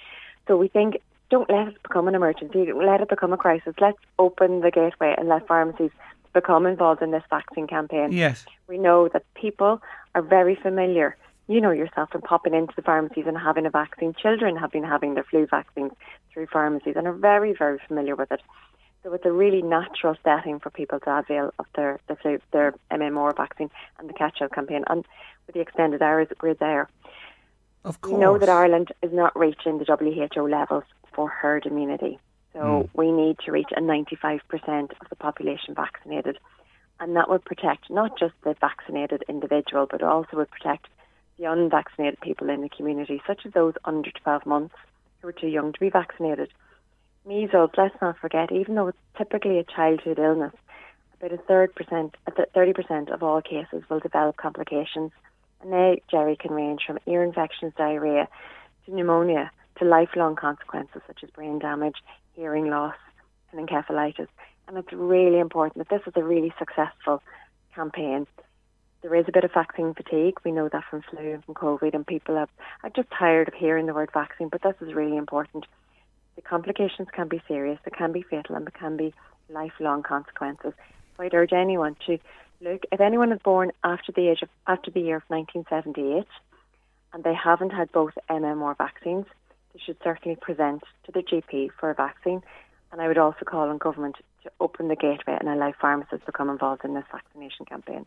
So 0.48 0.56
we 0.56 0.68
think 0.68 1.02
don't 1.30 1.50
let 1.50 1.68
it 1.70 1.84
become 1.84 2.08
an 2.08 2.16
emergency, 2.16 2.66
don't 2.66 2.86
let 2.86 3.02
it 3.02 3.10
become 3.10 3.34
a 3.34 3.38
crisis. 3.38 3.74
Let's 3.82 3.98
open 4.20 4.62
the 4.62 4.72
gateway 4.72 5.16
and 5.18 5.28
let 5.28 5.48
pharmacies 5.48 5.92
become 6.34 6.66
involved 6.66 7.02
in 7.02 7.12
this 7.12 7.24
vaccine 7.30 7.68
campaign. 7.68 8.12
Yes. 8.12 8.46
We 8.68 8.78
know 8.78 9.10
that 9.10 9.26
people 9.34 9.82
are 10.16 10.22
very 10.22 10.56
familiar. 10.56 11.18
You 11.48 11.60
know 11.60 11.72
yourself 11.72 12.10
from 12.12 12.22
popping 12.22 12.54
into 12.54 12.74
the 12.76 12.82
pharmacies 12.82 13.26
and 13.28 13.38
having 13.38 13.66
a 13.66 13.70
vaccine. 13.70 14.14
Children 14.14 14.56
have 14.56 14.72
been 14.72 14.84
having 14.84 15.14
their 15.14 15.26
flu 15.26 15.46
vaccines 15.46 15.92
through 16.32 16.48
pharmacies 16.48 16.96
and 16.96 17.06
are 17.06 17.14
very, 17.14 17.54
very 17.54 17.80
familiar 17.88 18.16
with 18.16 18.32
it. 18.32 18.42
So 19.04 19.14
it's 19.14 19.26
a 19.26 19.32
really 19.32 19.62
natural 19.62 20.16
setting 20.24 20.60
for 20.60 20.70
people 20.70 21.00
to 21.02 21.18
avail 21.18 21.54
of 21.60 21.66
their 21.76 22.00
their, 22.08 22.16
flu, 22.16 22.40
their 22.54 22.74
MMR 22.90 23.36
vaccine 23.36 23.70
and 24.00 24.08
the 24.08 24.14
catch-up 24.14 24.54
campaign. 24.54 24.86
And 24.88 25.06
with 25.46 25.56
the 25.56 25.60
extended 25.60 26.02
hours, 26.02 26.30
we're 26.42 26.54
there. 26.54 26.88
Of 27.84 28.00
course, 28.00 28.14
We 28.14 28.20
know 28.20 28.38
that 28.38 28.48
Ireland 28.48 28.94
is 29.02 29.12
not 29.12 29.38
reaching 29.38 29.78
the 29.78 29.86
WHO 29.86 30.48
levels 30.48 30.86
for 31.14 31.28
herd 31.28 31.66
immunity. 31.66 32.18
So 32.54 32.60
Mm. 32.60 32.90
we 32.94 33.12
need 33.12 33.40
to 33.40 33.52
reach 33.52 33.72
a 33.76 33.82
95% 33.82 34.94
of 35.02 35.10
the 35.10 35.18
population 35.18 35.76
vaccinated. 35.76 36.40
And 37.02 37.18
that 37.18 37.30
would 37.30 37.44
protect 37.44 37.90
not 37.90 38.18
just 38.18 38.36
the 38.44 38.54
vaccinated 38.54 39.26
individual, 39.28 39.88
but 39.88 40.02
also 40.02 40.38
would 40.38 40.52
protect 40.52 40.88
the 41.44 41.52
unvaccinated 41.52 42.20
people 42.22 42.50
in 42.50 42.62
the 42.62 42.70
community, 42.70 43.22
such 43.28 43.46
as 43.46 43.52
those 43.52 43.74
under 43.84 44.12
12 44.12 44.46
months 44.46 44.76
who 45.22 45.28
are 45.28 45.34
too 45.34 45.48
young 45.48 45.74
to 45.74 45.80
be 45.80 45.90
vaccinated. 45.90 46.50
Measles, 47.26 47.72
let's 47.78 47.96
not 48.02 48.18
forget, 48.18 48.52
even 48.52 48.76
though 48.76 48.88
it's 48.88 48.98
typically 49.18 49.60
a 49.60 49.64
childhood 49.64 50.20
illness, 50.20 50.54
about 51.20 51.34
a 51.34 51.38
third 51.44 51.76
percent, 51.76 52.16
a 52.28 52.32
30% 52.32 53.14
of 53.14 53.24
all 53.24 53.42
cases 53.42 53.84
will 53.90 54.00
develop 54.00 54.38
complications. 54.38 55.12
And 55.62 55.72
they, 55.72 56.02
Jerry, 56.10 56.36
can 56.36 56.52
range 56.52 56.82
from 56.86 57.00
ear 57.08 57.24
infections, 57.24 57.74
diarrhea, 57.78 58.28
to 58.86 58.96
pneumonia, 58.96 59.52
to 59.80 59.86
lifelong 59.86 60.36
consequences 60.36 61.02
such 61.08 61.24
as 61.24 61.30
brain 61.30 61.60
damage, 61.60 61.98
hearing 62.36 62.70
loss, 62.70 62.96
and 63.52 63.68
encephalitis. 63.68 64.28
And 64.68 64.78
it's 64.78 64.94
really 64.94 65.40
important 65.40 65.88
that 65.88 65.90
this 65.90 66.08
is 66.08 66.14
a 66.16 66.24
really 66.24 66.54
successful 66.58 67.22
campaign. 67.76 68.28
There 69.04 69.16
is 69.16 69.26
a 69.28 69.34
bit 69.34 69.44
of 69.44 69.52
vaccine 69.54 69.94
fatigue. 69.94 70.38
We 70.46 70.54
know 70.54 70.70
that 70.70 70.86
from 70.90 71.02
flu 71.02 71.34
and 71.34 71.44
from 71.44 71.56
COVID, 71.56 71.94
and 71.94 72.08
people 72.08 72.38
have, 72.38 72.50
are 72.84 72.90
just 72.90 73.12
tired 73.12 73.50
of 73.50 73.54
hearing 73.54 73.86
the 73.86 73.94
word 73.94 74.10
vaccine, 74.14 74.48
but 74.48 74.62
this 74.62 74.76
is 74.80 74.94
really 74.94 75.18
important. 75.18 75.66
The 76.38 76.42
complications 76.42 77.10
can 77.14 77.28
be 77.28 77.42
serious, 77.46 77.80
they 77.84 77.92
can 77.92 78.14
be 78.14 78.24
fatal, 78.24 78.56
and 78.56 78.66
there 78.66 78.72
can 78.72 78.96
be 78.96 79.14
lifelong 79.50 80.04
consequences. 80.04 80.74
So 81.18 81.24
I'd 81.24 81.34
urge 81.34 81.52
anyone 81.52 81.98
to 82.08 82.18
look, 82.62 82.84
if 82.94 83.02
anyone 83.02 83.34
is 83.34 83.40
born 83.44 83.74
after 83.84 84.14
the 84.14 84.30
age 84.30 84.42
of, 84.42 84.50
after 84.68 84.90
the 84.90 85.02
year 85.02 85.18
of 85.18 85.24
1978, 85.28 86.26
and 87.14 87.24
they 87.26 87.36
haven't 87.36 87.72
had 87.72 87.92
both 87.92 88.14
MMR 88.30 88.78
vaccines, 88.78 89.26
they 89.74 89.82
should 89.86 89.98
certainly 90.02 90.38
present 90.38 90.82
to 91.06 91.12
their 91.12 91.24
GP 91.24 91.72
for 91.78 91.90
a 91.90 91.94
vaccine. 91.94 92.42
And 92.94 93.02
I 93.02 93.10
would 93.10 93.18
also 93.18 93.44
call 93.44 93.70
on 93.70 93.78
government 93.80 94.16
to 94.44 94.52
open 94.60 94.88
the 94.88 94.96
gateway 94.96 95.38
and 95.40 95.50
allow 95.50 95.74
pharmacists 95.80 96.26
to 96.26 96.32
become 96.32 96.50
involved 96.50 96.84
in 96.84 96.94
this 96.94 97.06
vaccination 97.12 97.66
campaign. 97.66 98.06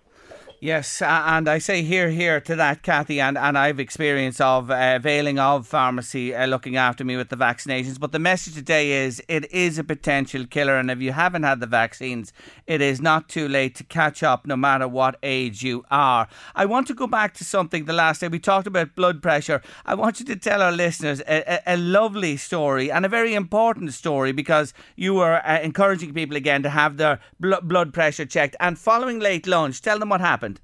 Yes, 0.61 1.03
and 1.03 1.49
I 1.49 1.59
say 1.59 1.83
here, 1.83 2.09
here 2.09 2.41
to 2.41 2.57
that, 2.57 2.83
Kathy, 2.83 3.21
and, 3.21 3.37
and 3.37 3.59
I've 3.59 3.79
experience 3.79 4.41
of 4.41 4.71
uh, 4.71 4.95
availing 4.97 5.39
of 5.39 5.67
pharmacy 5.67 6.35
uh, 6.35 6.47
looking 6.47 6.77
after 6.77 7.05
me 7.05 7.17
with 7.17 7.29
the 7.29 7.37
vaccinations. 7.37 8.01
But 8.01 8.13
the 8.13 8.19
message 8.19 8.55
today 8.55 9.05
is 9.05 9.23
it 9.29 9.51
is 9.53 9.79
a 9.79 9.85
potential 9.85 10.47
killer, 10.47 10.79
and 10.79 10.91
if 10.91 11.01
you 11.01 11.13
haven't 11.13 11.43
had 11.43 11.61
the 11.61 11.67
vaccines, 11.67 12.33
it 12.67 12.81
is 12.81 13.03
not 13.03 13.29
too 13.29 13.49
late 13.49 13.75
to 13.77 13.85
catch 13.85 14.23
up, 14.23 14.47
no 14.47 14.57
matter 14.57 14.89
what 14.89 15.17
age 15.23 15.63
you 15.63 15.85
are. 15.91 16.27
I 16.55 16.65
want 16.65 16.87
to 16.87 16.95
go 16.95 17.07
back 17.07 17.35
to 17.35 17.45
something 17.45 17.85
the 17.85 17.93
last 17.93 18.23
day 18.23 18.29
we 18.29 18.39
talked 18.39 18.67
about 18.67 18.97
blood 18.97 19.23
pressure. 19.23 19.61
I 19.85 19.95
want 19.95 20.21
you 20.21 20.27
to 20.27 20.37
tell 20.37 20.63
our 20.63 20.73
listeners 20.73 21.21
a, 21.21 21.61
a, 21.69 21.75
a 21.75 21.77
lovely 21.77 22.39
story 22.39 22.91
and 22.91 23.05
a 23.05 23.11
very 23.11 23.35
important 23.35 23.93
story 23.93 24.33
because 24.33 24.73
you 24.97 25.15
were 25.15 25.47
uh, 25.47 25.61
encouraging 25.61 26.15
people 26.15 26.26
again 26.35 26.65
to 26.65 26.71
have 26.71 26.97
their 26.97 27.21
blo- 27.39 27.61
blood 27.61 27.93
pressure 27.93 28.27
checked. 28.27 28.57
And 28.59 28.79
following 28.79 29.21
late 29.21 29.47
lunch, 29.47 29.81
tell 29.81 29.99
them 30.01 30.09
what 30.09 30.21
happened. 30.21 30.61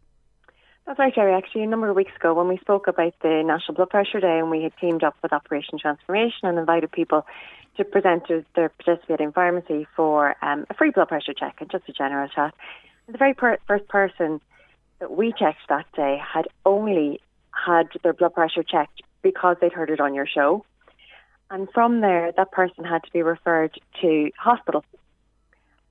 That's 0.87 0.99
right, 0.99 1.15
Jerry. 1.15 1.33
Actually, 1.33 1.63
a 1.63 1.69
number 1.69 1.89
of 1.89 1.95
weeks 1.95 2.17
ago, 2.17 2.35
when 2.35 2.49
we 2.49 2.59
spoke 2.59 2.89
about 2.89 3.15
the 3.23 3.43
National 3.45 3.75
Blood 3.75 3.91
Pressure 3.91 4.19
Day, 4.19 4.39
and 4.41 4.51
we 4.51 4.65
had 4.65 4.73
teamed 4.81 5.05
up 5.05 5.15
with 5.23 5.33
Operation 5.33 5.79
Transformation 5.79 6.49
and 6.49 6.59
invited 6.59 6.91
people 6.91 7.25
to 7.77 7.85
present 7.85 8.27
to 8.27 8.45
their 8.57 8.69
participating 8.69 9.33
pharmacy 9.33 9.87
for 9.95 10.35
um, 10.43 10.67
a 10.71 10.75
free 10.75 10.91
blood 10.91 11.09
pressure 11.09 11.33
check 11.33 11.57
and 11.61 11.71
just 11.71 11.89
a 11.89 11.93
general 11.93 12.29
chat. 12.29 12.53
And 13.07 13.15
the 13.15 13.19
very 13.19 13.33
per- 13.33 13.59
first 13.67 13.87
person 13.89 14.41
that 14.99 15.13
we 15.13 15.33
checked 15.39 15.61
that 15.69 15.87
day 15.95 16.21
had 16.21 16.49
only 16.67 17.21
had 17.53 17.89
their 18.03 18.13
blood 18.13 18.35
pressure 18.35 18.63
checked 18.63 19.03
because 19.23 19.57
they'd 19.61 19.73
heard 19.73 19.91
it 19.91 20.01
on 20.01 20.15
your 20.15 20.27
show. 20.27 20.65
And 21.51 21.69
from 21.73 22.01
there, 22.01 22.33
that 22.37 22.51
person 22.51 22.85
had 22.85 23.03
to 23.05 23.11
be 23.13 23.23
referred 23.23 23.79
to 24.01 24.31
hospital 24.39 24.85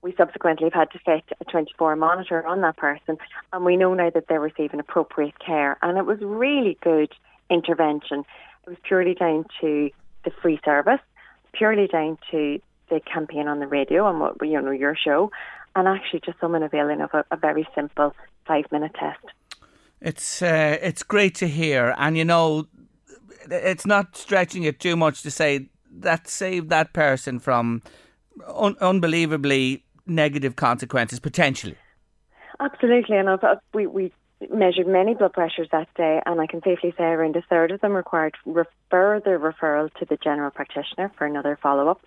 we 0.01 0.13
subsequently 0.17 0.65
have 0.65 0.73
had 0.73 0.91
to 0.91 0.99
fit 0.99 1.23
a 1.39 1.45
24 1.45 1.95
monitor 1.95 2.45
on 2.45 2.61
that 2.61 2.77
person 2.77 3.17
and 3.53 3.65
we 3.65 3.77
know 3.77 3.93
now 3.93 4.09
that 4.09 4.27
they're 4.27 4.39
receiving 4.39 4.79
appropriate 4.79 5.37
care 5.39 5.77
and 5.81 5.97
it 5.97 6.05
was 6.05 6.19
really 6.21 6.77
good 6.81 7.13
intervention. 7.49 8.23
It 8.65 8.69
was 8.69 8.77
purely 8.83 9.13
down 9.13 9.45
to 9.61 9.89
the 10.23 10.31
free 10.41 10.59
service, 10.63 10.99
purely 11.53 11.87
down 11.87 12.17
to 12.31 12.59
the 12.89 12.99
campaign 13.01 13.47
on 13.47 13.59
the 13.59 13.67
radio 13.67 14.09
and 14.09 14.19
what 14.19 14.35
you 14.41 14.61
know 14.61 14.71
your 14.71 14.95
show 14.95 15.31
and 15.75 15.87
actually 15.87 16.21
just 16.25 16.39
someone 16.39 16.63
availing 16.63 17.01
of 17.01 17.11
a, 17.13 17.23
a 17.31 17.37
very 17.37 17.67
simple 17.73 18.13
five 18.45 18.65
minute 18.71 18.93
test. 18.99 19.23
It's 20.01 20.41
uh, 20.41 20.77
it's 20.81 21.03
great 21.03 21.35
to 21.35 21.47
hear, 21.47 21.93
and 21.97 22.17
you 22.17 22.25
know, 22.25 22.65
it's 23.49 23.85
not 23.85 24.17
stretching 24.17 24.63
it 24.63 24.79
too 24.79 24.95
much 24.95 25.21
to 25.21 25.31
say 25.31 25.69
that 25.91 26.27
saved 26.27 26.69
that 26.69 26.91
person 26.91 27.39
from 27.39 27.83
un- 28.47 28.77
unbelievably 28.81 29.83
negative 30.05 30.55
consequences 30.55 31.19
potentially. 31.19 31.77
Absolutely, 32.59 33.17
and 33.17 33.29
I've, 33.29 33.39
we 33.73 33.87
we 33.87 34.11
measured 34.49 34.87
many 34.87 35.13
blood 35.13 35.33
pressures 35.33 35.67
that 35.71 35.87
day, 35.95 36.21
and 36.25 36.41
I 36.41 36.47
can 36.47 36.61
safely 36.63 36.93
say 36.97 37.03
around 37.03 37.35
a 37.35 37.41
third 37.41 37.71
of 37.71 37.81
them 37.81 37.93
required 37.93 38.35
re- 38.45 38.63
further 38.89 39.37
referral 39.37 39.93
to 39.95 40.05
the 40.05 40.17
general 40.17 40.51
practitioner 40.51 41.11
for 41.17 41.25
another 41.25 41.57
follow 41.61 41.87
up. 41.87 42.01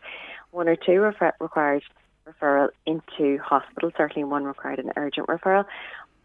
One 0.50 0.68
or 0.68 0.76
two 0.76 1.00
refer- 1.00 1.34
required 1.40 1.82
referral 2.26 2.68
into 2.86 3.38
hospital. 3.38 3.90
Certainly, 3.96 4.24
one 4.24 4.44
required 4.44 4.78
an 4.78 4.92
urgent 4.96 5.28
referral. 5.28 5.64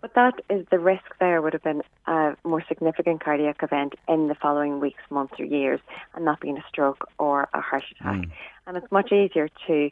But 0.02 0.14
that 0.14 0.36
is 0.50 0.66
the 0.72 0.80
risk 0.80 1.04
there 1.20 1.42
would 1.42 1.52
have 1.54 1.64
been 1.64 1.82
a 2.08 2.36
more 2.46 2.64
significant 2.68 3.24
cardiac 3.24 3.62
event 3.62 3.96
in 4.08 4.30
the 4.30 4.36
following 4.36 4.80
weeks, 4.80 5.02
months, 5.10 5.34
or 5.38 5.46
years, 5.46 5.82
and 6.16 6.24
not 6.24 6.40
being 6.40 6.58
a 6.58 6.64
stroke 6.70 7.10
or 7.18 7.50
a 7.54 7.60
heart 7.60 7.84
attack. 7.92 8.22
Mm. 8.22 8.32
And 8.66 8.78
it's 8.78 8.92
much 8.92 9.12
easier 9.12 9.50
to 9.68 9.90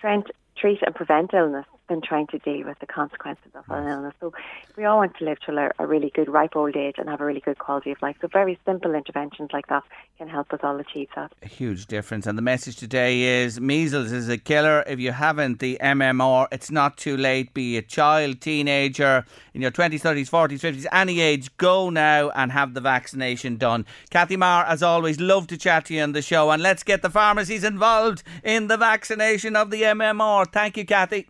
try 0.00 0.22
treat 0.60 0.80
and 0.84 0.94
prevent 0.94 1.32
illness 1.34 1.66
than 1.88 2.00
trying 2.00 2.26
to 2.28 2.38
deal 2.38 2.66
with 2.66 2.78
the 2.80 2.86
consequences 2.86 3.50
of 3.54 3.64
an 3.68 3.88
illness. 3.88 4.14
So 4.20 4.32
we 4.76 4.84
all 4.84 4.98
want 4.98 5.16
to 5.18 5.24
live 5.24 5.38
to 5.46 5.56
a, 5.56 5.70
a 5.82 5.86
really 5.86 6.10
good 6.14 6.28
ripe 6.28 6.56
old 6.56 6.76
age 6.76 6.96
and 6.98 7.08
have 7.08 7.20
a 7.20 7.24
really 7.24 7.40
good 7.40 7.58
quality 7.58 7.90
of 7.90 8.00
life. 8.02 8.16
So 8.20 8.28
very 8.28 8.58
simple 8.64 8.94
interventions 8.94 9.50
like 9.52 9.66
that 9.68 9.84
can 10.18 10.28
help 10.28 10.52
us 10.52 10.60
all 10.62 10.78
achieve 10.78 11.08
that. 11.16 11.32
A 11.42 11.48
huge 11.48 11.86
difference. 11.86 12.26
And 12.26 12.36
the 12.36 12.42
message 12.42 12.76
today 12.76 13.42
is 13.42 13.60
measles 13.60 14.12
is 14.12 14.28
a 14.28 14.38
killer. 14.38 14.84
If 14.86 15.00
you 15.00 15.12
haven't 15.12 15.60
the 15.60 15.78
MMR, 15.80 16.48
it's 16.52 16.70
not 16.70 16.96
too 16.96 17.16
late. 17.16 17.54
Be 17.54 17.76
a 17.76 17.82
child, 17.82 18.40
teenager, 18.40 19.24
in 19.58 19.62
your 19.62 19.72
20s, 19.72 20.00
30s, 20.00 20.30
40s, 20.30 20.60
50s, 20.60 20.86
any 20.92 21.20
age, 21.20 21.56
go 21.56 21.90
now 21.90 22.30
and 22.30 22.52
have 22.52 22.74
the 22.74 22.80
vaccination 22.80 23.56
done. 23.56 23.86
Kathy 24.08 24.36
Maher, 24.36 24.64
as 24.64 24.84
always, 24.84 25.18
love 25.18 25.48
to 25.48 25.56
chat 25.56 25.86
to 25.86 25.94
you 25.94 26.02
on 26.02 26.12
the 26.12 26.22
show. 26.22 26.50
And 26.50 26.62
let's 26.62 26.84
get 26.84 27.02
the 27.02 27.10
pharmacies 27.10 27.64
involved 27.64 28.22
in 28.44 28.68
the 28.68 28.76
vaccination 28.76 29.56
of 29.56 29.70
the 29.70 29.82
MMR. 29.82 30.46
Thank 30.52 30.76
you, 30.76 30.84
Kathy. 30.84 31.26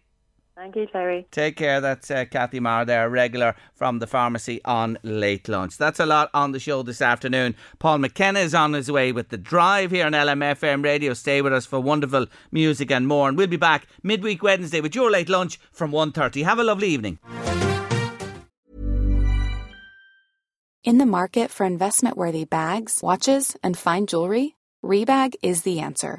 Thank 0.59 0.75
you, 0.75 0.87
Terry. 0.87 1.25
Take 1.31 1.55
care. 1.55 1.81
That's 1.81 2.11
uh, 2.11 2.25
Kathy 2.25 2.59
Maher 2.59 2.85
there, 2.85 3.09
regular 3.09 3.55
from 3.75 4.01
the 4.01 4.09
pharmacy 4.09 4.61
on 4.65 4.99
late 5.05 5.49
lunch. 5.49 5.79
That's 5.79 6.01
a 6.01 6.07
lot 6.07 6.31
on 6.35 6.51
the 6.51 6.59
show 6.59 6.83
this 6.83 7.01
afternoon. 7.01 7.55
Paul 7.79 7.99
McKenna 7.99 8.41
is 8.41 8.57
on 8.57 8.73
his 8.73 8.91
way 8.91 9.13
with 9.13 9.29
the 9.29 9.39
drive 9.39 9.93
here 9.93 10.05
on 10.05 10.15
LMFM 10.15 10.83
radio. 10.83 11.15
Stay 11.15 11.43
with 11.43 11.53
us 11.53 11.65
for 11.65 11.79
wonderful 11.79 12.27
music 12.51 12.91
and 12.91 13.07
more. 13.07 13.29
And 13.29 13.39
we'll 13.39 13.47
be 13.47 13.57
back 13.57 13.87
midweek 14.03 14.43
Wednesday 14.43 14.81
with 14.81 14.97
your 14.97 15.13
late 15.13 15.29
lunch 15.29 15.61
from 15.71 15.93
1.30. 15.93 16.43
Have 16.43 16.59
a 16.59 16.65
lovely 16.65 16.89
evening. 16.89 17.21
In 20.83 20.99
the 20.99 21.07
market 21.07 21.53
for 21.53 21.67
investment 21.67 22.17
worthy 22.17 22.45
bags, 22.45 22.99
watches, 23.01 23.57
and 23.63 23.79
fine 23.79 24.07
jewelry, 24.07 24.57
Rebag 24.85 25.35
is 25.41 25.63
the 25.63 25.79
answer. 25.79 26.19